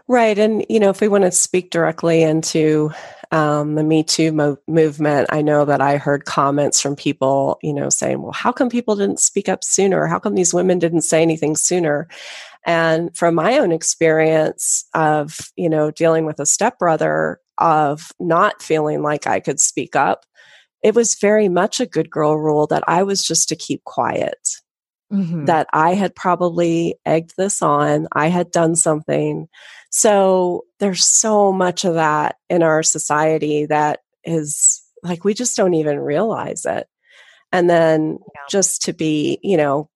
Right. 0.08 0.38
And, 0.38 0.64
you 0.68 0.78
know, 0.78 0.90
if 0.90 1.00
we 1.00 1.08
want 1.08 1.24
to 1.24 1.32
speak 1.32 1.70
directly 1.70 2.22
into 2.22 2.92
um, 3.32 3.74
the 3.74 3.82
Me 3.82 4.02
Too 4.04 4.32
mo- 4.32 4.58
movement, 4.68 5.28
I 5.30 5.42
know 5.42 5.64
that 5.64 5.80
I 5.80 5.96
heard 5.96 6.24
comments 6.26 6.80
from 6.80 6.94
people, 6.94 7.58
you 7.62 7.72
know, 7.72 7.88
saying, 7.88 8.22
well, 8.22 8.32
how 8.32 8.52
come 8.52 8.68
people 8.68 8.96
didn't 8.96 9.20
speak 9.20 9.48
up 9.48 9.64
sooner? 9.64 10.06
How 10.06 10.18
come 10.18 10.34
these 10.34 10.54
women 10.54 10.78
didn't 10.78 11.02
say 11.02 11.22
anything 11.22 11.56
sooner? 11.56 12.08
And 12.64 13.16
from 13.16 13.34
my 13.34 13.58
own 13.58 13.72
experience 13.72 14.84
of, 14.94 15.52
you 15.56 15.68
know, 15.68 15.90
dealing 15.90 16.26
with 16.26 16.40
a 16.40 16.46
stepbrother, 16.46 17.40
of 17.58 18.12
not 18.20 18.62
feeling 18.62 19.02
like 19.02 19.26
I 19.26 19.40
could 19.40 19.60
speak 19.60 19.96
up, 19.96 20.26
it 20.82 20.94
was 20.94 21.14
very 21.14 21.48
much 21.48 21.80
a 21.80 21.86
good 21.86 22.10
girl 22.10 22.36
rule 22.36 22.66
that 22.68 22.84
I 22.86 23.02
was 23.02 23.24
just 23.24 23.48
to 23.48 23.56
keep 23.56 23.82
quiet 23.84 24.60
Mhm. 25.12 25.46
that 25.46 25.68
I 25.72 25.94
had 25.94 26.14
probably 26.14 26.96
egged 27.06 27.34
this 27.38 27.62
on. 27.62 28.08
I 28.12 28.26
had 28.28 28.50
done 28.50 28.74
something. 28.74 29.48
So 29.90 30.64
there's 30.80 31.04
so 31.04 31.52
much 31.52 31.84
of 31.84 31.94
that 31.94 32.36
in 32.50 32.62
our 32.62 32.82
society 32.82 33.66
that 33.66 34.00
is 34.24 34.82
like 35.02 35.24
we 35.24 35.34
just 35.34 35.56
don't 35.56 35.74
even 35.74 36.00
realize 36.00 36.64
it. 36.66 36.88
And 37.52 37.70
then 37.70 38.18
Yeah. 38.34 38.40
just 38.50 38.82
to 38.82 38.92
be, 38.92 39.38
you 39.42 39.56
know, 39.56 39.88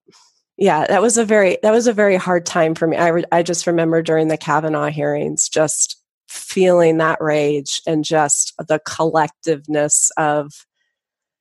yeah, 0.56 0.86
that 0.86 1.02
was 1.02 1.18
a 1.18 1.24
very 1.24 1.58
that 1.62 1.72
was 1.72 1.86
a 1.86 1.92
very 1.92 2.16
hard 2.16 2.46
time 2.46 2.74
for 2.74 2.86
me. 2.86 2.96
I 2.96 3.08
re- 3.08 3.24
I 3.32 3.42
just 3.42 3.66
remember 3.66 4.02
during 4.02 4.28
the 4.28 4.36
Kavanaugh 4.36 4.90
hearings 4.90 5.48
just 5.48 5.96
feeling 6.28 6.98
that 6.98 7.20
rage 7.20 7.80
and 7.86 8.04
just 8.04 8.52
the 8.68 8.78
collectiveness 8.86 10.10
of 10.16 10.52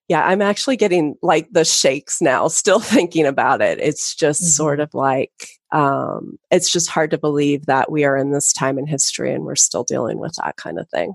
yeah, 0.09 0.25
I'm 0.25 0.41
actually 0.41 0.75
getting 0.75 1.15
like 1.21 1.47
the 1.51 1.63
shakes 1.63 2.21
now, 2.21 2.47
still 2.49 2.79
thinking 2.81 3.25
about 3.25 3.61
it. 3.61 3.79
It's 3.79 4.13
just 4.15 4.41
Mhm. 4.41 4.47
sort 4.47 4.79
of 4.81 4.93
like, 4.93 5.31
um, 5.71 6.37
it's 6.51 6.71
just 6.71 6.89
hard 6.89 7.11
to 7.11 7.17
believe 7.17 7.67
that 7.67 7.91
we 7.91 8.03
are 8.03 8.17
in 8.17 8.31
this 8.31 8.51
time 8.51 8.77
in 8.79 8.87
history 8.87 9.33
and 9.33 9.45
we're 9.45 9.55
still 9.55 9.83
dealing 9.83 10.17
with 10.19 10.33
that 10.43 10.57
kind 10.57 10.79
of 10.79 10.89
thing. 10.89 11.13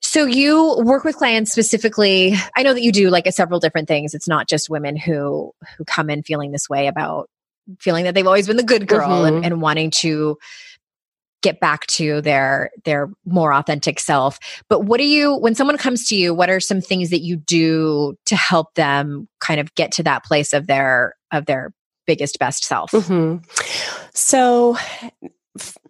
So 0.00 0.24
you 0.24 0.80
work 0.84 1.02
with 1.02 1.16
clients 1.16 1.50
specifically. 1.50 2.34
I 2.56 2.62
know 2.62 2.72
that 2.72 2.82
you 2.82 2.92
do 2.92 3.10
like 3.10 3.26
a 3.26 3.32
several 3.32 3.58
different 3.58 3.88
things. 3.88 4.14
It's 4.14 4.28
not 4.28 4.48
just 4.48 4.70
women 4.70 4.96
who 4.96 5.52
who 5.76 5.84
come 5.84 6.08
in 6.08 6.22
feeling 6.22 6.52
this 6.52 6.68
way 6.70 6.86
about 6.86 7.28
feeling 7.80 8.04
that 8.04 8.14
they've 8.14 8.26
always 8.26 8.46
been 8.46 8.56
the 8.56 8.62
good 8.62 8.86
girl 8.86 9.24
and, 9.24 9.42
Mhm. 9.42 9.46
and 9.46 9.60
wanting 9.60 9.90
to 9.90 10.38
get 11.46 11.60
back 11.60 11.86
to 11.86 12.20
their 12.22 12.70
their 12.84 13.08
more 13.24 13.52
authentic 13.54 14.00
self. 14.00 14.40
But 14.68 14.80
what 14.80 14.98
do 14.98 15.06
you 15.06 15.36
when 15.36 15.54
someone 15.54 15.78
comes 15.78 16.08
to 16.08 16.16
you, 16.16 16.34
what 16.34 16.50
are 16.50 16.58
some 16.58 16.80
things 16.80 17.10
that 17.10 17.20
you 17.20 17.36
do 17.36 18.16
to 18.26 18.34
help 18.34 18.74
them 18.74 19.28
kind 19.38 19.60
of 19.60 19.72
get 19.76 19.92
to 19.92 20.02
that 20.02 20.24
place 20.24 20.52
of 20.52 20.66
their 20.66 21.14
of 21.30 21.46
their 21.46 21.72
biggest 22.04 22.40
best 22.40 22.64
self? 22.64 22.90
Mhm. 22.90 23.44
So, 24.12 24.76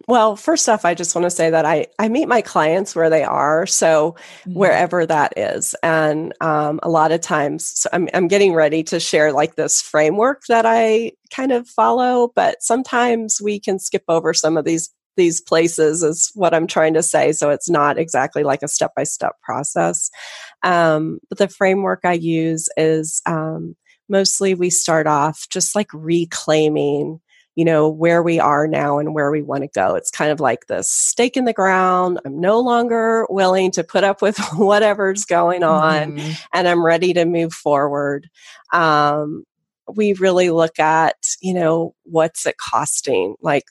well, 0.07 0.35
first 0.35 0.69
off, 0.69 0.85
I 0.85 0.93
just 0.93 1.15
want 1.15 1.25
to 1.25 1.29
say 1.31 1.49
that 1.49 1.65
I, 1.65 1.87
I 1.99 2.07
meet 2.07 2.27
my 2.27 2.41
clients 2.41 2.95
where 2.95 3.09
they 3.09 3.23
are. 3.23 3.65
So, 3.65 4.15
Mhm. 4.45 4.53
wherever 4.53 5.05
that 5.05 5.33
is. 5.37 5.75
And 5.83 6.33
um, 6.39 6.79
a 6.83 6.89
lot 6.89 7.11
of 7.11 7.21
times, 7.21 7.69
so 7.79 7.89
I'm, 7.91 8.07
I'm 8.13 8.27
getting 8.27 8.53
ready 8.53 8.83
to 8.83 8.99
share 8.99 9.33
like 9.33 9.55
this 9.55 9.81
framework 9.81 10.43
that 10.47 10.65
I 10.65 11.11
kind 11.35 11.51
of 11.51 11.67
follow, 11.67 12.31
but 12.35 12.61
sometimes 12.61 13.41
we 13.41 13.59
can 13.59 13.79
skip 13.79 14.03
over 14.07 14.33
some 14.33 14.55
of 14.55 14.63
these 14.65 14.89
these 15.17 15.41
places 15.41 16.03
is 16.03 16.31
what 16.35 16.53
I'm 16.53 16.67
trying 16.67 16.93
to 16.93 17.03
say. 17.03 17.33
So 17.33 17.49
it's 17.49 17.69
not 17.69 17.97
exactly 17.97 18.43
like 18.43 18.63
a 18.63 18.67
step 18.69 18.93
by 18.95 19.03
step 19.03 19.33
process. 19.43 20.09
Um, 20.63 21.19
but 21.27 21.37
the 21.37 21.49
framework 21.49 22.01
I 22.05 22.13
use 22.13 22.69
is 22.77 23.21
um, 23.25 23.75
mostly 24.07 24.53
we 24.53 24.69
start 24.69 25.07
off 25.07 25.47
just 25.49 25.75
like 25.75 25.89
reclaiming 25.93 27.19
you 27.55 27.65
know 27.65 27.89
where 27.89 28.21
we 28.21 28.39
are 28.39 28.67
now 28.67 28.99
and 28.99 29.15
where 29.15 29.31
we 29.31 29.41
want 29.41 29.63
to 29.63 29.67
go 29.73 29.95
it's 29.95 30.11
kind 30.11 30.29
of 30.31 30.39
like 30.39 30.67
this 30.67 30.87
stake 30.89 31.35
in 31.35 31.45
the 31.45 31.53
ground 31.53 32.19
i'm 32.23 32.39
no 32.39 32.59
longer 32.59 33.25
willing 33.31 33.71
to 33.71 33.83
put 33.83 34.03
up 34.03 34.21
with 34.21 34.37
whatever's 34.53 35.25
going 35.25 35.63
on 35.63 36.11
Mhm. 36.13 36.37
and 36.53 36.67
i'm 36.67 36.85
ready 36.85 37.13
to 37.13 37.25
move 37.25 37.51
forward 37.53 38.29
um, 38.73 39.43
we 39.91 40.13
really 40.13 40.51
look 40.51 40.77
at 40.79 41.15
you 41.41 41.53
know 41.53 41.95
what's 42.03 42.45
it 42.45 42.55
costing 42.59 43.35
like 43.41 43.63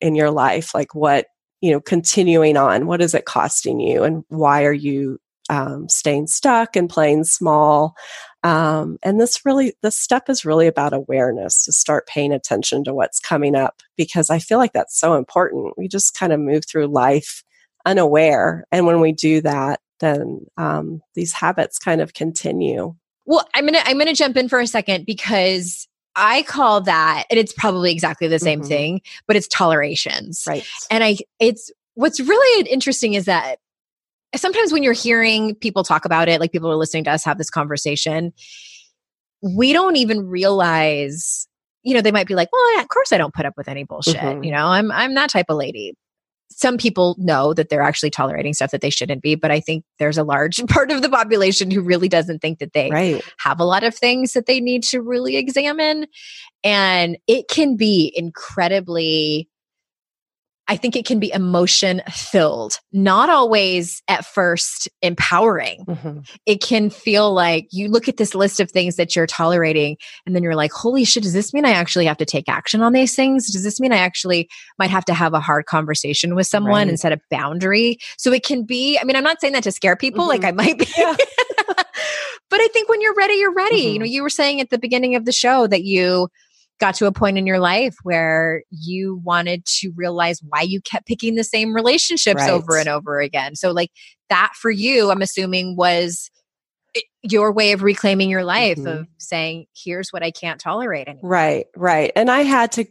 in 0.00 0.14
your 0.14 0.30
life 0.30 0.74
like 0.74 0.94
what 0.94 1.26
you 1.60 1.72
know 1.72 1.80
continuing 1.80 2.56
on 2.56 2.86
what 2.86 3.00
is 3.00 3.14
it 3.14 3.24
costing 3.24 3.80
you 3.80 4.02
and 4.02 4.24
why 4.28 4.64
are 4.64 4.72
you 4.72 5.18
um, 5.50 5.88
staying 5.88 6.26
stuck 6.26 6.76
and 6.76 6.88
playing 6.88 7.24
small? 7.24 7.94
Um, 8.42 8.98
and 9.02 9.20
this 9.20 9.44
really 9.44 9.74
this 9.82 9.96
step 9.96 10.28
is 10.28 10.44
really 10.44 10.66
about 10.66 10.92
awareness 10.92 11.64
to 11.64 11.72
start 11.72 12.06
paying 12.06 12.32
attention 12.32 12.84
to 12.84 12.94
what's 12.94 13.20
coming 13.20 13.54
up 13.54 13.80
because 13.96 14.28
i 14.30 14.38
feel 14.38 14.58
like 14.58 14.72
that's 14.72 14.98
so 14.98 15.14
important. 15.14 15.74
We 15.78 15.88
just 15.88 16.18
kind 16.18 16.32
of 16.32 16.40
move 16.40 16.64
through 16.66 16.86
life 16.86 17.42
unaware 17.86 18.64
and 18.72 18.86
when 18.86 19.00
we 19.00 19.12
do 19.12 19.40
that 19.42 19.80
then 20.00 20.44
um, 20.56 21.00
these 21.14 21.32
habits 21.32 21.78
kind 21.78 22.00
of 22.00 22.14
continue. 22.14 22.94
Well, 23.26 23.46
I'm 23.54 23.64
gonna 23.64 23.80
I'm 23.84 23.98
gonna 23.98 24.14
jump 24.14 24.36
in 24.36 24.48
for 24.48 24.60
a 24.60 24.66
second 24.66 25.06
because 25.06 25.88
I 26.16 26.42
call 26.42 26.80
that, 26.82 27.24
and 27.30 27.38
it's 27.38 27.52
probably 27.52 27.90
exactly 27.92 28.28
the 28.28 28.38
same 28.38 28.62
Mhm. 28.62 28.68
thing, 28.68 29.00
but 29.26 29.36
it's 29.36 29.48
tolerations. 29.48 30.44
right 30.46 30.64
And 30.90 31.02
I, 31.02 31.16
it's 31.40 31.70
what's 31.94 32.20
really 32.20 32.68
interesting 32.68 33.14
is 33.14 33.24
that 33.26 33.58
sometimes 34.36 34.72
when 34.72 34.82
you're 34.82 34.92
hearing 34.92 35.54
people 35.56 35.84
talk 35.84 36.04
about 36.04 36.28
it, 36.28 36.40
like 36.40 36.52
people 36.52 36.70
are 36.70 36.76
listening 36.76 37.04
to 37.04 37.10
us 37.12 37.24
have 37.24 37.38
this 37.38 37.50
conversation, 37.50 38.32
we 39.42 39.72
don't 39.72 39.96
even 39.96 40.26
realize. 40.28 41.46
You 41.86 41.92
know, 41.94 42.00
they 42.00 42.12
might 42.12 42.26
be 42.26 42.34
like, 42.34 42.50
"Well, 42.50 42.74
yeah, 42.76 42.80
of 42.80 42.88
course 42.88 43.12
I 43.12 43.18
don't 43.18 43.34
put 43.34 43.44
up 43.44 43.54
with 43.58 43.68
any 43.68 43.84
bullshit." 43.84 44.16
Mhm. 44.16 44.44
You 44.44 44.52
know, 44.52 44.66
I'm 44.66 44.90
I'm 44.90 45.14
that 45.14 45.28
type 45.30 45.46
of 45.50 45.56
lady. 45.58 45.94
Some 46.50 46.76
people 46.76 47.16
know 47.18 47.52
that 47.54 47.68
they're 47.68 47.82
actually 47.82 48.10
tolerating 48.10 48.54
stuff 48.54 48.70
that 48.70 48.80
they 48.80 48.90
shouldn't 48.90 49.22
be, 49.22 49.34
but 49.34 49.50
I 49.50 49.60
think 49.60 49.84
there's 49.98 50.18
a 50.18 50.24
large 50.24 50.64
part 50.68 50.90
of 50.90 51.02
the 51.02 51.08
population 51.08 51.70
who 51.70 51.80
really 51.80 52.08
doesn't 52.08 52.40
think 52.40 52.58
that 52.58 52.72
they 52.72 52.90
right 52.90 53.24
have 53.38 53.60
a 53.60 53.64
lot 53.64 53.84
of 53.84 53.94
things 53.94 54.32
that 54.32 54.46
they 54.46 54.60
need 54.60 54.82
to 54.84 55.00
really 55.00 55.36
examine. 55.36 56.06
And 56.62 57.18
it 57.26 57.48
can 57.48 57.76
be 57.76 58.12
incredibly 58.14 59.48
I 60.66 60.76
think 60.76 60.96
it 60.96 61.04
can 61.04 61.18
be 61.18 61.30
emotion 61.32 62.02
filled, 62.10 62.78
not 62.92 63.28
always 63.28 64.02
at 64.08 64.24
first 64.24 64.88
empowering. 65.02 65.84
Mm-hmm. 65.86 66.20
It 66.46 66.62
can 66.62 66.88
feel 66.88 67.32
like 67.34 67.68
you 67.70 67.88
look 67.88 68.08
at 68.08 68.16
this 68.16 68.34
list 68.34 68.60
of 68.60 68.70
things 68.70 68.96
that 68.96 69.14
you're 69.14 69.26
tolerating, 69.26 69.98
and 70.24 70.34
then 70.34 70.42
you're 70.42 70.54
like, 70.54 70.72
holy 70.72 71.04
shit, 71.04 71.22
does 71.22 71.34
this 71.34 71.52
mean 71.52 71.66
I 71.66 71.72
actually 71.72 72.06
have 72.06 72.16
to 72.18 72.24
take 72.24 72.48
action 72.48 72.82
on 72.82 72.92
these 72.92 73.14
things? 73.14 73.52
Does 73.52 73.62
this 73.62 73.78
mean 73.78 73.92
I 73.92 73.98
actually 73.98 74.48
might 74.78 74.90
have 74.90 75.04
to 75.06 75.14
have 75.14 75.34
a 75.34 75.40
hard 75.40 75.66
conversation 75.66 76.34
with 76.34 76.46
someone 76.46 76.72
right. 76.72 76.88
and 76.88 76.98
set 76.98 77.12
a 77.12 77.20
boundary? 77.30 77.98
So 78.16 78.32
it 78.32 78.44
can 78.44 78.64
be, 78.64 78.98
I 78.98 79.04
mean, 79.04 79.16
I'm 79.16 79.24
not 79.24 79.40
saying 79.40 79.52
that 79.52 79.64
to 79.64 79.72
scare 79.72 79.96
people, 79.96 80.26
mm-hmm. 80.26 80.42
like 80.42 80.44
I 80.44 80.52
might 80.52 80.78
be. 80.78 80.86
Yeah. 80.96 81.14
but 82.50 82.60
I 82.60 82.68
think 82.72 82.88
when 82.88 83.00
you're 83.00 83.14
ready, 83.14 83.34
you're 83.34 83.52
ready. 83.52 83.82
Mm-hmm. 83.82 83.92
You 83.92 83.98
know, 83.98 84.04
you 84.06 84.22
were 84.22 84.30
saying 84.30 84.60
at 84.60 84.70
the 84.70 84.78
beginning 84.78 85.14
of 85.14 85.24
the 85.24 85.32
show 85.32 85.66
that 85.66 85.84
you, 85.84 86.28
got 86.80 86.94
to 86.96 87.06
a 87.06 87.12
point 87.12 87.38
in 87.38 87.46
your 87.46 87.58
life 87.60 87.94
where 88.02 88.62
you 88.70 89.20
wanted 89.24 89.64
to 89.64 89.92
realize 89.96 90.40
why 90.46 90.60
you 90.62 90.80
kept 90.80 91.06
picking 91.06 91.34
the 91.34 91.44
same 91.44 91.74
relationships 91.74 92.42
right. 92.42 92.50
over 92.50 92.76
and 92.76 92.88
over 92.88 93.20
again. 93.20 93.54
So, 93.54 93.70
like 93.72 93.90
that 94.28 94.52
for 94.56 94.70
you, 94.70 95.10
I'm 95.10 95.22
assuming 95.22 95.76
was 95.76 96.30
your 97.22 97.52
way 97.52 97.72
of 97.72 97.82
reclaiming 97.82 98.30
your 98.30 98.44
life 98.44 98.78
mm-hmm. 98.78 98.86
of 98.86 99.06
saying, 99.18 99.66
here's 99.74 100.10
what 100.10 100.22
I 100.22 100.30
can't 100.30 100.60
tolerate 100.60 101.08
anymore. 101.08 101.30
Right, 101.30 101.66
right. 101.76 102.12
And 102.14 102.30
I 102.30 102.42
had 102.42 102.72
to 102.72 102.86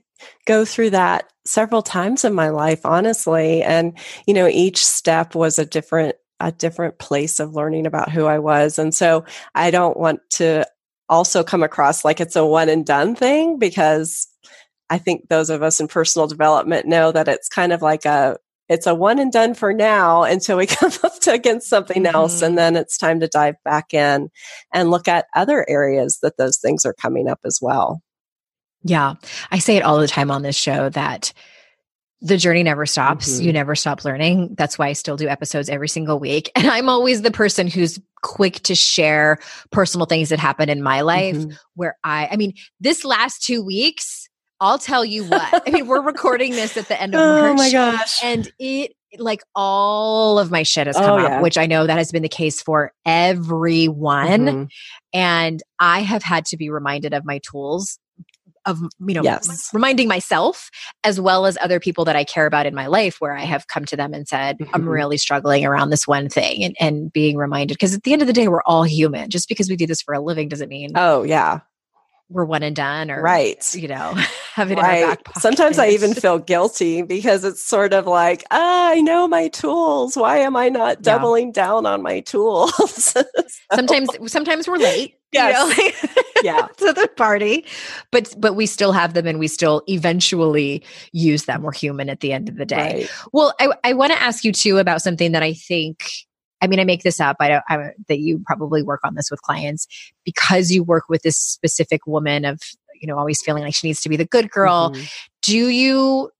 go 0.45 0.65
through 0.65 0.91
that 0.91 1.31
several 1.45 1.81
times 1.81 2.25
in 2.25 2.33
my 2.33 2.49
life, 2.49 2.85
honestly. 2.85 3.61
And, 3.63 3.97
you 4.25 4.33
know, 4.33 4.47
each 4.47 4.85
step 4.85 5.35
was 5.35 5.59
a 5.59 5.65
different 5.65 6.15
a 6.39 6.51
different 6.51 6.97
place 6.97 7.39
of 7.39 7.55
learning 7.55 7.85
about 7.85 8.11
who 8.11 8.25
I 8.25 8.39
was. 8.39 8.77
And 8.77 8.93
so 8.93 9.23
I 9.55 9.71
don't 9.71 9.97
want 9.97 10.19
to 10.31 10.67
also 11.13 11.43
come 11.43 11.61
across 11.61 12.03
like 12.03 12.19
it's 12.19 12.35
a 12.35 12.45
one 12.45 12.69
and 12.69 12.85
done 12.85 13.15
thing 13.15 13.59
because 13.59 14.27
I 14.89 14.97
think 14.97 15.29
those 15.29 15.51
of 15.51 15.61
us 15.61 15.79
in 15.79 15.87
personal 15.87 16.27
development 16.27 16.87
know 16.87 17.11
that 17.11 17.27
it's 17.27 17.47
kind 17.47 17.71
of 17.71 17.81
like 17.83 18.05
a 18.05 18.37
it's 18.67 18.87
a 18.87 18.95
one 18.95 19.19
and 19.19 19.31
done 19.31 19.53
for 19.53 19.73
now 19.73 20.23
until 20.23 20.57
we 20.57 20.65
come 20.67 20.91
up 21.03 21.19
to 21.21 21.31
against 21.31 21.69
something 21.69 22.03
mm-hmm. 22.03 22.15
else 22.15 22.41
and 22.41 22.57
then 22.57 22.75
it's 22.75 22.97
time 22.97 23.19
to 23.19 23.27
dive 23.27 23.55
back 23.63 23.93
in 23.93 24.29
and 24.73 24.89
look 24.89 25.07
at 25.07 25.27
other 25.35 25.69
areas 25.69 26.17
that 26.23 26.37
those 26.37 26.57
things 26.57 26.83
are 26.83 26.93
coming 26.93 27.27
up 27.29 27.39
as 27.45 27.59
well. 27.61 28.01
Yeah. 28.83 29.13
I 29.51 29.59
say 29.59 29.77
it 29.77 29.83
all 29.83 29.99
the 29.99 30.07
time 30.07 30.31
on 30.31 30.41
this 30.41 30.57
show 30.57 30.89
that 30.89 31.31
the 32.23 32.37
journey 32.37 32.63
never 32.63 32.85
stops. 32.85 33.29
Mm-hmm. 33.29 33.45
You 33.45 33.53
never 33.53 33.75
stop 33.75 34.05
learning. 34.05 34.55
That's 34.57 34.79
why 34.79 34.87
I 34.87 34.93
still 34.93 35.17
do 35.17 35.27
episodes 35.27 35.69
every 35.69 35.89
single 35.89 36.19
week. 36.19 36.51
And 36.63 36.71
I'm 36.71 36.87
always 36.87 37.23
the 37.23 37.31
person 37.31 37.67
who's 37.67 37.99
quick 38.21 38.61
to 38.61 38.73
share 38.73 39.37
personal 39.71 40.05
things 40.05 40.29
that 40.29 40.39
happen 40.39 40.69
in 40.69 40.81
my 40.81 41.01
life 41.01 41.35
mm-hmm. 41.35 41.51
where 41.75 41.97
I, 42.05 42.29
I 42.31 42.37
mean, 42.37 42.53
this 42.79 43.03
last 43.03 43.43
two 43.43 43.61
weeks, 43.61 44.29
I'll 44.61 44.77
tell 44.77 45.03
you 45.03 45.25
what. 45.25 45.63
I 45.67 45.71
mean, 45.71 45.87
we're 45.87 46.01
recording 46.01 46.51
this 46.51 46.77
at 46.77 46.87
the 46.87 46.99
end 46.99 47.15
of 47.15 47.19
March. 47.19 47.51
Oh 47.51 47.53
my 47.55 47.71
gosh. 47.71 48.23
And 48.23 48.49
it, 48.59 48.93
like 49.17 49.41
all 49.55 50.39
of 50.39 50.51
my 50.51 50.63
shit 50.63 50.87
has 50.87 50.95
come 50.95 51.19
oh, 51.19 51.23
yeah. 51.23 51.35
up, 51.35 51.43
which 51.43 51.57
I 51.57 51.65
know 51.65 51.85
that 51.85 51.97
has 51.97 52.13
been 52.13 52.23
the 52.23 52.29
case 52.29 52.61
for 52.61 52.93
everyone. 53.05 54.45
Mm-hmm. 54.45 54.63
And 55.11 55.61
I 55.79 55.99
have 55.99 56.23
had 56.23 56.45
to 56.45 56.57
be 56.57 56.69
reminded 56.69 57.13
of 57.13 57.25
my 57.25 57.39
tools 57.39 57.99
of 58.65 58.79
you 59.05 59.13
know 59.13 59.23
yes. 59.23 59.69
reminding 59.73 60.07
myself 60.07 60.69
as 61.03 61.19
well 61.19 61.45
as 61.45 61.57
other 61.61 61.79
people 61.79 62.05
that 62.05 62.15
I 62.15 62.23
care 62.23 62.45
about 62.45 62.65
in 62.65 62.75
my 62.75 62.87
life 62.87 63.17
where 63.19 63.35
I 63.35 63.43
have 63.43 63.67
come 63.67 63.85
to 63.85 63.95
them 63.95 64.13
and 64.13 64.27
said 64.27 64.57
mm-hmm. 64.57 64.71
I'm 64.73 64.87
really 64.87 65.17
struggling 65.17 65.65
around 65.65 65.89
this 65.89 66.07
one 66.07 66.29
thing 66.29 66.63
and, 66.63 66.75
and 66.79 67.13
being 67.13 67.37
reminded 67.37 67.75
because 67.75 67.93
at 67.93 68.03
the 68.03 68.13
end 68.13 68.21
of 68.21 68.27
the 68.27 68.33
day 68.33 68.47
we're 68.47 68.63
all 68.63 68.83
human 68.83 69.29
just 69.29 69.49
because 69.49 69.69
we 69.69 69.75
do 69.75 69.87
this 69.87 70.01
for 70.01 70.13
a 70.13 70.19
living 70.19 70.47
doesn't 70.47 70.69
mean 70.69 70.91
oh 70.95 71.23
yeah 71.23 71.59
we're 72.29 72.45
one 72.45 72.63
and 72.63 72.75
done 72.75 73.11
or 73.11 73.21
right 73.21 73.73
you 73.75 73.87
know 73.87 74.13
have 74.53 74.71
it 74.71 74.77
right. 74.77 74.97
in 74.97 75.03
our 75.03 75.09
back 75.09 75.23
pocket. 75.23 75.41
sometimes 75.41 75.77
i 75.77 75.87
even 75.87 76.13
feel 76.13 76.39
guilty 76.39 77.01
because 77.01 77.43
it's 77.43 77.63
sort 77.63 77.93
of 77.93 78.07
like 78.07 78.43
ah, 78.51 78.89
i 78.91 79.01
know 79.01 79.27
my 79.27 79.47
tools 79.49 80.15
why 80.15 80.37
am 80.37 80.55
i 80.55 80.69
not 80.69 81.01
doubling 81.01 81.47
yeah. 81.47 81.53
down 81.53 81.85
on 81.85 82.01
my 82.01 82.19
tools 82.21 82.73
so. 83.03 83.23
sometimes 83.73 84.09
sometimes 84.31 84.67
we're 84.67 84.77
late 84.77 85.15
yes. 85.31 85.77
You 85.77 85.91
know? 86.07 86.23
yeah 86.43 86.67
to 86.77 86.93
the 86.93 87.09
party 87.15 87.65
but 88.11 88.33
but 88.37 88.55
we 88.55 88.65
still 88.65 88.91
have 88.91 89.13
them 89.13 89.27
and 89.27 89.39
we 89.39 89.47
still 89.47 89.83
eventually 89.87 90.83
use 91.11 91.45
them 91.45 91.61
we're 91.61 91.73
human 91.73 92.09
at 92.09 92.21
the 92.21 92.33
end 92.33 92.49
of 92.49 92.55
the 92.55 92.65
day 92.65 93.01
right. 93.01 93.11
well 93.31 93.53
i, 93.59 93.69
I 93.83 93.93
want 93.93 94.13
to 94.13 94.21
ask 94.21 94.43
you 94.43 94.51
too 94.51 94.77
about 94.77 95.01
something 95.01 95.31
that 95.33 95.43
i 95.43 95.53
think 95.53 96.05
I 96.63 96.67
mean, 96.67 96.79
I 96.79 96.85
make 96.85 97.03
this 97.03 97.19
up. 97.19 97.35
I 97.41 97.49
don't. 97.49 97.63
I, 97.67 97.89
that 98.07 98.19
you 98.19 98.41
probably 98.45 98.81
work 98.83 99.01
on 99.03 99.15
this 99.15 99.29
with 99.29 99.41
clients 99.41 99.85
because 100.23 100.71
you 100.71 100.81
work 100.81 101.03
with 101.09 101.21
this 101.21 101.37
specific 101.37 102.07
woman 102.07 102.45
of 102.45 102.61
you 103.01 103.07
know 103.07 103.17
always 103.17 103.41
feeling 103.41 103.63
like 103.63 103.75
she 103.75 103.85
needs 103.85 104.01
to 104.01 104.09
be 104.09 104.15
the 104.15 104.25
good 104.25 104.49
girl. 104.49 104.91
Mm-hmm. 104.91 105.03
Do 105.41 105.67
you 105.67 106.31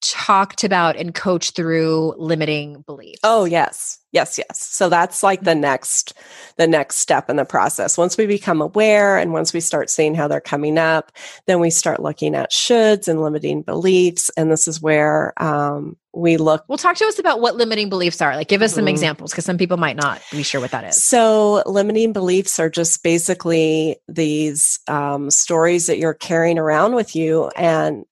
talked 0.00 0.64
about 0.64 0.96
and 0.96 1.14
coached 1.14 1.56
through 1.56 2.14
limiting 2.18 2.82
beliefs? 2.82 3.20
Oh, 3.22 3.44
yes. 3.44 3.98
Yes, 4.10 4.38
yes. 4.38 4.62
So 4.62 4.88
that's 4.88 5.22
like 5.22 5.42
the 5.42 5.54
next 5.54 6.14
the 6.56 6.66
next 6.66 6.96
step 6.96 7.28
in 7.28 7.36
the 7.36 7.44
process. 7.44 7.98
Once 7.98 8.16
we 8.16 8.26
become 8.26 8.62
aware 8.62 9.18
and 9.18 9.34
once 9.34 9.52
we 9.52 9.60
start 9.60 9.90
seeing 9.90 10.14
how 10.14 10.26
they're 10.26 10.40
coming 10.40 10.78
up, 10.78 11.12
then 11.46 11.60
we 11.60 11.68
start 11.68 12.00
looking 12.00 12.34
at 12.34 12.50
shoulds 12.50 13.06
and 13.06 13.20
limiting 13.20 13.60
beliefs 13.60 14.30
and 14.36 14.50
this 14.50 14.66
is 14.66 14.80
where 14.80 15.34
um, 15.42 15.94
we 16.14 16.38
look 16.38 16.64
Well, 16.68 16.78
talk 16.78 16.96
to 16.96 17.04
us 17.04 17.18
about 17.18 17.42
what 17.42 17.56
limiting 17.56 17.90
beliefs 17.90 18.22
are. 18.22 18.34
Like 18.34 18.48
give 18.48 18.62
us 18.62 18.72
some 18.72 18.82
mm-hmm. 18.82 18.88
examples 18.88 19.30
because 19.30 19.44
some 19.44 19.58
people 19.58 19.76
might 19.76 19.96
not 19.96 20.22
be 20.30 20.42
sure 20.42 20.60
what 20.62 20.70
that 20.70 20.84
is. 20.84 21.02
So, 21.02 21.62
limiting 21.66 22.14
beliefs 22.14 22.58
are 22.58 22.70
just 22.70 23.02
basically 23.02 23.96
these 24.08 24.78
um, 24.88 25.30
stories 25.30 25.86
that 25.86 25.98
you're 25.98 26.14
carrying 26.14 26.58
around 26.58 26.94
with 26.94 27.14
you 27.14 27.50
and 27.56 28.06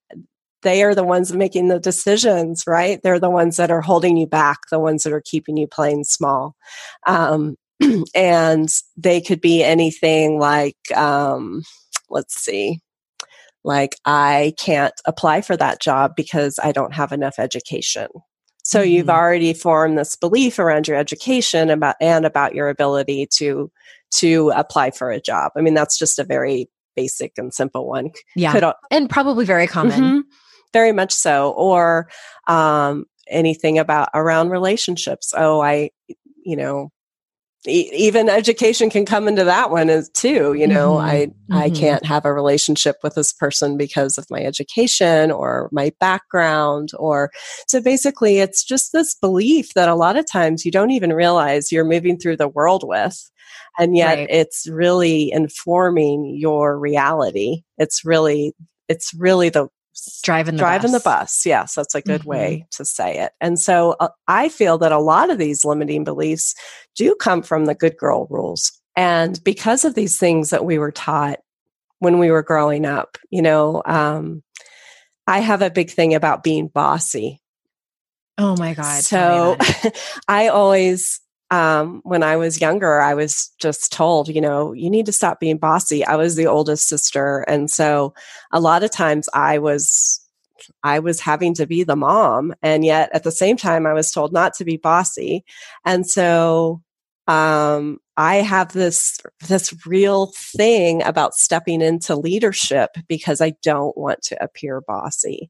they 0.63 0.83
are 0.83 0.95
the 0.95 1.03
ones 1.03 1.33
making 1.33 1.67
the 1.67 1.79
decisions, 1.79 2.63
right? 2.67 2.99
They're 3.03 3.19
the 3.19 3.29
ones 3.29 3.57
that 3.57 3.71
are 3.71 3.81
holding 3.81 4.17
you 4.17 4.27
back, 4.27 4.59
the 4.71 4.79
ones 4.79 5.03
that 5.03 5.13
are 5.13 5.23
keeping 5.23 5.57
you 5.57 5.67
playing 5.67 6.03
small. 6.03 6.55
Um, 7.05 7.55
and 8.15 8.69
they 8.95 9.21
could 9.21 9.41
be 9.41 9.63
anything 9.63 10.39
like, 10.39 10.77
um, 10.95 11.63
let's 12.09 12.39
see, 12.39 12.79
like 13.63 13.95
I 14.05 14.53
can't 14.57 14.93
apply 15.05 15.41
for 15.41 15.55
that 15.57 15.79
job 15.79 16.13
because 16.15 16.59
I 16.63 16.71
don't 16.71 16.93
have 16.93 17.11
enough 17.11 17.35
education. 17.37 18.07
So 18.63 18.81
mm-hmm. 18.81 18.89
you've 18.89 19.09
already 19.09 19.53
formed 19.53 19.97
this 19.97 20.15
belief 20.15 20.57
around 20.57 20.87
your 20.87 20.97
education 20.97 21.69
about 21.69 21.95
and 22.01 22.25
about 22.25 22.55
your 22.55 22.69
ability 22.69 23.27
to 23.33 23.71
to 24.09 24.51
apply 24.55 24.91
for 24.91 25.11
a 25.11 25.21
job. 25.21 25.51
I 25.57 25.61
mean, 25.61 25.73
that's 25.73 25.99
just 25.99 26.17
a 26.17 26.23
very 26.23 26.69
basic 26.95 27.33
and 27.37 27.53
simple 27.53 27.87
one. 27.87 28.11
Yeah, 28.35 28.53
Could, 28.53 28.63
and 28.89 29.09
probably 29.09 29.45
very 29.45 29.67
common. 29.67 30.01
Mm-hmm 30.01 30.19
very 30.77 30.91
much 30.91 31.13
so. 31.13 31.51
Or 31.51 32.07
um, 32.47 33.05
anything 33.29 33.79
about 33.79 34.09
around 34.13 34.49
relationships. 34.49 35.33
Oh, 35.35 35.59
I, 35.59 35.89
you 36.45 36.55
know, 36.55 36.89
e- 37.67 37.91
even 37.93 38.29
education 38.29 38.89
can 38.89 39.05
come 39.05 39.27
into 39.27 39.43
that 39.43 39.71
one 39.71 39.89
as 39.89 40.09
too. 40.09 40.53
You 40.53 40.67
know, 40.67 40.93
mm-hmm. 40.93 41.05
I 41.05 41.15
mm-hmm. 41.25 41.53
I 41.53 41.69
can't 41.69 42.05
have 42.05 42.25
a 42.25 42.33
relationship 42.33 42.97
with 43.03 43.15
this 43.15 43.33
person 43.33 43.77
because 43.77 44.17
of 44.17 44.25
my 44.29 44.41
education 44.41 45.31
or 45.31 45.69
my 45.71 45.91
background. 45.99 46.89
Or 46.97 47.31
so 47.67 47.81
basically, 47.81 48.37
it's 48.37 48.63
just 48.63 48.91
this 48.93 49.15
belief 49.15 49.73
that 49.73 49.89
a 49.89 49.95
lot 49.95 50.17
of 50.17 50.29
times 50.31 50.63
you 50.63 50.71
don't 50.71 50.91
even 50.91 51.13
realize 51.13 51.71
you're 51.71 51.85
moving 51.85 52.17
through 52.17 52.37
the 52.37 52.47
world 52.47 52.83
with 52.85 53.17
and 53.79 53.95
yet 53.95 54.17
right. 54.17 54.27
it's 54.29 54.67
really 54.69 55.31
informing 55.31 56.35
your 56.37 56.77
reality 56.77 57.61
it's 57.77 58.03
really 58.03 58.53
it's 58.89 59.13
really 59.13 59.49
the 59.49 59.67
driving 60.23 60.55
the 60.55 60.59
driving 60.59 60.91
bus. 60.91 61.03
the 61.03 61.09
bus. 61.09 61.45
Yes, 61.45 61.75
that's 61.75 61.95
a 61.95 62.01
good 62.01 62.21
mm-hmm. 62.21 62.29
way 62.29 62.65
to 62.71 62.85
say 62.85 63.19
it. 63.19 63.31
And 63.41 63.59
so 63.59 63.95
uh, 63.99 64.09
I 64.27 64.49
feel 64.49 64.77
that 64.79 64.91
a 64.91 64.99
lot 64.99 65.29
of 65.29 65.37
these 65.37 65.65
limiting 65.65 66.03
beliefs 66.03 66.55
do 66.95 67.15
come 67.15 67.41
from 67.41 67.65
the 67.65 67.75
good 67.75 67.97
girl 67.97 68.27
rules. 68.29 68.71
And 68.95 69.41
because 69.43 69.85
of 69.85 69.95
these 69.95 70.17
things 70.17 70.49
that 70.49 70.65
we 70.65 70.79
were 70.79 70.91
taught 70.91 71.39
when 71.99 72.19
we 72.19 72.31
were 72.31 72.43
growing 72.43 72.85
up, 72.85 73.17
you 73.29 73.41
know, 73.41 73.81
um, 73.85 74.43
I 75.27 75.39
have 75.39 75.61
a 75.61 75.69
big 75.69 75.91
thing 75.91 76.15
about 76.15 76.43
being 76.43 76.67
bossy. 76.67 77.41
Oh 78.37 78.55
my 78.57 78.73
God. 78.73 79.03
So 79.03 79.57
I 80.27 80.47
always 80.47 81.19
um, 81.49 82.01
when 82.03 82.23
I 82.23 82.35
was 82.35 82.59
younger, 82.59 82.99
I 82.99 83.13
was 83.13 83.51
just 83.59 83.91
told, 83.91 84.27
you 84.27 84.41
know, 84.41 84.73
you 84.73 84.89
need 84.89 85.05
to 85.05 85.13
stop 85.13 85.39
being 85.39 85.57
bossy. 85.57 86.05
I 86.05 86.15
was 86.15 86.35
the 86.35 86.47
oldest 86.47 86.87
sister. 86.87 87.45
And 87.47 87.71
so 87.71 88.13
a 88.51 88.59
lot 88.59 88.83
of 88.83 88.91
times 88.91 89.29
I 89.33 89.59
was 89.59 90.21
I 90.83 90.99
was 90.99 91.21
having 91.21 91.53
to 91.55 91.65
be 91.65 91.83
the 91.83 91.95
mom 91.95 92.53
and 92.61 92.83
yet 92.83 93.09
at 93.13 93.23
the 93.23 93.31
same 93.31 93.55
time 93.55 93.85
I 93.85 93.93
was 93.93 94.11
told 94.11 94.33
not 94.33 94.53
to 94.55 94.65
be 94.65 94.75
bossy. 94.75 95.45
And 95.85 96.05
so 96.05 96.81
um, 97.27 97.99
I 98.17 98.35
have 98.37 98.73
this 98.73 99.19
this 99.47 99.73
real 99.85 100.31
thing 100.35 101.03
about 101.03 101.35
stepping 101.35 101.81
into 101.81 102.15
leadership 102.15 102.91
because 103.07 103.41
I 103.41 103.53
don't 103.63 103.97
want 103.97 104.21
to 104.23 104.43
appear 104.43 104.81
bossy. 104.81 105.49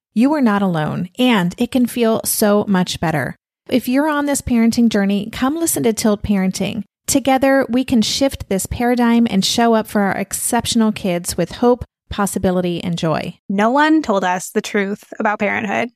you 0.13 0.33
are 0.33 0.41
not 0.41 0.61
alone, 0.61 1.09
and 1.17 1.55
it 1.57 1.71
can 1.71 1.85
feel 1.85 2.21
so 2.25 2.65
much 2.67 2.99
better. 2.99 3.35
If 3.69 3.87
you're 3.87 4.09
on 4.09 4.25
this 4.25 4.41
parenting 4.41 4.89
journey, 4.89 5.29
come 5.31 5.55
listen 5.55 5.83
to 5.83 5.93
Tilt 5.93 6.23
Parenting. 6.23 6.83
Together, 7.07 7.65
we 7.69 7.83
can 7.83 8.01
shift 8.01 8.49
this 8.49 8.65
paradigm 8.65 9.27
and 9.29 9.43
show 9.43 9.73
up 9.73 9.87
for 9.87 10.01
our 10.01 10.17
exceptional 10.17 10.91
kids 10.91 11.37
with 11.37 11.53
hope, 11.53 11.83
possibility, 12.09 12.83
and 12.83 12.97
joy. 12.97 13.37
No 13.49 13.69
one 13.69 14.01
told 14.01 14.23
us 14.23 14.49
the 14.49 14.61
truth 14.61 15.05
about 15.19 15.39
parenthood. 15.39 15.89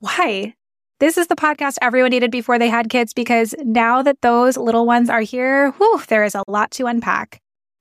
Why? 0.00 0.54
This 1.00 1.18
is 1.18 1.26
the 1.26 1.36
podcast 1.36 1.78
everyone 1.82 2.10
needed 2.10 2.30
before 2.30 2.58
they 2.58 2.68
had 2.68 2.88
kids 2.88 3.12
because 3.12 3.54
now 3.64 4.02
that 4.02 4.20
those 4.22 4.56
little 4.56 4.86
ones 4.86 5.10
are 5.10 5.20
here, 5.20 5.72
whew, 5.72 6.00
there 6.08 6.24
is 6.24 6.34
a 6.34 6.44
lot 6.46 6.70
to 6.72 6.86
unpack. 6.86 7.40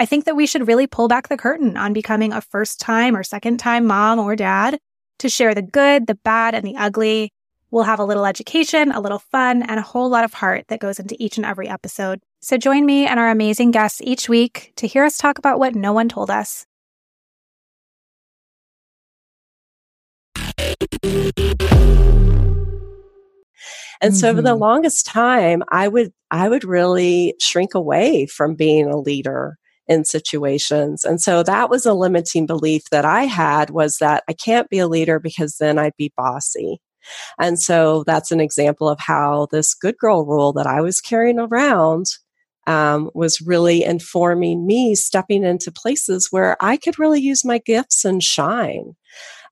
I 0.00 0.06
think 0.06 0.26
that 0.26 0.36
we 0.36 0.46
should 0.46 0.68
really 0.68 0.86
pull 0.86 1.08
back 1.08 1.26
the 1.26 1.36
curtain 1.36 1.76
on 1.76 1.92
becoming 1.92 2.32
a 2.32 2.40
first 2.40 2.78
time 2.78 3.16
or 3.16 3.24
second 3.24 3.56
time 3.58 3.84
mom 3.84 4.20
or 4.20 4.36
dad 4.36 4.78
to 5.18 5.28
share 5.28 5.56
the 5.56 5.62
good, 5.62 6.06
the 6.06 6.14
bad, 6.14 6.54
and 6.54 6.64
the 6.64 6.76
ugly. 6.76 7.32
We'll 7.72 7.82
have 7.82 7.98
a 7.98 8.04
little 8.04 8.24
education, 8.24 8.92
a 8.92 9.00
little 9.00 9.18
fun, 9.18 9.60
and 9.64 9.80
a 9.80 9.82
whole 9.82 10.08
lot 10.08 10.22
of 10.22 10.34
heart 10.34 10.66
that 10.68 10.78
goes 10.78 11.00
into 11.00 11.16
each 11.18 11.36
and 11.36 11.44
every 11.44 11.68
episode. 11.68 12.20
So 12.40 12.56
join 12.56 12.86
me 12.86 13.06
and 13.08 13.18
our 13.18 13.28
amazing 13.28 13.72
guests 13.72 14.00
each 14.04 14.28
week 14.28 14.72
to 14.76 14.86
hear 14.86 15.04
us 15.04 15.18
talk 15.18 15.36
about 15.36 15.58
what 15.58 15.74
no 15.74 15.92
one 15.92 16.08
told 16.08 16.30
us. 16.30 16.64
And 24.00 24.16
so 24.16 24.34
for 24.34 24.42
the 24.42 24.50
Mm-hmm. 24.50 24.60
longest 24.60 25.06
time, 25.06 25.62
I 25.70 25.88
would 25.88 26.12
I 26.30 26.48
would 26.48 26.64
really 26.64 27.34
shrink 27.40 27.74
away 27.74 28.26
from 28.26 28.54
being 28.54 28.86
a 28.86 28.96
leader 28.96 29.56
in 29.88 30.04
situations. 30.04 31.04
And 31.04 31.20
so 31.20 31.42
that 31.42 31.70
was 31.70 31.86
a 31.86 31.94
limiting 31.94 32.46
belief 32.46 32.82
that 32.90 33.04
I 33.04 33.24
had 33.24 33.70
was 33.70 33.98
that 33.98 34.24
I 34.28 34.32
can't 34.32 34.68
be 34.68 34.78
a 34.78 34.88
leader 34.88 35.18
because 35.18 35.56
then 35.56 35.78
I'd 35.78 35.96
be 35.96 36.12
bossy. 36.16 36.80
And 37.38 37.58
so 37.58 38.04
that's 38.06 38.30
an 38.30 38.40
example 38.40 38.88
of 38.88 38.98
how 39.00 39.48
this 39.50 39.74
good 39.74 39.96
girl 39.98 40.24
rule 40.26 40.52
that 40.54 40.66
I 40.66 40.80
was 40.80 41.00
carrying 41.00 41.38
around 41.38 42.06
um, 42.66 43.10
was 43.14 43.40
really 43.40 43.82
informing 43.82 44.66
me 44.66 44.94
stepping 44.94 45.42
into 45.42 45.72
places 45.72 46.28
where 46.30 46.56
I 46.60 46.76
could 46.76 46.98
really 46.98 47.20
use 47.20 47.44
my 47.44 47.58
gifts 47.58 48.04
and 48.04 48.22
shine. 48.22 48.94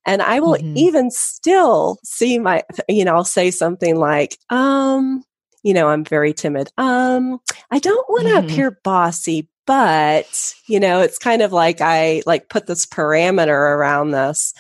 And 0.05 0.22
I 0.22 0.40
will 0.40 0.59
Mhm. 0.59 0.77
even 0.77 1.11
still 1.11 1.99
see 2.05 2.38
my, 2.38 2.62
you 2.88 3.05
know, 3.05 3.14
I'll 3.14 3.25
say 3.25 3.51
something 3.51 3.96
like, 3.96 4.38
um, 4.51 5.25
you 5.62 5.75
know, 5.75 5.88
I'm 5.88 6.05
very 6.05 6.33
timid. 6.33 6.70
Um, 6.77 7.38
I 7.70 7.79
don't 7.79 8.09
want 8.09 8.27
to 8.29 8.38
Mhm. 8.38 8.44
appear 8.44 8.81
bossy, 8.85 9.49
but, 9.66 10.55
you 10.66 10.81
know, 10.81 11.00
it's 11.00 11.18
kind 11.18 11.42
of 11.42 11.52
like 11.52 11.81
I 11.81 12.22
like 12.26 12.48
put 12.48 12.66
this 12.66 12.87
parameter 12.87 13.48
around 13.48 14.12
this 14.12 14.55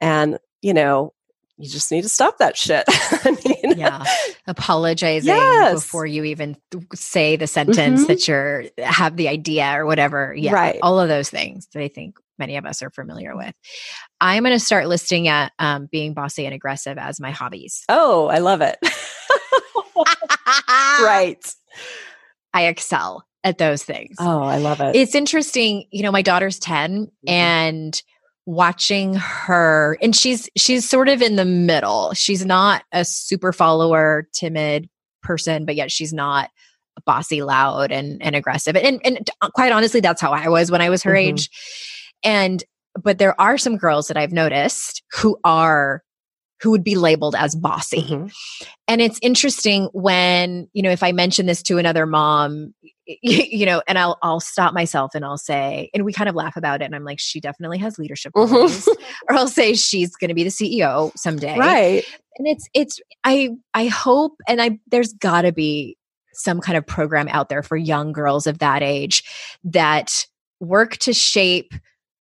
and, 0.00 0.38
you 0.62 0.74
know, 0.74 1.12
you 1.60 1.68
just 1.68 1.90
need 1.90 2.02
to 2.02 2.08
stop 2.08 2.38
that 2.38 2.56
shit. 2.56 2.84
I 2.88 3.36
mean, 3.44 3.78
yeah 3.78 4.04
apologizing 4.46 5.34
Yes. 5.34 5.74
before 5.74 6.06
you 6.06 6.24
even 6.24 6.56
say 6.94 7.36
the 7.36 7.46
sentence 7.46 8.04
Mhm. 8.04 8.06
that 8.06 8.28
you're 8.28 8.64
have 8.78 9.16
the 9.16 9.28
idea 9.28 9.64
or 9.78 9.84
whatever 9.84 10.32
yeah 10.34 10.52
Right. 10.52 10.78
all 10.82 10.98
of 11.00 11.08
those 11.08 11.28
things 11.28 11.66
that 11.74 11.82
i 11.82 11.88
think 11.88 12.16
many 12.38 12.56
of 12.56 12.64
us 12.64 12.80
are 12.82 12.88
familiar 12.90 13.36
with 13.36 13.52
i'm 14.20 14.42
going 14.44 14.54
to 14.58 14.64
start 14.64 14.88
listing 14.88 15.28
at 15.28 15.52
um, 15.58 15.86
being 15.92 16.14
bossy 16.14 16.46
and 16.46 16.54
aggressive 16.54 16.96
as 16.96 17.20
my 17.20 17.30
hobbies 17.30 17.84
Oh, 17.90 18.28
I 18.28 18.38
love 18.38 18.62
it. 18.62 18.78
right. 21.02 21.54
i 22.54 22.66
excel 22.66 23.26
at 23.48 23.58
those 23.58 23.82
things 23.82 24.16
Oh, 24.20 24.42
I 24.42 24.58
love 24.58 24.80
it. 24.80 24.94
it's 24.94 25.14
interesting 25.14 25.84
you 25.90 26.02
know 26.02 26.12
my 26.12 26.22
daughter's 26.22 26.58
10 26.58 27.06
Mhm. 27.06 27.10
and 27.30 28.02
watching 28.46 29.14
her 29.14 29.98
and 30.00 30.16
she's 30.16 30.48
she's 30.56 30.88
sort 30.88 31.08
of 31.08 31.20
in 31.20 31.36
the 31.36 31.44
middle 31.44 32.14
she's 32.14 32.46
not 32.46 32.82
a 32.92 33.04
super 33.04 33.52
follower 33.52 34.26
timid 34.32 34.88
person 35.22 35.66
but 35.66 35.74
yet 35.74 35.90
she's 35.90 36.12
not 36.14 36.48
bossy 37.04 37.42
loud 37.42 37.92
and 37.92 38.22
and 38.22 38.34
aggressive 38.34 38.74
and 38.74 39.00
and 39.04 39.28
quite 39.54 39.70
honestly 39.70 40.00
that's 40.00 40.20
how 40.20 40.32
i 40.32 40.48
was 40.48 40.70
when 40.70 40.80
i 40.80 40.88
was 40.88 41.02
her 41.02 41.12
Mhm. 41.12 41.18
age 41.28 41.50
and 42.24 42.64
but 43.00 43.18
there 43.18 43.38
are 43.40 43.58
some 43.58 43.76
girls 43.76 44.08
that 44.08 44.16
i've 44.16 44.32
noticed 44.32 45.02
who 45.12 45.38
are 45.44 46.02
who 46.62 46.70
would 46.72 46.82
be 46.82 46.96
labeled 46.96 47.34
as 47.36 47.54
bossy 47.54 48.02
Mhm. 48.02 48.32
and 48.88 49.00
it's 49.02 49.18
interesting 49.22 49.90
when 49.92 50.68
you 50.72 50.82
know 50.82 50.90
if 50.90 51.02
i 51.02 51.12
mention 51.12 51.44
this 51.46 51.62
to 51.64 51.76
another 51.78 52.06
mom 52.06 52.74
you 53.22 53.64
know 53.64 53.82
and 53.88 53.98
i'll 53.98 54.18
i'll 54.22 54.40
stop 54.40 54.74
myself 54.74 55.14
and 55.14 55.24
i'll 55.24 55.38
say 55.38 55.90
and 55.94 56.04
we 56.04 56.12
kind 56.12 56.28
of 56.28 56.34
laugh 56.34 56.56
about 56.56 56.82
it 56.82 56.84
and 56.84 56.94
i'm 56.94 57.04
like 57.04 57.18
she 57.18 57.40
definitely 57.40 57.78
has 57.78 57.98
leadership 57.98 58.32
Mhm. 58.34 58.86
or 59.28 59.34
i'll 59.34 59.48
say 59.48 59.74
she's 59.74 60.14
going 60.14 60.28
to 60.28 60.34
be 60.34 60.44
the 60.44 60.50
ceo 60.50 61.10
someday 61.16 61.56
Right. 61.58 62.04
and 62.36 62.46
it's 62.46 62.68
it's 62.74 63.00
i 63.24 63.48
i 63.72 63.86
hope 63.86 64.34
and 64.46 64.60
i 64.60 64.78
there's 64.90 65.12
got 65.14 65.42
to 65.42 65.52
be 65.52 65.96
some 66.34 66.60
kind 66.60 66.76
of 66.76 66.86
program 66.86 67.28
out 67.28 67.48
there 67.48 67.62
for 67.62 67.76
young 67.76 68.12
girls 68.12 68.46
of 68.46 68.58
that 68.58 68.82
age 68.82 69.22
that 69.64 70.26
work 70.60 70.96
to 70.98 71.12
shape 71.14 71.72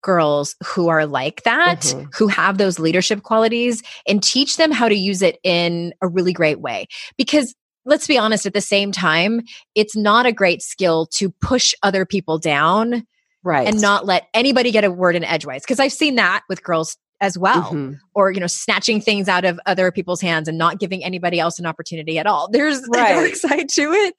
girls 0.03 0.55
who 0.64 0.87
are 0.88 1.05
like 1.05 1.42
that 1.42 1.81
Mhm. 1.81 2.14
who 2.14 2.29
have 2.29 2.59
those 2.59 2.79
leadership 2.79 3.25
qualities 3.25 3.83
and 4.07 4.22
teach 4.22 4.57
them 4.57 4.70
how 4.70 4.88
to 4.88 4.94
use 4.94 5.20
it 5.20 5.38
in 5.42 5.92
a 6.01 6.07
really 6.07 6.33
great 6.33 6.61
way 6.61 6.87
because 7.18 7.55
let's 7.87 8.07
be 8.07 8.18
honest 8.18 8.44
at 8.44 8.53
the 8.53 8.61
same 8.61 8.92
time 8.92 9.40
it's 9.75 9.96
not 9.96 10.27
a 10.27 10.33
great 10.33 10.61
skill 10.61 11.07
to 11.07 11.31
push 11.40 11.72
other 11.83 12.05
people 12.05 12.38
down 12.38 13.07
Right. 13.42 13.68
and 13.68 13.81
not 13.81 14.05
let 14.07 14.27
anybody 14.35 14.72
get 14.72 14.83
a 14.85 14.90
word 14.90 15.14
in 15.16 15.25
edgewise 15.25 15.62
because 15.62 15.81
i've 15.81 15.92
seen 15.92 16.16
that 16.16 16.42
with 16.49 16.62
girls 16.62 16.96
as 17.21 17.39
well 17.39 17.73
Mhm. 17.73 17.99
or 18.15 18.31
you 18.31 18.41
know 18.41 18.47
snatching 18.47 19.01
things 19.01 19.29
out 19.29 19.45
of 19.45 19.59
other 19.67 19.91
people's 19.91 20.21
hands 20.21 20.49
and 20.49 20.59
not 20.59 20.79
giving 20.79 21.03
anybody 21.03 21.41
else 21.41 21.59
an 21.59 21.65
opportunity 21.67 22.19
at 22.19 22.27
all 22.27 22.49
there's 22.51 22.79
a 22.89 22.91
dark 22.93 23.35
side 23.35 23.69
to 23.71 23.93
it 23.93 24.15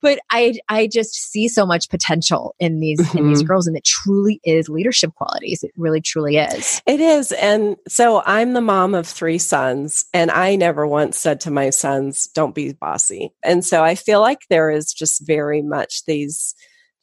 but 0.00 0.20
i 0.30 0.54
i 0.68 0.86
just 0.86 1.14
see 1.14 1.48
so 1.48 1.66
much 1.66 1.88
potential 1.88 2.54
in 2.60 2.80
these 2.80 3.00
in 3.14 3.26
these 3.28 3.42
Mhm. 3.42 3.46
girls 3.48 3.66
and 3.66 3.76
it 3.76 3.84
truly 3.84 4.40
is 4.44 4.68
leadership 4.68 5.14
qualities 5.14 5.62
it 5.64 5.72
really 5.76 6.00
truly 6.00 6.36
is 6.36 6.80
It 6.86 7.00
is. 7.00 7.32
And 7.32 7.76
so 7.88 8.22
I'm 8.24 8.52
the 8.52 8.60
mom 8.60 8.94
of 8.94 9.06
three 9.06 9.38
sons, 9.38 10.04
and 10.14 10.30
I 10.30 10.56
never 10.56 10.86
once 10.86 11.18
said 11.18 11.40
to 11.40 11.50
my 11.50 11.70
sons, 11.70 12.28
don't 12.34 12.54
be 12.54 12.72
bossy. 12.72 13.32
And 13.42 13.64
so 13.64 13.82
I 13.82 13.94
feel 13.94 14.20
like 14.20 14.40
there 14.48 14.70
is 14.70 14.92
just 14.92 15.26
very 15.26 15.60
much 15.62 16.04
these 16.06 16.54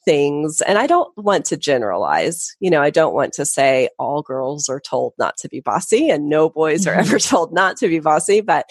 things. 0.06 0.62
And 0.62 0.78
I 0.78 0.86
don't 0.86 1.12
want 1.18 1.44
to 1.46 1.56
generalize. 1.58 2.56
You 2.60 2.70
know, 2.70 2.80
I 2.80 2.88
don't 2.88 3.14
want 3.14 3.34
to 3.34 3.44
say 3.44 3.90
all 3.98 4.22
girls 4.22 4.70
are 4.70 4.80
told 4.80 5.12
not 5.18 5.36
to 5.38 5.48
be 5.50 5.60
bossy 5.60 6.08
and 6.08 6.30
no 6.30 6.48
boys 6.48 6.86
are 6.86 6.94
Mhm. 6.94 7.00
ever 7.00 7.18
told 7.32 7.52
not 7.52 7.76
to 7.78 7.88
be 7.88 7.98
bossy. 8.00 8.40
But 8.40 8.64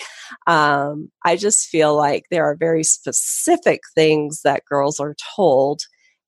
um, 0.48 1.12
I 1.24 1.36
just 1.36 1.68
feel 1.68 1.96
like 1.96 2.24
there 2.32 2.46
are 2.46 2.56
very 2.56 2.84
specific 2.84 3.82
things 3.94 4.42
that 4.44 4.66
girls 4.66 5.00
are 5.00 5.16
told. 5.36 5.82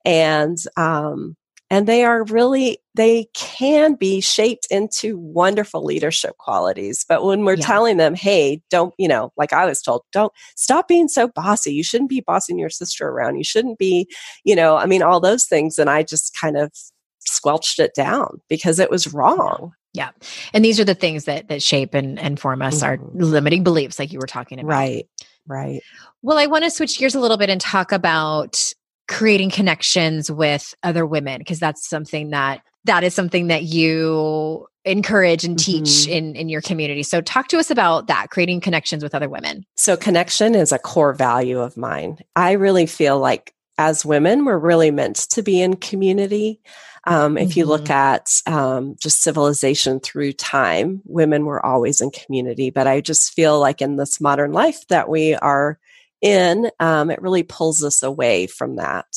And 0.06 0.58
um, 0.78 1.36
and 1.70 1.88
they 1.88 2.04
are 2.04 2.24
really 2.26 2.80
they 2.96 3.28
can 3.34 3.94
be 3.96 4.22
shaped 4.22 4.68
into 4.72 5.18
wonderful 5.18 5.84
leadership 5.84 6.38
qualities 6.38 7.06
but 7.08 7.24
when 7.24 7.44
we're 7.46 7.56
Yeah. 7.56 7.66
telling 7.66 7.98
them 7.98 8.16
hey 8.16 8.62
don't 8.70 8.94
you 8.98 9.08
know 9.08 9.32
like 9.38 9.54
i 9.54 9.66
was 9.66 9.82
told 9.82 10.02
don't 10.12 10.32
stop 10.56 10.88
being 10.88 11.08
so 11.08 11.28
bossy 11.28 11.74
you 11.74 11.84
shouldn't 11.84 12.10
be 12.10 12.22
bossing 12.22 12.58
your 12.60 12.70
sister 12.70 13.08
around 13.08 13.38
you 13.38 13.44
shouldn't 13.44 13.78
be 13.78 14.08
you 14.44 14.56
know 14.56 14.78
i 14.78 14.86
mean 14.86 15.02
all 15.04 15.20
those 15.20 15.46
things 15.46 15.78
and 15.78 15.90
i 15.90 16.04
just 16.04 16.36
kind 16.40 16.58
of 16.58 16.72
squelched 17.20 17.80
it 17.80 17.94
down 17.96 18.40
because 18.50 18.80
it 18.80 18.90
was 18.90 19.14
wrong 19.14 19.74
Yeah. 19.94 20.12
And 20.54 20.64
these 20.64 20.80
are 20.80 20.86
the 20.86 20.94
things 20.96 21.26
that 21.26 21.48
that 21.50 21.62
shape 21.64 21.94
and, 21.96 22.20
and 22.20 22.40
form 22.40 22.62
us, 22.62 22.84
our 22.84 22.98
Mhm. 22.98 23.10
limiting 23.16 23.64
beliefs, 23.64 23.98
like 24.00 24.12
you 24.14 24.20
were 24.20 24.28
talking 24.28 24.60
about. 24.60 24.70
right 24.70 25.08
right 25.48 25.82
Well, 26.22 26.38
I 26.38 26.46
want 26.46 26.64
to 26.66 26.70
switch 26.70 27.00
gears 27.00 27.16
a 27.16 27.20
little 27.20 27.38
bit 27.38 27.50
and 27.50 27.60
talk 27.60 27.92
about 27.92 28.74
creating 29.08 29.52
connections 29.52 30.32
with 30.32 30.74
other 30.84 31.06
women 31.06 31.40
because 31.40 31.60
that's 31.60 31.88
something 31.88 32.32
that 32.32 32.62
that 32.86 33.04
is 33.04 33.14
something 33.14 33.48
that 33.48 33.64
you 33.64 34.66
encourage 34.86 35.44
and 35.44 35.60
teach 35.60 35.84
Mhm. 35.84 36.08
in 36.08 36.36
in 36.36 36.50
your 36.50 36.62
community. 36.62 37.04
So 37.04 37.20
talk 37.20 37.50
to 37.50 37.58
us 37.58 37.70
about 37.70 38.08
that, 38.08 38.30
creating 38.30 38.62
connections 38.62 39.04
with 39.04 39.14
other 39.14 39.28
women. 39.28 39.66
So, 39.76 39.98
connection 39.98 40.56
is 40.56 40.72
a 40.72 40.80
core 40.80 41.14
value 41.14 41.60
of 41.60 41.76
mine. 41.76 42.20
I 42.36 42.54
really 42.54 42.86
feel 42.86 43.20
like 43.20 43.54
as 43.78 44.06
women, 44.06 44.46
we're 44.46 44.58
really 44.58 44.90
meant 44.92 45.18
to 45.32 45.44
be 45.44 45.62
in 45.62 45.76
community. 45.76 46.60
Um, 47.06 47.38
if 47.38 47.56
you 47.56 47.66
look 47.66 47.90
at 47.90 48.42
um, 48.48 48.96
just 49.00 49.22
civilization 49.22 50.00
through 50.00 50.34
time, 50.34 51.02
women 51.06 51.46
were 51.46 51.64
always 51.66 52.02
in 52.02 52.10
community. 52.12 52.70
But 52.70 52.88
I 52.88 53.02
just 53.02 53.34
feel 53.34 53.60
like 53.60 53.82
in 53.82 53.96
this 53.98 54.20
modern 54.20 54.52
life 54.52 54.86
that 54.88 55.08
we 55.08 55.36
are 55.36 55.80
in, 56.22 56.70
um, 56.80 57.10
it 57.12 57.22
really 57.22 57.44
pulls 57.44 57.84
us 57.84 58.04
away 58.04 58.48
from 58.48 58.78
that. 58.78 59.08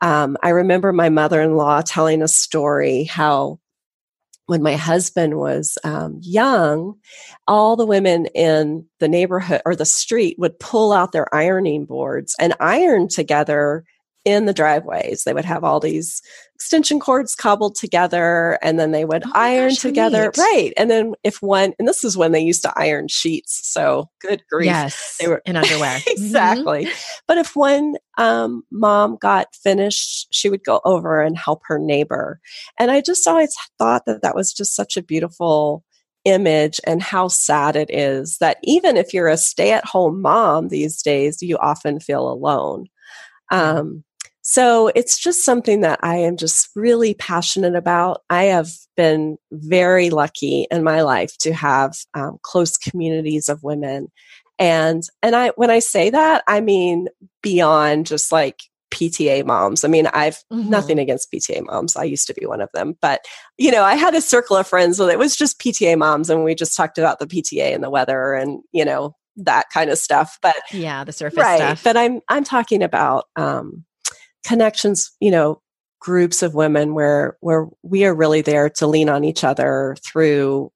Um, 0.00 0.36
I 0.42 0.50
remember 0.50 0.92
my 0.92 1.08
mother 1.08 1.40
in 1.40 1.56
law 1.56 1.82
telling 1.82 2.22
a 2.22 2.28
story 2.28 3.04
how 3.04 3.60
when 4.46 4.62
my 4.62 4.74
husband 4.74 5.38
was 5.38 5.78
um, 5.84 6.18
young, 6.22 6.94
all 7.46 7.76
the 7.76 7.86
women 7.86 8.26
in 8.34 8.84
the 8.98 9.08
neighborhood 9.08 9.62
or 9.64 9.76
the 9.76 9.84
street 9.84 10.36
would 10.38 10.58
pull 10.58 10.92
out 10.92 11.12
their 11.12 11.32
ironing 11.32 11.84
boards 11.84 12.34
and 12.40 12.54
iron 12.58 13.06
together 13.06 13.84
in 14.24 14.44
the 14.46 14.52
driveways. 14.52 15.24
They 15.24 15.32
would 15.32 15.44
have 15.44 15.64
all 15.64 15.80
these 15.80 16.20
extension 16.54 17.00
cords 17.00 17.34
cobbled 17.34 17.74
together 17.74 18.58
and 18.62 18.78
then 18.78 18.90
they 18.90 19.06
would 19.06 19.22
Oh 19.26 19.32
iron 19.34 19.70
gosh, 19.70 19.78
together. 19.78 20.30
Right. 20.36 20.72
And 20.76 20.90
then 20.90 21.14
if 21.24 21.40
one, 21.40 21.72
and 21.78 21.88
this 21.88 22.04
is 22.04 22.18
when 22.18 22.32
they 22.32 22.40
used 22.40 22.62
to 22.62 22.72
iron 22.76 23.08
sheets. 23.08 23.60
So 23.66 24.10
good 24.20 24.42
grief. 24.50 24.66
Yes. 24.66 25.16
They 25.18 25.28
were 25.28 25.42
in 25.46 25.56
underwear. 25.56 25.98
Mhm. 26.00 26.12
exactly. 26.12 26.88
But 27.26 27.38
if 27.38 27.56
one 27.56 27.94
um, 28.18 28.62
mom 28.70 29.16
got 29.16 29.54
finished, 29.54 30.28
she 30.30 30.50
would 30.50 30.64
go 30.64 30.80
over 30.84 31.22
and 31.22 31.38
help 31.38 31.62
her 31.64 31.78
neighbor. 31.78 32.40
And 32.78 32.90
I 32.90 33.00
just 33.00 33.26
always 33.26 33.54
thought 33.78 34.04
that 34.06 34.20
that 34.22 34.34
was 34.34 34.52
just 34.52 34.76
such 34.76 34.96
a 34.98 35.02
beautiful 35.02 35.82
image 36.26 36.78
and 36.86 37.00
how 37.02 37.28
sad 37.28 37.76
it 37.76 37.88
is 37.90 38.36
that 38.38 38.58
even 38.62 38.98
if 38.98 39.14
you're 39.14 39.28
a 39.28 39.38
stay 39.38 39.72
at 39.72 39.86
home 39.86 40.20
mom 40.20 40.68
these 40.68 41.00
days, 41.00 41.40
you 41.40 41.56
often 41.56 41.98
feel 41.98 42.28
alone. 42.30 42.84
Um, 43.50 44.04
so 44.50 44.88
it's 44.96 45.16
just 45.18 45.44
something 45.44 45.80
that 45.82 46.00
I 46.02 46.16
am 46.16 46.36
just 46.36 46.68
really 46.74 47.14
passionate 47.14 47.76
about. 47.76 48.22
I 48.30 48.44
have 48.44 48.68
been 48.96 49.36
very 49.52 50.10
lucky 50.10 50.66
in 50.72 50.82
my 50.82 51.02
life 51.02 51.36
to 51.38 51.52
have 51.52 51.94
um, 52.14 52.38
close 52.42 52.76
communities 52.76 53.48
of 53.48 53.62
women 53.62 54.08
and 54.58 55.04
and 55.22 55.34
i 55.34 55.48
when 55.56 55.70
i 55.70 55.78
say 55.78 56.10
that 56.10 56.42
i 56.46 56.60
mean 56.60 57.08
beyond 57.42 58.06
just 58.06 58.30
like 58.30 58.58
pta 58.92 59.42
moms 59.46 59.84
i 59.84 59.88
mean 59.88 60.06
i've 60.08 60.36
Mhm. 60.52 60.66
nothing 60.66 60.98
against 60.98 61.32
pta 61.32 61.64
moms 61.64 61.96
i 61.96 62.04
used 62.04 62.26
to 62.26 62.34
be 62.34 62.44
one 62.44 62.60
of 62.60 62.68
them 62.74 62.94
but 63.00 63.24
you 63.56 63.70
know 63.70 63.82
i 63.84 63.94
had 63.94 64.14
a 64.14 64.20
circle 64.20 64.56
of 64.56 64.66
friends 64.66 64.98
that 64.98 65.08
it 65.08 65.18
was 65.18 65.34
just 65.34 65.58
pta 65.60 65.96
moms 65.96 66.28
and 66.28 66.44
we 66.44 66.54
just 66.54 66.76
talked 66.76 66.98
about 66.98 67.20
the 67.20 67.26
pta 67.26 67.72
and 67.74 67.82
the 67.82 67.88
weather 67.88 68.34
and 68.34 68.60
you 68.72 68.84
know 68.84 69.16
that 69.36 69.64
kind 69.72 69.88
of 69.90 69.96
stuff 69.96 70.36
but 70.42 70.56
Yeah, 70.72 71.04
the 71.04 71.12
surface 71.12 71.38
right 71.38 71.56
stuff. 71.58 71.82
but 71.84 71.96
i'm 71.96 72.20
i'm 72.28 72.44
talking 72.44 72.82
about 72.82 73.24
um 73.36 73.86
connections 74.44 75.12
you 75.20 75.30
know 75.30 75.60
groups 76.00 76.42
of 76.42 76.54
women 76.54 76.94
where 76.94 77.36
where 77.40 77.66
we 77.82 78.04
are 78.04 78.14
really 78.14 78.40
there 78.40 78.70
to 78.70 78.86
lean 78.86 79.08
on 79.08 79.22
each 79.24 79.44
other 79.44 79.96
through 80.04 80.70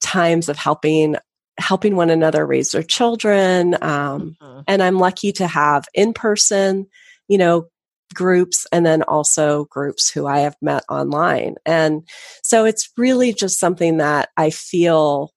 times 0.00 0.48
of 0.48 0.56
helping 0.56 1.16
helping 1.58 1.96
one 1.96 2.10
another 2.10 2.46
raise 2.46 2.70
their 2.70 2.82
children 2.82 3.74
um, 3.82 4.36
Mhm. 4.40 4.64
and 4.66 4.82
i'm 4.82 4.98
lucky 4.98 5.32
to 5.32 5.46
have 5.46 5.86
in 5.94 6.12
person 6.12 6.86
you 7.28 7.38
know 7.38 7.66
groups 8.14 8.66
and 8.72 8.86
then 8.86 9.02
also 9.02 9.64
groups 9.66 10.08
who 10.10 10.26
i 10.26 10.38
have 10.40 10.56
met 10.62 10.84
online 10.88 11.56
and 11.66 12.06
so 12.42 12.64
it's 12.64 12.88
really 12.96 13.32
just 13.32 13.58
something 13.58 13.96
that 13.98 14.28
i 14.36 14.48
feel 14.50 15.32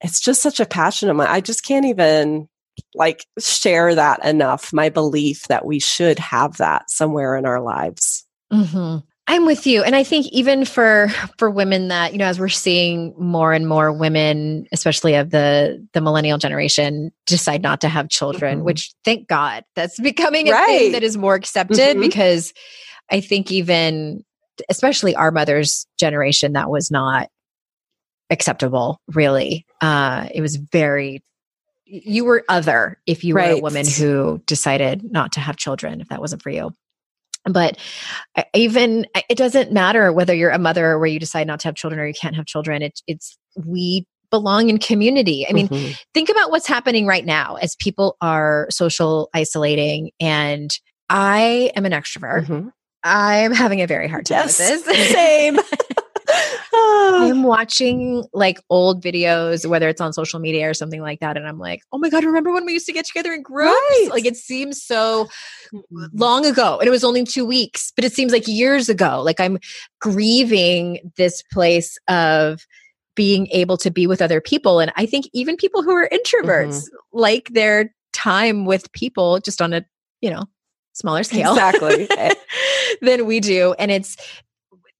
it's 0.00 0.20
just 0.20 0.42
such 0.42 0.58
a 0.58 0.66
passion 0.66 1.08
of 1.10 1.16
mine 1.16 1.28
i 1.28 1.40
just 1.40 1.64
can't 1.64 1.84
even 1.86 2.48
like 2.94 3.26
share 3.38 3.94
that 3.94 4.24
enough 4.24 4.72
my 4.72 4.88
belief 4.88 5.46
that 5.48 5.64
we 5.64 5.78
should 5.80 6.18
have 6.18 6.56
that 6.58 6.90
somewhere 6.90 7.36
in 7.36 7.46
our 7.46 7.60
lives 7.60 8.26
hmm 8.50 8.98
I'm 9.26 9.46
with 9.46 9.66
you, 9.66 9.82
and 9.82 9.96
I 9.96 10.04
think 10.04 10.26
even 10.32 10.66
for 10.66 11.08
for 11.38 11.48
women 11.48 11.88
that 11.88 12.12
you 12.12 12.18
know, 12.18 12.26
as 12.26 12.38
we're 12.38 12.50
seeing 12.50 13.14
more 13.18 13.54
and 13.54 13.66
more 13.66 13.90
women, 13.90 14.66
especially 14.70 15.14
of 15.14 15.30
the 15.30 15.82
the 15.94 16.02
millennial 16.02 16.36
generation, 16.36 17.10
decide 17.24 17.62
not 17.62 17.80
to 17.80 17.88
have 17.88 18.10
children. 18.10 18.60
Mhm. 18.60 18.64
Which, 18.64 18.92
thank 19.02 19.26
God, 19.26 19.64
that's 19.74 19.98
becoming 20.02 20.50
a 20.50 20.52
Right. 20.52 20.66
thing 20.66 20.92
that 20.92 21.02
is 21.02 21.16
more 21.16 21.34
accepted 21.36 21.96
Mhm. 21.96 22.00
because 22.02 22.52
I 23.10 23.22
think 23.22 23.50
even, 23.50 24.24
especially 24.68 25.16
our 25.16 25.30
mother's 25.30 25.86
generation, 25.98 26.52
that 26.52 26.68
was 26.68 26.90
not 26.90 27.30
acceptable. 28.28 29.00
Really, 29.14 29.64
uh, 29.80 30.28
it 30.34 30.42
was 30.42 30.56
very. 30.56 31.22
You 31.86 32.24
were 32.24 32.44
other 32.48 32.98
if 33.06 33.24
you 33.24 33.34
were 33.34 33.40
a 33.40 33.60
woman 33.60 33.86
who 33.86 34.42
decided 34.46 35.10
not 35.12 35.32
to 35.32 35.40
have 35.40 35.56
children. 35.56 36.00
If 36.00 36.08
that 36.08 36.20
wasn't 36.20 36.42
for 36.42 36.50
you 36.50 36.72
but 37.46 37.76
even 38.54 39.06
it 39.28 39.36
doesn't 39.36 39.70
matter 39.70 40.10
whether 40.12 40.34
you're 40.34 40.50
a 40.50 40.58
mother 40.58 40.92
or 40.92 40.98
where 40.98 41.08
you 41.08 41.18
decide 41.20 41.46
not 41.46 41.60
to 41.60 41.68
have 41.68 41.74
children 41.74 42.00
or 42.00 42.06
you 42.06 42.14
can't 42.18 42.34
have 42.34 42.46
children 42.46 42.80
it's 42.80 43.02
it's 43.06 43.36
we 43.66 44.06
belong 44.30 44.70
in 44.70 44.78
community 44.78 45.46
i 45.46 45.52
mean 45.52 45.68
Mhm. 45.68 45.94
think 46.14 46.30
about 46.30 46.50
what's 46.50 46.66
happening 46.66 47.06
right 47.06 47.26
now 47.26 47.56
as 47.56 47.76
people 47.76 48.16
are 48.22 48.66
social 48.70 49.28
isolating 49.34 50.10
and 50.20 50.70
i 51.10 51.70
am 51.76 51.84
an 51.84 51.92
extrovert 51.92 52.46
Mhm. 52.46 52.72
i'm 53.02 53.52
having 53.52 53.82
a 53.82 53.86
very 53.86 54.08
hard 54.08 54.24
time 54.24 54.38
yes 54.38 54.58
with 54.58 54.86
this 54.86 55.12
same 55.12 55.58
I'm 57.18 57.42
watching 57.44 58.24
like 58.32 58.60
old 58.70 59.02
videos, 59.02 59.66
whether 59.66 59.88
it's 59.88 60.00
on 60.00 60.12
social 60.12 60.40
media 60.40 60.68
or 60.68 60.74
something 60.74 61.00
like 61.00 61.20
that, 61.20 61.36
and 61.36 61.46
I'm 61.46 61.58
like, 61.58 61.82
oh 61.92 61.98
my 61.98 62.10
god, 62.10 62.24
remember 62.24 62.52
when 62.52 62.64
we 62.64 62.72
used 62.72 62.86
to 62.86 62.92
get 62.92 63.06
together 63.06 63.32
in 63.32 63.42
groups? 63.42 63.70
Right. 63.70 64.08
Like 64.10 64.24
it 64.24 64.36
seems 64.36 64.82
so 64.82 65.28
mm-hmm. 65.72 66.06
long 66.12 66.46
ago, 66.46 66.78
and 66.78 66.86
it 66.86 66.90
was 66.90 67.04
only 67.04 67.24
two 67.24 67.44
weeks, 67.44 67.92
but 67.94 68.04
it 68.04 68.12
seems 68.12 68.32
like 68.32 68.46
years 68.46 68.88
ago. 68.88 69.22
Like 69.22 69.40
I'm 69.40 69.58
grieving 70.00 71.12
this 71.16 71.42
place 71.52 71.96
of 72.08 72.66
being 73.16 73.46
able 73.48 73.76
to 73.78 73.90
be 73.90 74.06
with 74.06 74.20
other 74.20 74.40
people, 74.40 74.80
and 74.80 74.92
I 74.96 75.06
think 75.06 75.26
even 75.32 75.56
people 75.56 75.82
who 75.82 75.92
are 75.92 76.08
introverts 76.12 76.84
mm-hmm. 76.84 77.18
like 77.18 77.50
their 77.50 77.94
time 78.12 78.64
with 78.64 78.90
people 78.92 79.40
just 79.40 79.60
on 79.60 79.72
a 79.72 79.84
you 80.20 80.30
know 80.30 80.44
smaller 80.92 81.24
scale 81.24 81.52
Exactly. 81.52 82.08
than 83.02 83.26
we 83.26 83.40
do, 83.40 83.74
and 83.78 83.90
it's 83.90 84.16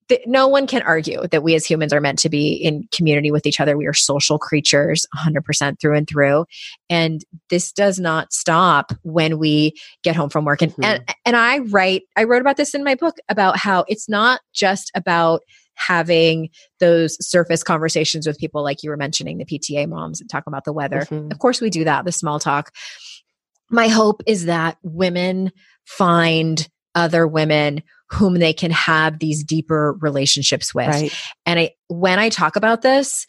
th- 0.09 0.23
no 0.27 0.49
one 0.49 0.67
can 0.67 0.83
argue 0.83 1.27
that 1.29 1.43
we 1.43 1.55
as 1.55 1.65
humans 1.65 1.93
are 1.93 2.01
meant 2.01 2.19
to 2.21 2.29
be 2.29 2.53
in 2.53 2.89
community 2.93 3.31
with 3.31 3.47
each 3.47 3.61
other. 3.61 3.77
We 3.77 3.87
are 3.87 3.95
social 3.95 4.39
creatures 4.39 5.07
100% 5.17 5.81
through 5.81 5.97
and 5.97 6.09
through. 6.09 6.47
And 6.91 7.25
this 7.51 7.73
does 7.73 7.99
not 7.99 8.33
stop 8.33 8.93
when 9.03 9.39
we 9.39 9.75
get 10.03 10.17
home 10.17 10.31
from 10.31 10.45
work. 10.45 10.63
And, 10.63 10.75
and, 10.83 11.15
and 11.25 11.37
I 11.37 11.59
write, 11.59 12.03
I 12.17 12.25
wrote 12.25 12.41
about 12.41 12.57
this 12.57 12.75
in 12.75 12.85
my 12.85 12.95
book 12.95 13.17
about 13.29 13.57
how 13.57 13.85
it's 13.89 14.09
not 14.09 14.41
just 14.53 14.91
about 14.95 15.43
having 15.77 16.51
those 16.79 17.17
surface 17.21 17.63
conversations 17.63 18.27
with 18.27 18.39
people 18.39 18.63
like 18.63 18.83
you 18.83 18.91
were 18.91 18.97
mentioning 18.97 19.39
the 19.39 19.45
PTA 19.45 19.89
moms 19.89 20.21
and 20.21 20.31
talking 20.31 20.51
about 20.53 20.65
the 20.65 20.73
weather. 20.73 21.01
Mhm. 21.01 21.33
Of 21.33 21.39
course, 21.41 21.61
we 21.61 21.71
do 21.71 21.85
that, 21.85 22.05
the 22.05 22.13
small 22.13 22.39
talk. 22.39 22.73
My 23.71 23.89
hope 23.89 24.23
is 24.27 24.45
that 24.45 24.77
women 24.83 25.51
find 25.85 26.69
other 26.95 27.27
women 27.27 27.83
whom 28.11 28.35
they 28.35 28.53
can 28.53 28.71
have 28.71 29.19
these 29.19 29.43
deeper 29.43 29.95
relationships 30.01 30.75
with. 30.75 30.89
right 30.89 31.13
And 31.47 31.59
I 31.59 31.71
when 31.89 32.19
I 32.19 32.29
talk 32.29 32.57
about 32.57 32.83
this, 32.83 33.27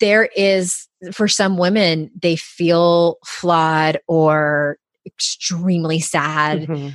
there 0.00 0.28
is 0.36 0.88
for 1.12 1.26
some 1.26 1.58
women 1.58 2.10
they 2.20 2.36
feel 2.36 3.18
flawed 3.24 3.98
or 4.06 4.78
extremely 5.04 5.98
sad 5.98 6.68
Mhm. 6.68 6.92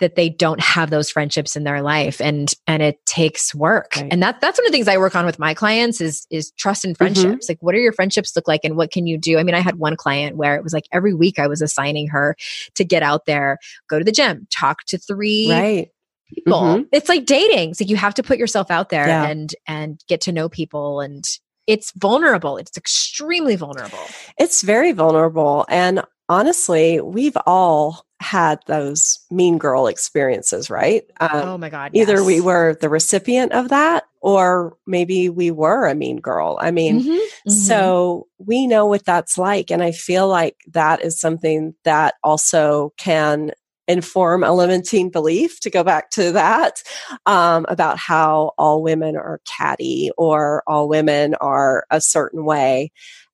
That 0.00 0.14
they 0.16 0.28
don't 0.28 0.60
have 0.60 0.90
those 0.90 1.10
friendships 1.10 1.56
in 1.56 1.64
their 1.64 1.82
life 1.82 2.20
and 2.20 2.52
and 2.66 2.82
it 2.82 3.04
takes 3.06 3.54
work 3.54 3.92
Right. 3.96 4.08
and 4.10 4.22
that 4.22 4.40
that's 4.40 4.58
one 4.58 4.66
of 4.66 4.72
the 4.72 4.76
things 4.76 4.88
i 4.88 4.96
work 4.98 5.14
on 5.16 5.26
with 5.26 5.38
my 5.38 5.54
clients 5.54 6.00
is 6.00 6.26
is 6.30 6.50
trust 6.58 6.84
and 6.84 6.94
Mm-hmm. 6.96 7.14
friendships 7.14 7.48
like 7.48 7.58
what 7.60 7.74
are 7.74 7.78
your 7.80 7.92
friendships 7.92 8.34
look 8.36 8.46
like 8.48 8.60
and 8.64 8.76
what 8.76 8.90
can 8.90 9.06
you 9.06 9.18
do 9.18 9.38
i 9.38 9.42
mean 9.42 9.54
i 9.54 9.60
had 9.60 9.76
one 9.76 9.96
client 9.96 10.36
where 10.36 10.56
it 10.56 10.62
was 10.62 10.72
like 10.72 10.84
every 10.92 11.14
week 11.14 11.38
i 11.38 11.46
was 11.46 11.60
assigning 11.62 12.08
her 12.08 12.36
to 12.74 12.84
get 12.84 13.02
out 13.02 13.26
there 13.26 13.58
go 13.88 13.98
to 13.98 14.04
the 14.04 14.12
gym 14.12 14.46
talk 14.50 14.84
to 14.86 14.98
three 14.98 15.50
right 15.50 15.88
people. 16.34 16.60
Mhm. 16.60 16.86
It's 16.92 17.08
like 17.08 17.24
dating. 17.24 17.70
It's 17.70 17.80
like 17.80 17.88
you 17.88 17.96
have 17.96 18.12
to 18.16 18.22
put 18.22 18.36
yourself 18.38 18.70
out 18.70 18.90
there 18.90 19.06
Yeah. 19.06 19.24
and 19.28 19.54
and 19.66 19.98
get 20.08 20.20
to 20.22 20.32
know 20.32 20.50
people 20.50 21.00
and 21.00 21.24
it's 21.66 21.90
vulnerable. 21.96 22.58
It's 22.58 22.76
extremely 22.76 23.56
vulnerable. 23.56 23.98
It's 24.38 24.60
very 24.60 24.92
vulnerable. 24.92 25.64
And 25.70 26.02
honestly, 26.28 27.00
we've 27.00 27.36
all 27.46 28.04
had 28.20 28.60
those 28.66 29.18
mean 29.30 29.58
girl 29.58 29.86
experiences, 29.86 30.70
right? 30.70 31.04
Um, 31.20 31.30
oh 31.48 31.58
my 31.58 31.70
god. 31.70 31.92
Either 31.94 32.24
we 32.24 32.40
were 32.40 32.76
the 32.80 32.88
recipient 32.88 33.52
of 33.52 33.68
that 33.68 34.04
or 34.20 34.76
maybe 34.86 35.28
we 35.28 35.50
were 35.50 35.86
a 35.86 35.94
mean 35.94 36.20
girl. 36.20 36.58
I 36.60 36.70
mean, 36.70 37.02
Mhm, 37.02 37.20
mhm. 37.46 37.50
So 37.50 38.26
we 38.38 38.66
know 38.66 38.86
what 38.86 39.04
that's 39.04 39.38
like. 39.38 39.70
And 39.70 39.82
I 39.82 39.92
feel 39.92 40.28
like 40.28 40.56
that 40.72 41.02
is 41.02 41.20
something 41.20 41.74
that 41.84 42.14
also 42.24 42.92
can 42.96 43.52
inform 43.86 44.44
a 44.44 44.52
limiting 44.52 45.10
belief 45.10 45.60
to 45.60 45.70
go 45.70 45.82
back 45.82 46.10
to 46.10 46.32
that 46.32 46.82
um, 47.24 47.64
about 47.68 47.98
how 47.98 48.52
all 48.58 48.82
women 48.82 49.16
are 49.16 49.40
catty 49.46 50.10
or 50.18 50.62
all 50.66 50.88
women 50.88 51.34
are 51.36 51.86
a 51.90 52.00
certain 52.00 52.44
way. 52.44 52.90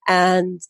And 0.06 0.60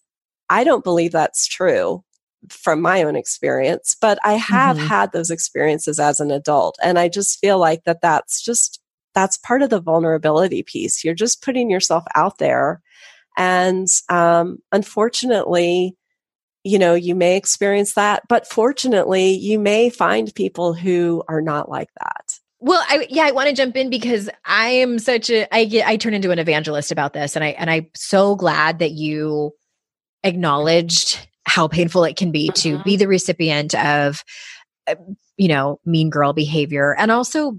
I 0.49 0.63
don't 0.65 0.85
believe 0.85 1.13
that's 1.13 1.47
true 1.47 2.04
from 2.51 2.81
my 2.81 3.03
own 3.03 3.17
experience, 3.17 3.97
but 4.01 4.19
I 4.25 4.35
have 4.35 4.77
Mhm. 4.77 4.87
had 4.87 5.13
those 5.13 5.31
experiences 5.31 5.99
as 5.99 6.21
an 6.21 6.31
adult. 6.31 6.77
And 6.83 6.99
I 6.99 7.09
just 7.09 7.39
feel 7.39 7.59
like 7.59 7.85
that 7.85 8.01
that's 8.03 8.43
just, 8.43 8.81
that's 9.15 9.39
part 9.39 9.63
of 9.63 9.71
the 9.71 9.81
vulnerability 9.81 10.63
piece. 10.63 11.05
You're 11.05 11.15
just 11.15 11.43
putting 11.43 11.71
yourself 11.71 12.05
out 12.15 12.39
there. 12.39 12.81
And 13.37 13.89
um, 14.09 14.59
unfortunately, 14.73 15.97
you 16.65 16.79
know, 16.79 16.95
you 16.95 17.15
may 17.15 17.37
experience 17.37 17.93
that, 17.95 18.23
but 18.29 18.47
fortunately, 18.47 19.33
you 19.33 19.59
may 19.59 19.91
find 19.91 20.35
people 20.35 20.73
who 20.73 21.23
are 21.29 21.43
not 21.43 21.69
like 21.69 21.91
that. 22.01 22.39
Well, 22.61 22.83
I 22.89 23.07
yeah, 23.11 23.25
I 23.25 23.33
want 23.33 23.51
to 23.51 23.55
jump 23.55 23.77
in 23.77 23.91
because 23.91 24.31
I 24.47 24.69
am 24.71 24.99
such 24.99 25.29
a 25.29 25.53
I 25.55 25.67
get 25.67 25.87
I 25.87 25.97
turn 25.97 26.15
into 26.15 26.31
an 26.31 26.39
evangelist 26.39 26.91
about 26.91 27.13
this 27.13 27.37
and 27.37 27.45
I 27.45 27.49
and 27.49 27.69
I'm 27.69 27.91
so 27.95 28.37
glad 28.37 28.79
that 28.79 28.93
you 28.93 29.53
acknowledged 30.23 31.29
how 31.47 31.69
painful 31.69 32.05
it 32.05 32.17
can 32.17 32.31
be 32.31 32.51
to 32.55 32.83
be 32.85 32.97
the 32.97 33.09
recipient 33.09 33.75
of 33.75 34.23
uh, 34.87 34.95
you 35.37 35.49
know, 35.49 35.81
mean 35.85 36.11
girl 36.11 36.33
behavior 36.33 36.95
and 36.99 37.11
also 37.11 37.59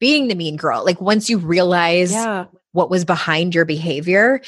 being 0.00 0.28
the 0.28 0.34
mean 0.34 0.56
girl. 0.56 0.84
Like 0.84 1.00
once 1.00 1.30
you 1.30 1.38
realize 1.38 2.12
Yeah. 2.12 2.46
what 2.72 2.90
was 2.90 3.04
behind 3.04 3.54
your 3.54 3.64
behavior. 3.64 4.40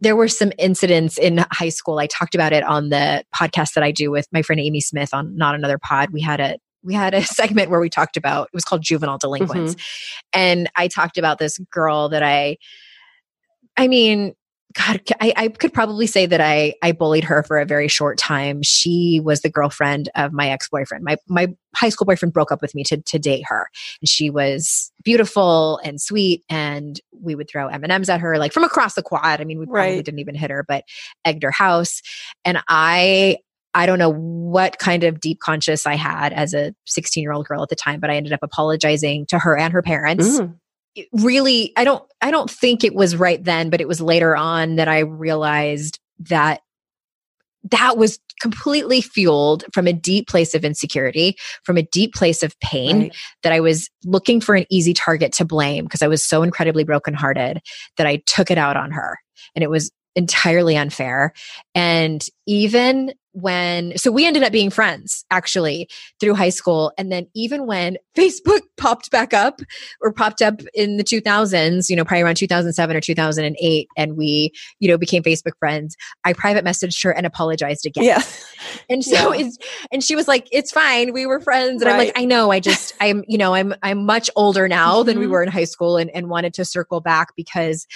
There 0.00 0.14
were 0.16 0.28
some 0.28 0.52
incidents 0.58 1.18
in 1.18 1.44
high 1.50 1.68
school. 1.70 1.98
I 1.98 2.06
talked 2.06 2.34
about 2.36 2.52
it 2.52 2.62
on 2.62 2.88
the 2.88 3.24
podcast 3.34 3.74
that 3.74 3.82
I 3.82 3.90
do 3.90 4.10
with 4.12 4.28
my 4.32 4.42
friend 4.42 4.60
Amy 4.60 4.80
Smith 4.80 5.12
on 5.12 5.36
Not 5.36 5.56
Another 5.56 5.76
Pod. 5.76 6.10
We 6.12 6.20
had 6.20 6.38
a 6.40 6.56
we 6.84 6.94
had 6.94 7.12
a 7.14 7.22
segment 7.24 7.68
where 7.70 7.80
we 7.80 7.90
talked 7.90 8.16
about 8.16 8.44
it 8.44 8.54
was 8.54 8.64
called 8.64 8.82
juvenile 8.82 9.18
delinquents. 9.18 9.74
And 10.32 10.70
I 10.76 10.86
talked 10.88 11.18
about 11.18 11.38
this 11.38 11.58
girl 11.72 12.08
that 12.10 12.22
I 12.22 12.56
I 13.76 13.88
mean, 13.88 14.34
God, 14.74 15.00
I, 15.20 15.32
I 15.34 15.48
could 15.48 15.72
probably 15.72 16.06
say 16.06 16.26
that 16.26 16.40
I 16.42 16.74
I 16.82 16.92
bullied 16.92 17.24
her 17.24 17.42
for 17.42 17.58
a 17.58 17.64
very 17.64 17.88
short 17.88 18.18
time. 18.18 18.62
She 18.62 19.20
was 19.24 19.40
the 19.40 19.48
girlfriend 19.48 20.10
of 20.14 20.32
my 20.32 20.50
ex 20.50 20.68
boyfriend. 20.68 21.04
My 21.04 21.16
my 21.26 21.48
high 21.74 21.88
school 21.88 22.04
boyfriend 22.04 22.34
broke 22.34 22.52
up 22.52 22.60
with 22.60 22.74
me 22.74 22.84
to 22.84 22.98
to 22.98 23.18
date 23.18 23.44
her, 23.48 23.68
and 24.02 24.08
she 24.08 24.28
was 24.28 24.92
beautiful 25.04 25.80
and 25.82 26.00
sweet. 26.00 26.44
And 26.50 27.00
we 27.18 27.34
would 27.34 27.48
throw 27.48 27.68
M 27.68 27.82
and 27.82 27.90
M's 27.92 28.10
at 28.10 28.20
her 28.20 28.36
like 28.38 28.52
from 28.52 28.62
across 28.64 28.94
the 28.94 29.02
quad. 29.02 29.40
I 29.40 29.44
mean, 29.44 29.58
we 29.58 29.64
probably 29.64 29.96
Right. 29.96 30.04
didn't 30.04 30.20
even 30.20 30.34
hit 30.34 30.50
her, 30.50 30.64
but 30.68 30.84
egged 31.24 31.42
her 31.44 31.50
house. 31.50 32.02
And 32.44 32.62
I 32.68 33.38
I 33.74 33.86
don't 33.86 33.98
know 33.98 34.12
what 34.12 34.78
kind 34.78 35.02
of 35.04 35.20
deep 35.20 35.40
conscious 35.40 35.86
I 35.86 35.94
had 35.94 36.32
as 36.32 36.52
a 36.52 36.74
16 36.86 37.22
year 37.22 37.32
old 37.32 37.46
girl 37.46 37.62
at 37.62 37.70
the 37.70 37.76
time, 37.76 38.00
but 38.00 38.10
I 38.10 38.16
ended 38.16 38.32
up 38.34 38.40
apologizing 38.42 39.26
to 39.26 39.38
her 39.38 39.56
and 39.56 39.72
her 39.72 39.82
parents 39.82 40.40
Mm. 40.40 40.56
Really 41.12 41.72
i 41.76 41.84
don't 41.84 42.04
i 42.20 42.30
don't 42.30 42.50
think 42.50 42.84
it 42.84 42.94
was 42.94 43.16
right 43.16 43.44
then 43.44 43.70
but 43.70 43.80
it 43.80 43.88
was 43.88 44.00
later 44.00 44.36
on 44.36 44.76
that 44.76 44.88
i 44.88 45.00
realized 45.00 45.98
that 46.18 46.60
that 47.70 47.98
was 47.98 48.18
completely 48.40 49.00
fueled 49.00 49.64
from 49.72 49.86
a 49.88 49.92
deep 49.92 50.28
place 50.28 50.54
of 50.54 50.64
insecurity 50.64 51.36
from 51.64 51.76
a 51.76 51.82
deep 51.82 52.14
place 52.14 52.42
of 52.42 52.58
pain 52.60 53.00
Right. 53.00 53.16
that 53.42 53.52
i 53.52 53.60
was 53.60 53.90
looking 54.04 54.40
for 54.40 54.54
an 54.54 54.64
easy 54.70 54.94
target 54.94 55.32
to 55.32 55.44
blame 55.44 55.84
because 55.84 56.02
i 56.02 56.08
was 56.08 56.26
so 56.26 56.42
incredibly 56.42 56.84
brokenhearted 56.84 57.60
that 57.96 58.06
i 58.06 58.22
took 58.26 58.50
it 58.50 58.58
out 58.58 58.76
on 58.76 58.90
her 58.92 59.18
and 59.54 59.62
it 59.62 59.70
was 59.70 59.90
entirely 60.14 60.76
unfair 60.76 61.32
and 61.74 62.26
even 62.46 63.12
when 63.40 63.96
so 63.96 64.10
we 64.10 64.26
ended 64.26 64.42
up 64.42 64.52
being 64.52 64.70
friends 64.70 65.24
actually 65.30 65.88
through 66.20 66.34
high 66.34 66.48
school 66.48 66.92
and 66.98 67.10
then 67.12 67.26
even 67.34 67.66
when 67.66 67.96
facebook 68.16 68.60
popped 68.76 69.10
back 69.10 69.32
up 69.32 69.60
or 70.00 70.12
popped 70.12 70.40
up 70.42 70.60
in 70.74 70.96
the 70.96 71.04
2000s, 71.04 71.88
you 71.90 71.96
know, 71.96 72.04
probably 72.04 72.22
around 72.22 72.36
2007 72.36 72.96
or 72.96 73.00
2008, 73.00 73.88
and 73.96 74.16
we, 74.16 74.52
you 74.80 74.88
know, 74.88 74.96
became 74.98 75.22
Facebook 75.22 75.56
friends. 75.58 75.96
I 76.24 76.32
private 76.32 76.64
messaged 76.64 77.02
her 77.04 77.10
and 77.10 77.26
apologized 77.26 77.86
again. 77.86 78.04
Yeah. 78.04 78.22
And 78.90 79.04
so 79.04 79.32
Yeah. 79.34 79.40
it's, 79.46 79.58
and 79.92 80.02
she 80.02 80.16
was 80.16 80.26
like, 80.28 80.48
it's 80.50 80.72
fine. 80.72 81.12
We 81.12 81.26
were 81.26 81.40
friends. 81.40 81.80
And 81.80 81.90
I'm 81.90 81.96
like, 81.98 82.12
I 82.18 82.24
know, 82.24 82.50
I 82.50 82.58
just, 82.58 82.92
I'm, 83.00 83.22
you 83.28 83.38
know, 83.38 83.54
I'm, 83.54 83.74
I'm 83.82 84.04
much 84.04 84.30
older 84.34 84.66
now 84.66 85.02
than 85.02 85.18
we 85.18 85.26
Mhm. 85.26 85.30
were 85.30 85.42
in 85.42 85.48
high 85.48 85.64
school 85.64 85.96
and, 85.96 86.10
and 86.10 86.28
wanted 86.28 86.54
to 86.54 86.64
circle 86.64 87.00
back 87.00 87.28
because 87.36 87.86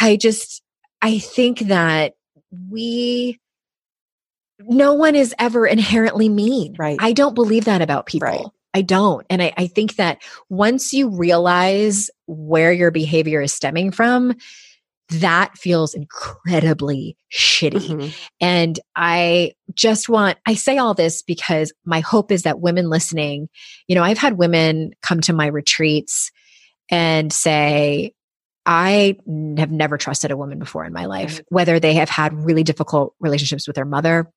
I 0.00 0.16
just, 0.16 0.62
I 1.02 1.18
think 1.18 1.60
that 1.60 2.14
we, 2.70 3.38
no 4.60 4.94
one 4.94 5.14
is 5.14 5.34
ever 5.38 5.66
inherently 5.66 6.28
mean. 6.28 6.74
Right. 6.78 6.98
I 7.00 7.12
don't 7.12 7.34
believe 7.34 7.66
that 7.66 7.82
about 7.82 8.06
people. 8.06 8.28
Right. 8.28 8.46
I 8.74 8.82
don't. 8.82 9.26
And 9.30 9.42
I, 9.42 9.52
I 9.56 9.66
think 9.66 9.96
that 9.96 10.22
once 10.48 10.92
you 10.92 11.08
realize 11.08 12.10
where 12.26 12.72
your 12.72 12.90
behavior 12.90 13.40
is 13.40 13.52
stemming 13.52 13.92
from, 13.92 14.34
that 15.10 15.56
feels 15.56 15.94
incredibly 15.94 17.16
shitty. 17.32 17.88
Mhm. 17.88 18.14
And 18.40 18.78
I 18.94 19.52
just 19.74 20.08
want, 20.08 20.36
I 20.46 20.54
say 20.54 20.76
all 20.76 20.92
this 20.92 21.22
because 21.22 21.72
my 21.86 22.00
hope 22.00 22.30
is 22.30 22.42
that 22.42 22.60
women 22.60 22.90
listening, 22.90 23.48
you 23.86 23.94
know, 23.94 24.02
I've 24.02 24.18
had 24.18 24.36
women 24.36 24.92
come 25.02 25.22
to 25.22 25.32
my 25.32 25.46
retreats 25.46 26.30
and 26.90 27.32
say, 27.32 28.12
I 28.66 29.16
have 29.56 29.70
never 29.70 29.96
trusted 29.96 30.30
a 30.30 30.36
woman 30.36 30.58
before 30.58 30.84
in 30.84 30.92
my 30.92 31.06
life, 31.06 31.40
whether 31.48 31.80
they 31.80 31.94
have 31.94 32.10
had 32.10 32.34
really 32.34 32.64
difficult 32.64 33.14
relationships 33.18 33.66
with 33.66 33.76
their 33.76 33.86
mother 33.86 34.30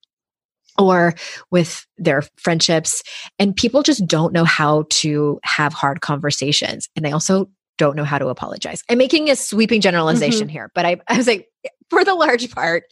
or 0.78 1.14
with 1.50 1.86
their 1.98 2.24
friendships. 2.38 3.04
And 3.40 3.56
people 3.56 3.84
just 3.84 4.06
don't 4.08 4.34
know 4.34 4.46
how 4.46 4.86
to 4.90 5.40
have 5.44 5.74
hard 5.74 6.02
conversations. 6.02 6.90
And 6.96 7.06
they 7.06 7.12
also 7.12 7.50
don't 7.78 7.96
know 7.96 8.04
how 8.04 8.20
to 8.20 8.28
apologize. 8.28 8.84
I'm 8.90 8.98
making 8.98 9.30
a 9.30 9.36
sweeping 9.36 9.82
generalization 9.82 10.48
mm-hmm. 10.48 10.50
here, 10.50 10.72
but 10.76 10.86
I, 10.86 10.98
I 11.08 11.18
was 11.18 11.28
like, 11.28 11.48
for 11.92 12.06
the 12.06 12.16
large 12.16 12.50
part, 12.52 12.86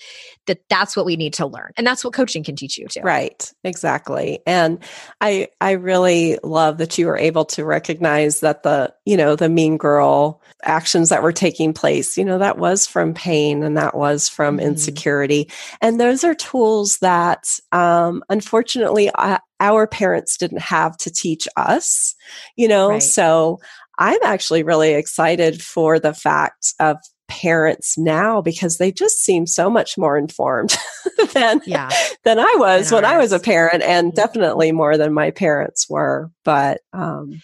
that 0.45 0.59
that's 0.69 0.95
what 0.95 1.05
we 1.05 1.15
need 1.15 1.33
to 1.35 1.47
learn. 1.47 1.71
And 1.77 1.87
that's 1.87 2.03
what 2.03 2.13
coaching 2.13 2.43
can 2.43 2.57
teach 2.57 2.77
you 2.77 2.85
too. 2.87 2.99
Right, 3.01 3.49
exactly. 3.63 4.39
And 4.45 4.79
I 5.21 5.47
I 5.61 5.71
really 5.71 6.37
love 6.43 6.79
that 6.79 6.97
you 6.97 7.07
were 7.07 7.17
able 7.17 7.45
to 7.45 7.63
recognize 7.63 8.41
that 8.41 8.63
the, 8.63 8.93
you 9.05 9.15
know, 9.15 9.37
the 9.37 9.47
mean 9.47 9.77
girl 9.77 10.41
actions 10.63 11.07
that 11.09 11.23
were 11.23 11.31
taking 11.31 11.71
place, 11.73 12.17
you 12.17 12.25
know, 12.25 12.37
that 12.39 12.57
was 12.57 12.85
from 12.85 13.13
pain 13.13 13.63
and 13.63 13.77
that 13.77 13.95
was 13.95 14.27
from 14.27 14.57
Mhm. 14.57 14.63
insecurity. 14.63 15.49
And 15.81 15.97
those 15.97 16.25
are 16.25 16.35
tools 16.35 16.97
that 16.97 17.45
um 17.71 18.21
unfortunately 18.29 19.09
uh, 19.15 19.37
our 19.61 19.87
parents 19.87 20.35
didn't 20.35 20.61
have 20.61 20.97
to 20.97 21.09
teach 21.09 21.47
us, 21.55 22.15
you 22.57 22.67
know. 22.67 22.89
Right. 22.89 23.01
So 23.01 23.61
I'm 23.97 24.19
actually 24.23 24.63
really 24.63 24.93
excited 24.93 25.61
for 25.61 25.99
the 25.99 26.13
fact 26.13 26.73
of 26.81 26.97
parents 27.29 27.97
now 27.97 28.41
because 28.41 28.77
they 28.77 28.91
just 28.91 29.23
seem 29.23 29.45
so 29.47 29.69
much 29.69 29.97
more 29.97 30.17
informed 30.17 30.75
than 31.33 31.61
Yeah. 31.65 31.89
than 32.25 32.39
I 32.39 32.53
was 32.57 32.91
when 32.91 33.05
I 33.05 33.17
was 33.17 33.31
a 33.31 33.39
parent, 33.39 33.81
and 33.83 34.11
Mhm. 34.11 34.15
definitely 34.15 34.71
more 34.73 34.97
than 34.97 35.13
my 35.13 35.31
parents 35.31 35.89
were. 35.89 36.29
But 36.43 36.81
um, 36.91 37.41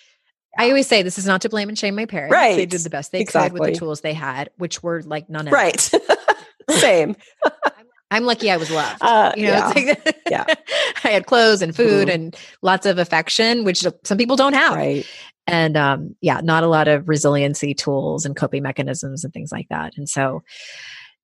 I 0.57 0.67
always 0.69 0.87
say 0.87 1.01
this 1.01 1.17
is 1.17 1.25
not 1.25 1.41
to 1.41 1.49
blame 1.49 1.69
and 1.69 1.77
shame 1.77 1.95
my 1.95 2.05
parents. 2.05 2.35
They 2.35 2.65
did 2.65 2.81
the 2.81 2.89
best 2.89 3.11
they 3.11 3.23
could 3.25 3.53
with 3.53 3.63
the 3.63 3.71
tools 3.73 4.01
they 4.01 4.13
had, 4.13 4.49
which 4.57 4.81
were 4.83 5.01
like 5.03 5.29
none 5.29 5.47
of 5.47 5.53
right, 5.53 5.79
same. 6.69 7.15
I'm 8.11 8.23
lucky 8.23 8.49
I 8.51 8.57
was 8.57 8.69
loved. 8.71 8.97
Uh, 9.01 9.33
you 9.35 9.47
know, 9.47 9.49
yeah. 9.53 9.73
it's 9.75 10.05
like 10.05 10.21
Yeah. 10.29 10.45
I 11.03 11.09
had 11.09 11.25
clothes 11.25 11.61
and 11.61 11.75
food 11.75 12.07
Mhm. 12.07 12.13
and 12.13 12.35
lots 12.61 12.85
of 12.85 12.97
affection, 12.97 13.63
which 13.63 13.85
some 14.03 14.17
people 14.17 14.35
don't 14.35 14.53
have. 14.53 14.75
Right. 14.75 15.05
And 15.47 15.77
um 15.77 16.15
yeah 16.21 16.41
not 16.41 16.63
a 16.63 16.67
lot 16.67 16.87
of 16.87 17.07
resiliency 17.07 17.73
tools 17.73 18.25
and 18.25 18.35
coping 18.35 18.63
mechanisms 18.63 19.23
and 19.23 19.33
things 19.33 19.51
like 19.51 19.67
that 19.69 19.93
and 19.97 20.09
so 20.09 20.41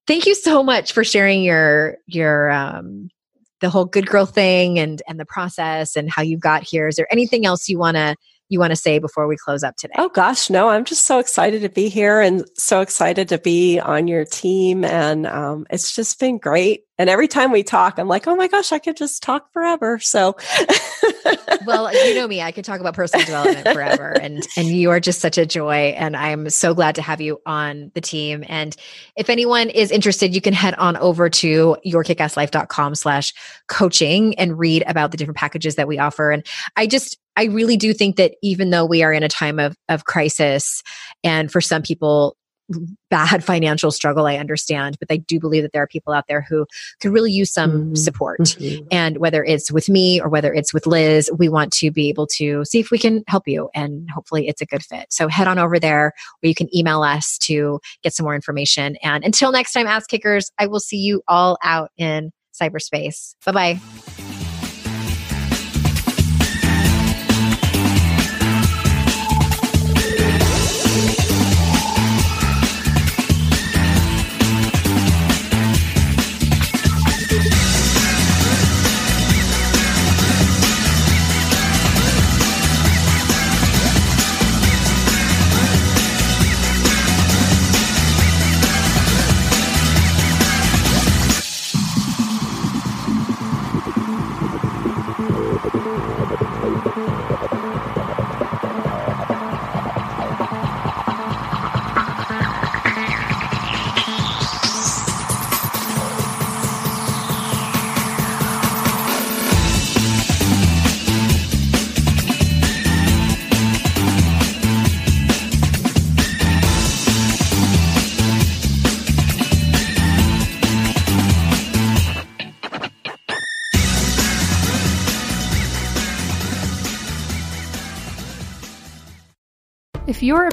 thank 0.08 0.26
you 0.26 0.36
so 0.36 0.64
much 0.64 0.92
for 0.92 1.04
sharing 1.04 1.44
your 1.44 1.98
your 2.08 2.52
um 2.52 3.10
the 3.62 3.70
whole 3.70 3.86
good 3.86 4.08
girl 4.08 4.26
thing 4.26 4.80
and 4.80 5.02
and 5.08 5.20
the 5.20 5.26
process 5.26 5.96
and 5.96 6.10
how 6.10 6.22
you 6.22 6.38
got 6.38 6.64
here 6.64 6.88
is 6.88 6.96
there 6.96 7.08
anything 7.12 7.46
else 7.46 7.70
you 7.70 7.78
want 7.78 7.96
to 7.96 8.16
you 8.52 8.60
want 8.60 8.72
to 8.72 8.76
say 8.76 9.00
before 9.00 9.28
we 9.28 9.38
close 9.38 9.64
up 9.64 9.78
today. 9.78 9.94
Oh 9.98 10.10
gosh, 10.10 10.50
no, 10.50 10.68
I'm 10.68 10.84
just 10.84 11.06
so 11.06 11.20
excited 11.20 11.62
to 11.62 11.70
be 11.70 11.88
here 11.88 12.20
and 12.20 12.46
so 12.58 12.82
excited 12.82 13.30
to 13.30 13.38
be 13.38 13.80
on 13.80 14.10
your 14.10 14.26
team. 14.26 14.84
And 14.84 15.26
um, 15.26 15.66
it's 15.70 15.96
just 15.96 16.20
been 16.20 16.38
great. 16.38 16.82
And 16.98 17.10
every 17.10 17.28
time 17.28 17.52
we 17.52 17.64
talk, 17.64 17.98
I'm 17.98 18.08
like, 18.08 18.28
oh 18.28 18.36
my 18.36 18.48
gosh, 18.48 18.72
I 18.72 18.80
could 18.80 18.96
just 18.96 19.24
talk 19.24 19.52
forever. 19.54 19.98
So, 20.00 20.36
well, 21.66 21.92
you 21.94 22.14
know 22.14 22.28
me, 22.28 22.42
I 22.42 22.52
could 22.52 22.66
talk 22.66 22.80
about 22.80 22.94
personal 22.94 23.26
development 23.26 23.68
forever. 23.70 24.12
And 24.22 24.46
and 24.58 24.68
you 24.68 24.92
are 24.92 25.00
just 25.00 25.20
such 25.20 25.38
a 25.38 25.46
joy. 25.46 25.96
And 25.98 26.16
I'm 26.16 26.50
so 26.50 26.74
glad 26.74 26.96
to 26.96 27.02
have 27.02 27.20
you 27.20 27.40
on 27.46 27.92
the 27.96 28.02
team. 28.02 28.44
And 28.48 28.76
if 29.16 29.30
anyone 29.30 29.70
is 29.70 29.90
interested, 29.90 30.36
you 30.36 30.42
can 30.42 30.54
head 30.54 30.76
on 30.76 30.96
over 30.98 31.30
to 31.30 31.78
yourkickasslife.com 31.86 32.96
slash 32.96 33.34
coaching 33.68 34.36
and 34.36 34.60
read 34.60 34.84
about 34.86 35.12
the 35.12 35.18
different 35.18 35.38
packages 35.38 35.76
that 35.76 35.88
we 35.88 35.98
offer. 35.98 36.30
And 36.30 36.46
I 36.76 36.88
just 36.88 37.18
I 37.36 37.46
really 37.46 37.78
do 37.78 37.94
think 37.94 38.18
that 38.18 38.34
even 38.44 38.70
though 38.70 38.86
we 38.86 39.02
are 39.04 39.14
in 39.14 39.24
a 39.24 39.30
time 39.30 39.60
of 39.60 39.76
of 39.90 40.06
crisis, 40.06 40.84
and 41.24 41.52
for 41.52 41.62
some 41.62 41.82
people 41.82 42.36
bad 43.10 43.44
financial 43.44 43.92
struggle, 43.92 44.26
I 44.26 44.38
understand, 44.38 44.98
but 45.00 45.12
I 45.12 45.18
do 45.18 45.40
believe 45.40 45.64
that 45.64 45.74
there 45.74 45.84
are 45.84 45.88
people 45.88 46.14
out 46.14 46.26
there 46.28 46.42
who 46.42 46.66
could 47.00 47.12
really 47.12 47.32
use 47.32 47.52
some 47.52 47.72
mm-hmm. 47.72 47.96
support. 47.96 48.40
Mm-hmm. 48.40 48.88
And 48.92 49.18
whether 49.18 49.44
it's 49.44 49.72
with 49.72 49.90
me 49.90 50.22
or 50.22 50.30
whether 50.30 50.54
it's 50.54 50.74
with 50.74 50.88
Liz, 50.88 51.30
we 51.38 51.50
want 51.50 51.74
to 51.74 51.92
be 51.92 52.10
able 52.10 52.28
to 52.38 52.64
see 52.66 52.80
if 52.80 52.92
we 52.92 52.98
can 52.98 53.24
help 53.28 53.48
you 53.48 53.70
and 53.74 54.10
hopefully 54.10 54.48
it's 54.48 54.62
a 54.62 54.66
good 54.66 54.84
fit. 54.84 55.08
So 55.10 55.28
head 55.28 55.48
on 55.48 55.60
over 55.60 55.80
there 55.80 56.14
where 56.40 56.48
you 56.48 56.56
can 56.56 56.74
email 56.76 57.04
us 57.04 57.38
to 57.40 57.80
get 58.04 58.14
some 58.14 58.24
more 58.24 58.36
information. 58.36 58.96
And 59.04 59.24
until 59.24 59.52
next 59.52 59.74
time, 59.74 59.88
ass 59.88 60.06
kickers, 60.06 60.52
I 60.58 60.68
will 60.68 60.80
see 60.80 60.98
you 60.98 61.22
all 61.28 61.58
out 61.64 61.92
in 61.98 62.32
cyberspace. 62.60 63.36
Bye 63.46 63.52
bye. 63.52 63.80